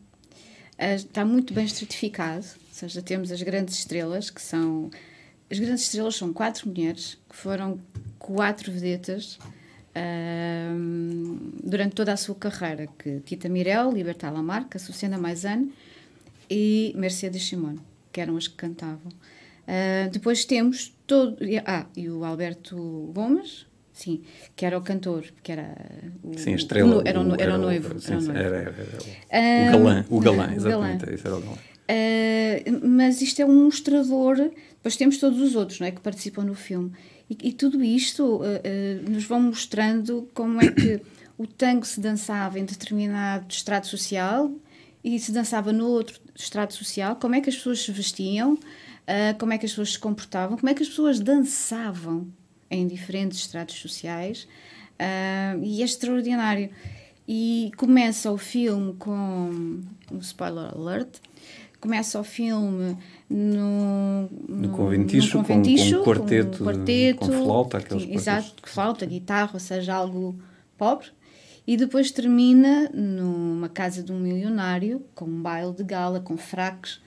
Uh, 0.79 0.95
está 0.95 1.25
muito 1.25 1.53
bem 1.53 1.67
estratificado, 1.67 2.47
ou 2.47 2.73
seja, 2.73 3.03
temos 3.03 3.31
as 3.31 3.43
grandes 3.43 3.79
estrelas, 3.79 4.31
que 4.31 4.41
são. 4.41 4.91
As 5.51 5.59
grandes 5.59 5.83
estrelas 5.83 6.17
são 6.17 6.33
quatro 6.33 6.69
mulheres, 6.69 7.19
que 7.29 7.37
foram 7.37 7.79
quatro 8.19 8.73
vedetas 8.73 9.39
uh, 9.91 11.61
durante 11.63 11.95
toda 11.95 12.13
a 12.13 12.17
sua 12.17 12.35
carreira, 12.35 12.87
que 12.99 13.21
Tita 13.21 13.49
Mirel, 13.49 13.93
Libertad 13.93 14.33
Lamarca, 14.33 14.79
Susana 14.79 15.19
Maizane 15.19 15.73
e 16.49 16.95
Mercedes 16.97 17.47
Simone, 17.47 17.81
que 18.13 18.21
eram 18.21 18.37
as 18.37 18.49
que 18.49 18.55
cantavam. 18.55 19.13
Uh, 19.67 20.11
depois 20.11 20.45
temos 20.45 20.95
todo. 21.11 21.37
Ah, 21.67 21.87
e 21.97 22.09
o 22.09 22.25
Alberto 22.25 22.77
Gomes, 23.13 23.67
sim, 23.93 24.23
que 24.55 24.65
era 24.65 24.79
o 24.79 24.81
cantor, 24.81 25.25
que 25.43 25.51
era 25.51 25.75
o, 26.23 26.39
sim, 26.39 26.55
estrela, 26.55 26.99
o, 26.99 27.03
era, 27.05 27.21
o, 27.21 27.35
era, 27.35 27.55
o 27.57 27.59
noivo. 27.59 27.99
Sim, 27.99 28.13
era, 28.13 28.21
noivo. 28.21 28.39
Era, 28.39 28.57
era, 28.57 28.75
era, 29.29 29.77
o 29.77 29.81
galã, 29.81 30.05
o 30.09 30.21
galã, 30.21 30.55
exatamente, 30.55 31.05
galã. 31.05 31.19
era 31.25 31.37
o 31.37 31.41
galã. 31.41 31.57
Uh, 31.91 32.87
mas 32.87 33.21
isto 33.21 33.43
é 33.43 33.45
um 33.45 33.65
mostrador, 33.65 34.37
depois 34.37 34.97
temos 34.97 35.19
todos 35.19 35.41
os 35.41 35.57
outros 35.57 35.81
não 35.81 35.89
é, 35.89 35.91
que 35.91 36.01
participam 36.01 36.45
no 36.45 36.55
filme. 36.55 36.93
E, 37.29 37.37
e 37.49 37.53
tudo 37.53 37.83
isto 37.83 38.37
uh, 38.37 38.43
uh, 38.43 39.11
nos 39.11 39.25
vão 39.25 39.43
mostrando 39.43 40.29
como 40.33 40.63
é 40.63 40.71
que 40.71 41.01
o 41.37 41.45
tango 41.49 41.85
se 41.85 42.01
dançava 42.01 42.61
em 42.61 42.65
determinado 42.65 43.47
estrato 43.49 43.89
social 43.89 44.53
e 45.03 45.19
se 45.19 45.33
dançava 45.33 45.73
no 45.73 45.89
outro 45.89 46.21
estrato 46.37 46.75
social, 46.75 47.17
como 47.17 47.35
é 47.35 47.41
que 47.41 47.51
as 47.51 47.57
pessoas 47.57 47.83
se 47.83 47.91
vestiam, 47.91 48.57
uh, 49.09 49.39
como 49.39 49.53
é 49.53 49.59
que 49.59 49.67
as 49.67 49.73
pessoas 49.73 49.93
se 49.93 49.99
comportavam, 49.99 50.57
como 50.57 50.71
é 50.71 50.75
que 50.75 50.83
as 50.83 50.89
pessoas 50.89 51.21
dançavam 51.21 52.27
em 52.71 52.87
diferentes 52.87 53.39
estratos 53.39 53.77
sociais, 53.77 54.47
uh, 54.95 55.63
e 55.63 55.83
é 55.83 55.85
extraordinário. 55.85 56.71
E 57.27 57.71
começa 57.77 58.31
o 58.31 58.39
filme 58.39 58.95
com 58.95 59.81
um 60.11 60.19
spoiler 60.19 60.73
alert. 60.75 61.19
Começa 61.81 62.21
o 62.21 62.25
filme 62.25 62.97
no, 63.29 64.29
no, 64.49 64.69
no 64.69 64.69
conventicho, 64.71 65.39
no 65.39 65.45
conventicho 65.45 65.99
com, 65.99 66.05
com, 66.05 66.11
um 66.11 66.15
quarteto, 66.15 66.59
com, 66.59 66.65
um 66.65 66.67
quarteto, 66.67 67.19
com 67.21 67.27
flauta, 67.27 67.79
aqueles 67.79 68.09
exato, 68.11 68.53
flauta, 68.65 69.07
guitarra, 69.07 69.51
ou 69.55 69.61
seja, 69.61 69.95
algo 69.95 70.39
pobre. 70.77 71.07
E 71.67 71.77
depois 71.77 72.11
termina 72.11 72.91
numa 72.93 73.69
casa 73.69 74.03
de 74.03 74.13
um 74.13 74.19
milionário, 74.19 75.03
com 75.15 75.25
um 75.25 75.41
baile 75.41 75.73
de 75.73 75.85
gala, 75.85 76.21
com 76.21 76.37
fracos 76.37 77.01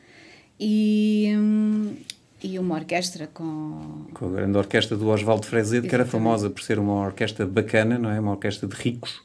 e, 0.64 1.36
hum, 1.36 1.94
e 2.42 2.58
uma 2.58 2.76
orquestra 2.76 3.28
com... 3.28 4.06
Com 4.14 4.28
a 4.28 4.30
grande 4.30 4.58
orquestra 4.58 4.96
do 4.96 5.10
Oswaldo 5.10 5.46
Fresedo, 5.46 5.88
que 5.90 5.94
era 5.94 6.06
famosa 6.06 6.50
por 6.50 6.64
ser 6.64 6.80
uma 6.80 7.06
orquestra 7.06 7.46
bacana, 7.46 8.00
não 8.00 8.10
é? 8.10 8.18
Uma 8.18 8.32
orquestra 8.32 8.68
de 8.68 8.76
ricos, 8.76 9.22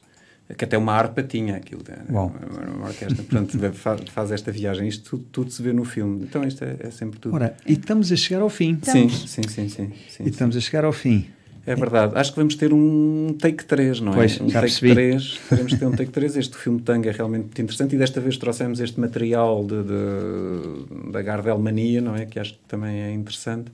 que 0.57 0.65
até 0.65 0.77
uma 0.77 0.93
harpa 0.93 1.23
tinha 1.23 1.55
aquilo. 1.55 1.81
Bom. 2.09 2.33
Uma, 2.51 2.75
uma 2.75 2.87
orquestra, 2.87 3.23
portanto, 3.23 3.57
faz 4.11 4.31
esta 4.31 4.51
viagem. 4.51 4.87
Isto 4.89 5.11
tudo, 5.11 5.23
tudo, 5.31 5.51
se 5.51 5.61
vê 5.61 5.71
no 5.71 5.85
filme. 5.85 6.23
Então 6.23 6.43
isto 6.43 6.61
é, 6.63 6.75
é, 6.79 6.91
sempre 6.91 7.19
tudo. 7.19 7.35
Ora, 7.35 7.55
e 7.65 7.73
estamos 7.73 8.11
a 8.11 8.17
chegar 8.17 8.41
ao 8.41 8.49
fim. 8.49 8.77
Sim, 8.83 9.07
sim, 9.07 9.43
sim, 9.43 9.69
sim, 9.69 9.93
sim. 10.09 10.23
E 10.25 10.29
estamos 10.29 10.57
a 10.57 10.59
chegar 10.59 10.83
ao 10.83 10.91
fim. 10.91 11.29
É 11.65 11.75
verdade. 11.75 12.13
Acho 12.15 12.31
que 12.31 12.37
vamos 12.37 12.55
ter 12.55 12.73
um 12.73 13.35
take 13.39 13.63
3, 13.65 14.01
não 14.01 14.13
é? 14.13 14.15
Pois, 14.15 14.41
um 14.41 14.49
já 14.49 14.61
take 14.61 14.73
percebi. 14.73 14.93
3. 14.93 15.39
Teremos 15.49 15.73
ter 15.73 15.85
um 15.85 15.91
take 15.91 16.11
3. 16.11 16.37
Este 16.37 16.57
filme 16.57 16.81
Tango 16.81 17.07
é 17.07 17.11
realmente 17.11 17.43
muito 17.43 17.61
interessante 17.61 17.95
e 17.95 17.97
desta 17.97 18.19
vez 18.19 18.37
trouxemos 18.37 18.79
este 18.79 18.99
material 18.99 19.63
de, 19.63 19.83
de, 19.83 21.11
da 21.11 21.21
Gardel 21.21 21.59
Mania, 21.59 22.01
não 22.01 22.15
é? 22.15 22.25
Que 22.25 22.39
acho 22.39 22.53
que 22.53 22.59
também 22.67 23.01
é 23.01 23.11
interessante. 23.11 23.71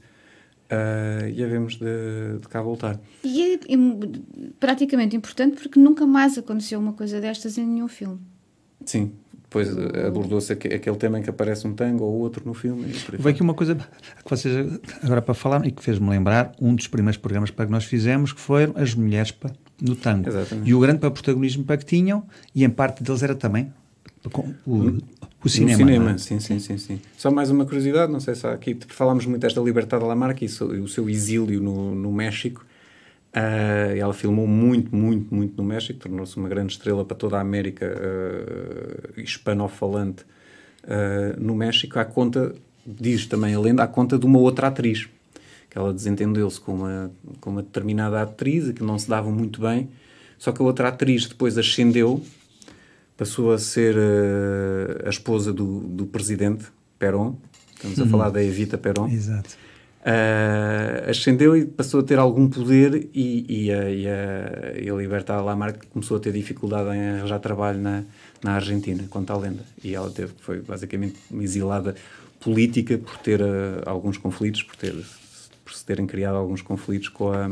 Uh, 0.65 1.29
e 1.31 1.43
havemos 1.43 1.75
de, 1.75 2.39
de 2.41 2.47
cá 2.47 2.61
voltar. 2.61 2.99
E 3.23 3.41
é, 3.41 3.53
é 3.53 3.77
praticamente 4.59 5.15
importante 5.15 5.61
porque 5.61 5.79
nunca 5.79 6.07
mais 6.07 6.37
aconteceu 6.37 6.79
uma 6.79 6.93
coisa 6.93 7.21
destas 7.21 7.57
em 7.57 7.65
nenhum 7.65 7.87
filme. 7.87 8.19
Sim, 8.83 9.13
depois 9.55 10.05
abordou-se 10.05 10.51
aquele 10.51 10.97
tema 10.97 11.19
em 11.19 11.23
que 11.23 11.29
aparece 11.29 11.65
um 11.65 11.73
tango 11.73 12.03
ou 12.03 12.19
outro 12.19 12.43
no 12.45 12.53
filme. 12.53 12.83
Veio 13.17 13.29
aqui 13.29 13.41
uma 13.41 13.53
coisa 13.53 13.75
que 13.75 14.29
vocês 14.29 14.79
agora 15.01 15.21
para 15.21 15.33
falar 15.33 15.65
e 15.65 15.71
que 15.71 15.81
fez-me 15.81 16.09
lembrar 16.09 16.51
um 16.61 16.75
dos 16.75 16.87
primeiros 16.87 17.17
programas 17.17 17.51
para 17.51 17.65
que 17.65 17.71
nós 17.71 17.85
fizemos, 17.85 18.33
que 18.33 18.41
foram 18.41 18.73
as 18.75 18.93
mulheres 18.93 19.31
para, 19.31 19.51
no 19.81 19.95
tango. 19.95 20.27
Exatamente. 20.27 20.69
E 20.69 20.73
o 20.73 20.79
grande 20.79 20.99
para 20.99 21.09
protagonismo 21.09 21.63
para 21.63 21.77
que 21.77 21.85
tinham, 21.85 22.25
e 22.53 22.65
em 22.65 22.69
parte 22.69 23.01
deles 23.01 23.23
era 23.23 23.35
também 23.35 23.71
o, 24.65 24.97
o 25.43 25.49
cinema. 25.49 25.71
No 25.71 25.85
cinema, 25.85 26.11
é? 26.11 26.17
sim, 26.17 26.39
sim, 26.39 26.59
sim, 26.59 26.77
sim. 26.77 26.99
Só 27.17 27.31
mais 27.31 27.49
uma 27.49 27.65
curiosidade, 27.65 28.11
não 28.11 28.19
sei 28.19 28.35
se 28.35 28.45
há 28.45 28.51
aqui, 28.51 28.77
falámos 28.89 29.25
muito 29.25 29.41
desta 29.41 29.61
Libertad 29.61 30.01
de 30.01 30.07
la 30.07 30.15
Marca 30.15 30.43
e 30.43 30.47
o 30.47 30.87
seu 30.87 31.09
exílio 31.09 31.61
no, 31.61 31.95
no 31.95 32.11
México. 32.11 32.65
Uh, 33.35 33.97
ela 33.97 34.13
filmou 34.13 34.47
muito, 34.47 34.95
muito, 34.95 35.35
muito 35.35 35.57
no 35.57 35.63
México, 35.67 35.99
tornou-se 35.99 36.37
uma 36.37 36.47
grande 36.47 36.71
estrela 36.71 37.03
para 37.03 37.17
toda 37.17 37.35
a 37.35 37.41
América 37.41 37.85
uh, 37.85 39.19
hispanofalante 39.19 40.23
uh, 40.85 41.37
no 41.37 41.53
México, 41.53 41.99
à 41.99 42.05
conta, 42.05 42.55
diz 42.87 43.25
também 43.25 43.53
a 43.53 43.59
lenda, 43.59 43.83
à 43.83 43.87
conta 43.87 44.17
de 44.17 44.25
uma 44.25 44.39
outra 44.39 44.67
atriz, 44.67 45.09
que 45.69 45.77
ela 45.77 45.93
desentendeu-se 45.93 46.61
com 46.61 46.75
uma, 46.75 47.11
com 47.41 47.49
uma 47.49 47.61
determinada 47.61 48.21
atriz, 48.21 48.71
que 48.71 48.81
não 48.81 48.97
se 48.97 49.09
dava 49.09 49.29
muito 49.29 49.59
bem, 49.59 49.89
só 50.37 50.53
que 50.53 50.61
a 50.61 50.65
outra 50.65 50.87
atriz 50.87 51.27
depois 51.27 51.57
ascendeu, 51.57 52.23
passou 53.17 53.51
a 53.51 53.57
ser 53.57 53.97
a 55.05 55.09
esposa 55.09 55.51
do, 55.51 55.79
do 55.81 56.05
presidente, 56.05 56.67
Perón, 56.97 57.35
estamos 57.73 57.99
a 57.99 58.05
falar 58.05 58.29
da 58.29 58.41
Evita 58.41 58.77
Perón. 58.77 59.11
Exato. 59.11 59.64
Uh, 60.05 61.09
ascendeu 61.09 61.57
e 61.57 61.65
passou 61.65 61.99
a 61.99 62.03
ter 62.03 62.19
algum 62.19 62.47
poder 62.47 63.09
e, 63.11 63.65
e, 63.65 63.71
a, 63.71 63.89
e, 63.89 64.07
a, 64.07 64.79
e 64.79 64.87
a 64.87 64.93
Libertad 64.93 65.43
Lamarck 65.43 65.87
começou 65.87 66.17
a 66.17 66.19
ter 66.19 66.31
dificuldade 66.31 66.95
em 66.95 67.09
arranjar 67.09 67.39
trabalho 67.39 67.79
na, 67.79 68.03
na 68.43 68.53
Argentina, 68.53 69.03
conta 69.09 69.33
a 69.33 69.37
lenda. 69.37 69.65
E 69.83 69.95
ela 69.95 70.11
teve, 70.11 70.33
foi 70.41 70.61
basicamente 70.61 71.15
uma 71.31 71.43
exilada 71.43 71.95
política 72.39 72.99
por 72.99 73.17
ter 73.17 73.41
uh, 73.41 73.81
alguns 73.83 74.19
conflitos, 74.19 74.61
por, 74.61 74.75
ter, 74.75 74.93
por 75.63 75.73
se 75.73 75.83
terem 75.83 76.05
criado 76.05 76.35
alguns 76.35 76.61
conflitos 76.61 77.09
com 77.09 77.31
a... 77.31 77.49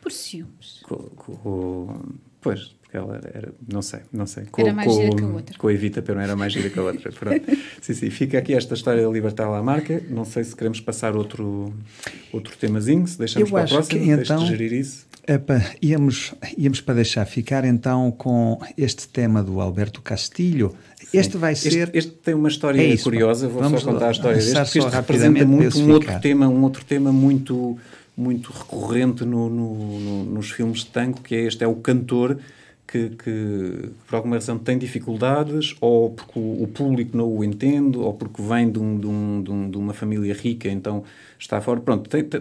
Por 0.00 0.12
ciúmes. 0.12 0.80
Com, 0.82 0.96
com, 0.96 2.00
pois, 2.40 2.74
porque 2.90 2.96
ela 2.96 3.20
era, 3.32 3.52
não 3.72 3.82
sei, 3.82 4.00
não 4.12 4.26
sei. 4.26 4.44
Era 4.58 4.72
mais 4.72 4.92
gira 4.92 5.14
que 5.14 5.22
a 5.22 5.26
outra. 5.28 5.56
Com 5.58 5.68
a 5.68 5.72
Evita 5.72 6.02
Peron 6.02 6.20
era 6.20 6.34
mais 6.34 6.52
gira 6.52 6.68
que 6.68 6.78
a 6.78 6.82
outra. 6.82 7.12
Pronto. 7.14 7.40
sim, 7.80 7.94
sim, 7.94 8.10
fica 8.10 8.36
aqui 8.38 8.52
esta 8.52 8.74
história 8.74 9.00
da 9.02 9.08
Libertar 9.08 9.48
La 9.48 9.62
Marca. 9.62 10.02
Não 10.10 10.24
sei 10.24 10.42
se 10.42 10.56
queremos 10.56 10.80
passar 10.80 11.14
outro, 11.14 11.72
outro 12.32 12.56
temazinho, 12.58 13.06
se 13.06 13.16
deixamos 13.16 13.48
Eu 13.48 13.52
para 13.54 13.60
o 13.60 13.64
acho 13.64 13.74
próximo, 13.74 14.00
que, 14.00 14.06
deixa 14.16 14.22
então, 14.34 14.42
de 14.44 14.50
gerir 14.50 14.72
isso. 14.72 15.06
Epa, 15.28 15.62
íamos, 15.80 16.34
íamos 16.58 16.80
para 16.80 16.94
deixar 16.96 17.24
ficar 17.26 17.64
então 17.64 18.10
com 18.10 18.58
este 18.76 19.06
tema 19.06 19.40
do 19.44 19.60
Alberto 19.60 20.02
Castilho. 20.02 20.74
Este 21.14 21.36
vai 21.36 21.52
Este- 21.52 21.70
ser. 21.70 21.90
Este, 21.94 22.10
tem 22.10 22.34
uma 22.34 22.48
história 22.48 22.80
É 22.80 22.86
isso, 22.86 23.04
curiosa, 23.04 23.46
vou 23.46 23.62
vamos 23.62 23.82
só 23.82 23.92
contar 23.92 24.08
a 24.08 24.10
história 24.10 24.36
deste, 24.38 24.52
porque 24.52 24.78
este 24.78 24.90
rapidamente 24.90 25.38
representa 25.44 25.46
muito 25.46 25.78
um 25.78 25.92
outro 25.92 26.08
ficar. 26.08 26.20
tema, 26.20 26.48
um 26.48 26.62
outro 26.62 26.84
tema 26.84 27.12
muito, 27.12 27.78
muito 28.16 28.50
recorrente 28.52 29.24
no, 29.24 29.48
no- 29.48 30.00
no- 30.00 30.24
nos 30.24 30.50
filmes 30.50 30.80
de 30.80 30.86
tango, 30.86 31.20
que 31.20 31.36
é 31.36 31.42
este, 31.46 31.62
é 31.62 31.68
o 31.68 31.76
cantor 31.76 32.36
que, 32.90 33.10
que, 33.10 33.90
por 34.08 34.16
alguma 34.16 34.34
razão 34.34 34.58
tem 34.58 34.76
dificuldades, 34.76 35.76
ou 35.80 36.10
porque 36.10 36.38
o, 36.40 36.66
público 36.66 37.16
não 37.16 37.28
o 37.32 37.44
entende, 37.44 37.96
ou 37.96 38.12
porque 38.14 38.42
vem 38.42 38.70
de, 38.70 38.80
um- 38.80 38.98
de 38.98 39.06
um- 39.06 39.42
de 39.44 39.50
um- 39.78 39.80
uma 39.80 39.94
família 39.94 40.34
rica, 40.34 40.68
então 40.68 41.04
está 41.38 41.60
fora. 41.60 41.80
Pronto, 41.80 42.10
tem, 42.10 42.24
tem, 42.24 42.40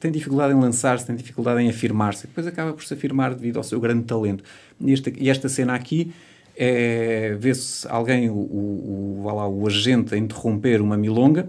tem 0.00 0.10
dificuldade 0.10 0.52
em 0.52 0.60
lançar-se, 0.60 1.06
tem 1.06 1.14
dificuldade 1.14 1.62
em 1.62 1.68
afirmar-se, 1.68 2.26
depois 2.26 2.44
acaba 2.46 2.72
por 2.72 2.82
se 2.84 2.92
afirmar 2.92 3.34
devido 3.34 3.58
ao 3.58 3.62
seu 3.62 3.78
grande 3.78 4.02
talento. 4.02 4.42
E 4.80 4.92
esta, 4.92 5.12
e 5.16 5.30
esta 5.30 5.48
cena 5.48 5.74
aqui 5.74 6.12
é 6.56 7.36
vê-se 7.38 7.86
alguém, 7.88 8.28
o, 8.28 8.34
o, 8.34 9.20
o, 9.22 9.26
lá, 9.26 9.46
o 9.48 9.64
agente, 9.66 10.12
a 10.12 10.18
interromper 10.18 10.80
uma 10.80 10.96
milonga 10.96 11.48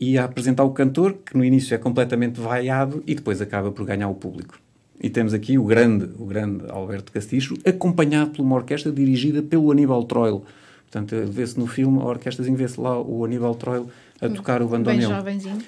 e 0.00 0.18
a 0.18 0.24
apresentar 0.24 0.64
o 0.64 0.70
cantor, 0.70 1.18
que 1.24 1.36
no 1.36 1.44
início 1.44 1.72
é 1.72 1.78
completamente 1.78 2.40
vaiado 2.40 3.00
e 3.06 3.14
depois 3.14 3.40
acaba 3.40 3.70
por 3.70 3.86
ganhar 3.86 4.08
o 4.08 4.14
público. 4.14 4.58
E 5.04 5.10
temos 5.10 5.34
aqui 5.34 5.58
o 5.58 5.64
grande, 5.64 6.08
o 6.18 6.24
grande 6.24 6.64
Alberto 6.70 7.12
Casticho, 7.12 7.58
acompanhado 7.62 8.30
por 8.30 8.40
uma 8.40 8.56
orquestra 8.56 8.90
dirigida 8.90 9.42
pelo 9.42 9.70
Aníbal 9.70 10.02
Troilo. 10.04 10.44
Portanto, 10.90 11.14
vê-se 11.30 11.58
no 11.58 11.66
filme, 11.66 12.00
a 12.00 12.06
orquestrazinha, 12.06 12.56
vê-se 12.56 12.80
lá 12.80 12.98
o 12.98 13.22
Aníbal 13.22 13.54
Troilo 13.54 13.90
a 14.18 14.30
tocar 14.30 14.62
o 14.62 14.66
Bem 14.66 14.78
bandoneon. 14.78 15.10
jovenzinho. 15.10 15.58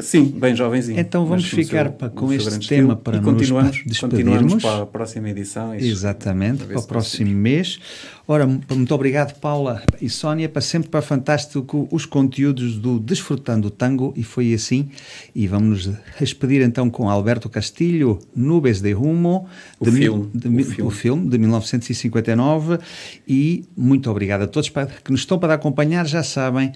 Sim, 0.00 0.26
bem 0.26 0.54
jovenzinho. 0.54 0.98
Então 0.98 1.26
vamos 1.26 1.44
ficar 1.44 1.92
seu- 1.98 2.10
com 2.10 2.32
este 2.32 2.48
tema 2.68 2.92
estilo. 2.92 2.96
para 2.96 3.20
nos 3.20 3.24
continuamos, 3.24 3.82
continuamos 4.00 4.62
para 4.62 4.82
a 4.82 4.86
próxima 4.86 5.28
edição. 5.30 5.74
Isso- 5.74 5.86
Exatamente, 5.88 6.64
para 6.64 6.78
o 6.78 6.82
próximo 6.84 7.30
mês. 7.34 7.80
Ora, 8.28 8.46
muito 8.46 8.94
obrigado, 8.94 9.34
Paula 9.40 9.82
e 10.00 10.08
Sónia, 10.08 10.48
para 10.48 10.62
sempre 10.62 10.88
para 10.88 11.02
fantástico 11.02 11.88
os 11.90 12.06
conteúdos 12.06 12.78
do 12.78 13.00
Desfrutando 13.00 13.66
o 13.68 13.70
Tango, 13.70 14.14
e 14.16 14.22
foi 14.22 14.54
assim. 14.54 14.88
E 15.34 15.48
vamos 15.48 15.86
nos 15.88 15.96
despedir 16.18 16.62
então 16.62 16.88
com 16.88 17.10
Alberto 17.10 17.48
Castilho, 17.48 18.20
Nubes 18.34 18.80
de 18.80 18.94
Humo, 18.94 19.48
O 19.80 19.84
de 19.84 19.90
mil- 19.90 20.00
filme, 20.02 20.30
de 20.32 20.48
o 20.48 20.64
filme. 20.64 20.82
o 20.88 20.90
filme 20.90 21.28
de 21.28 21.38
1959. 21.38 22.78
E 23.26 23.64
muito 23.76 24.08
obrigado 24.10 24.42
a 24.42 24.46
todos 24.46 24.68
para- 24.68 24.86
que 24.86 25.10
nos 25.10 25.20
estão 25.22 25.38
para 25.40 25.54
acompanhar, 25.54 26.06
já 26.06 26.22
sabem. 26.22 26.72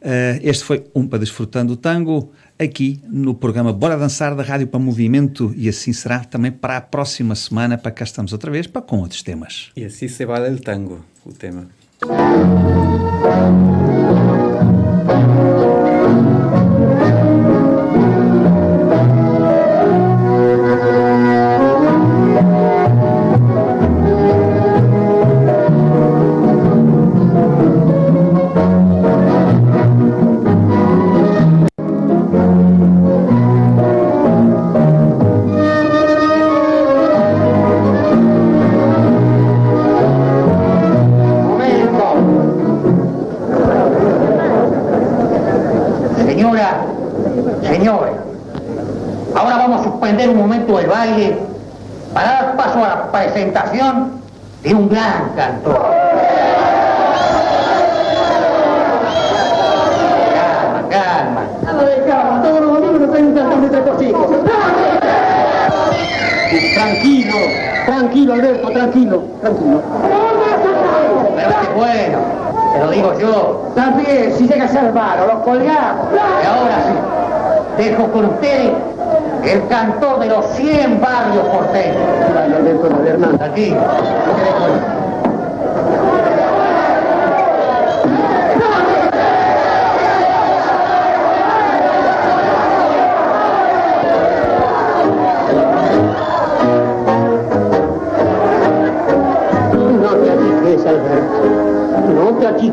Eh, 0.00 0.40
este 0.42 0.64
foi 0.64 0.84
um 0.94 1.06
para 1.06 1.18
Desfrutando 1.18 1.74
o 1.74 1.76
Tango, 1.76 2.32
aqui 2.58 3.00
no 3.08 3.34
programa 3.34 3.72
Bora 3.72 3.96
Dançar 3.96 4.34
da 4.34 4.42
Rádio 4.42 4.66
para 4.66 4.80
Movimento, 4.80 5.52
e 5.56 5.68
assim 5.68 5.92
será 5.92 6.20
também 6.20 6.50
para 6.50 6.76
a 6.76 6.80
próxima 6.80 7.34
semana, 7.34 7.76
para 7.76 7.90
cá 7.90 8.04
estamos 8.04 8.32
outra 8.32 8.50
vez, 8.50 8.66
para 8.66 8.82
com 8.82 8.98
outros 9.00 9.22
temas. 9.22 9.70
E 9.76 9.84
assim 9.84 10.08
se 10.08 10.24
vai 10.24 10.52
o 10.52 10.58
tango, 10.58 11.04
o 11.24 11.32
tema. 11.32 11.68
Gran 55.34 55.52
cantor. 55.52 55.80
Calma, 60.34 60.88
calma. 60.88 61.42
Nada 61.62 61.84
de 61.84 61.96
todos 61.96 62.60
los. 62.60 62.80
Tranquilo, 66.74 67.36
tranquilo, 67.86 68.32
Alberto, 68.34 68.70
tranquilo, 68.70 69.22
tranquilo. 69.40 69.82
Pero 71.36 71.50
qué 71.60 71.68
bueno, 71.76 72.18
te 72.72 72.78
lo 72.80 72.90
digo 72.90 73.18
yo. 73.18 73.72
También, 73.74 74.34
si 74.36 74.48
llega 74.48 74.64
a 74.64 74.68
ser 74.68 74.92
malo, 74.92 75.26
los 75.26 75.42
colgamos. 75.42 76.06
Y 76.12 76.46
ahora 76.46 76.76
sí, 76.86 77.82
dejo 77.82 78.10
con 78.10 78.24
ustedes 78.26 78.72
el 79.44 79.68
cantor 79.68 80.20
de 80.20 80.26
los 80.26 80.46
100 80.46 81.00
barrios 81.00 81.46
porteños. 81.48 81.96
Dale, 82.34 82.56
Alberto, 82.56 82.86
Hernán. 83.06 83.38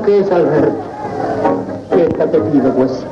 Te 0.08 0.14
achiques, 0.14 0.32
Alberto. 0.32 0.72
Déjate, 1.92 2.40
pido, 2.40 2.72
pues. 2.76 3.06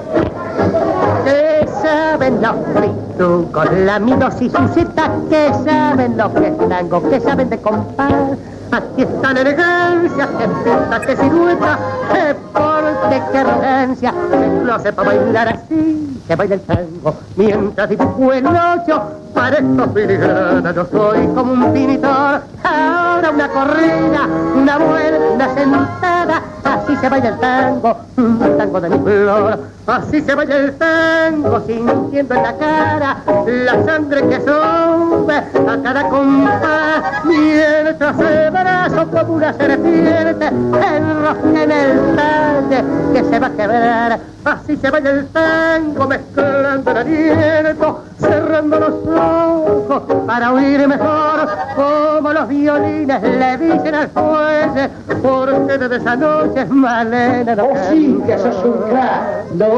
que 1.26 1.68
saben 1.82 2.42
los 2.42 2.56
fritucos, 2.74 3.72
lamidos 3.86 4.42
y 4.42 4.50
sucitas, 4.50 5.10
que 5.30 5.52
saben 5.66 6.16
lo 6.16 6.34
que 6.34 6.48
es 6.48 6.70
tango, 6.70 7.10
que 7.10 7.20
saben 7.20 7.50
de 7.50 7.58
compás. 7.58 8.38
Aquí 8.72 9.02
están 9.02 9.36
elegancias, 9.36 10.30
que 10.30 10.48
pinta, 10.48 11.02
que 11.06 11.18
silueta, 11.18 11.80
que 12.14 12.36
porte, 12.54 13.22
que 13.30 13.38
arrogancia, 13.40 14.14
que 14.32 14.66
lo 14.66 14.80
sepa 14.80 15.04
bailar 15.04 15.50
así, 15.50 16.24
que 16.26 16.36
baila 16.36 16.56
el 16.56 16.62
tango, 16.62 17.14
mientras 17.36 17.90
dibujo 17.90 18.32
el 18.32 18.48
ocho, 18.48 19.02
parezco 19.34 19.90
filigrana, 19.94 20.74
yo 20.74 20.86
soy 20.86 21.28
como 21.28 21.54
un 21.54 21.74
pintor, 21.74 22.42
ahora 22.64 23.32
una 23.34 23.50
corrida, 23.50 24.30
una 24.56 24.78
vuelta, 24.78 25.54
sentada, 25.56 26.42
así 26.76 26.96
se 26.98 27.10
baila 27.10 27.30
el 27.30 27.40
tango, 27.40 27.98
el 28.18 28.58
tango 28.58 28.82
de 28.82 28.90
mi 28.90 29.00
flor, 29.00 29.60
así 29.88 30.22
se 30.22 30.36
baila 30.36 30.56
el 30.58 30.78
tango, 30.78 31.62
sintiendo 31.66 32.36
en 32.36 32.44
la 32.44 32.58
cara 32.58 33.18
la 33.46 33.86
sangre 33.86 34.28
que 34.28 34.42
sube 34.42 35.36
a 35.36 35.78
cada 35.84 36.10
compás, 36.10 37.04
mientras 37.26 38.20
el 38.20 38.52
brazo 38.52 39.08
como 39.12 39.34
una 39.36 39.54
serpiente 39.54 40.48
enrosca 40.48 41.64
en 41.64 41.72
el 41.72 42.16
talle 42.16 42.84
que 43.14 43.24
se 43.24 43.40
va 43.40 43.48
a 43.48 43.52
quebrar, 43.52 44.20
así 44.46 44.78
se 44.78 44.90
baila 44.90 45.10
el 45.10 45.28
tango, 45.28 46.08
mezclando 46.08 46.92
el 46.92 46.98
aliento, 46.98 48.04
cerrando 48.20 48.80
los 48.80 48.94
ojos 49.08 50.04
para 50.26 50.54
oír 50.54 50.88
mejor 50.88 51.50
como 51.76 52.34
los 52.34 52.48
violines 52.48 53.22
le 53.22 53.58
dicen 53.58 53.96
al 53.96 54.10
fuelle, 54.10 54.90
porque 55.22 55.78
desde 55.78 55.98
esa 55.98 56.16
noche 56.16 56.62
es 56.62 56.70
malena 56.70 57.56
no 57.56 57.66
Oh, 57.66 57.76
sí, 57.90 58.22
que 58.26 58.38
sos 58.38 58.64
un 58.64 58.90
crack. 58.90 59.52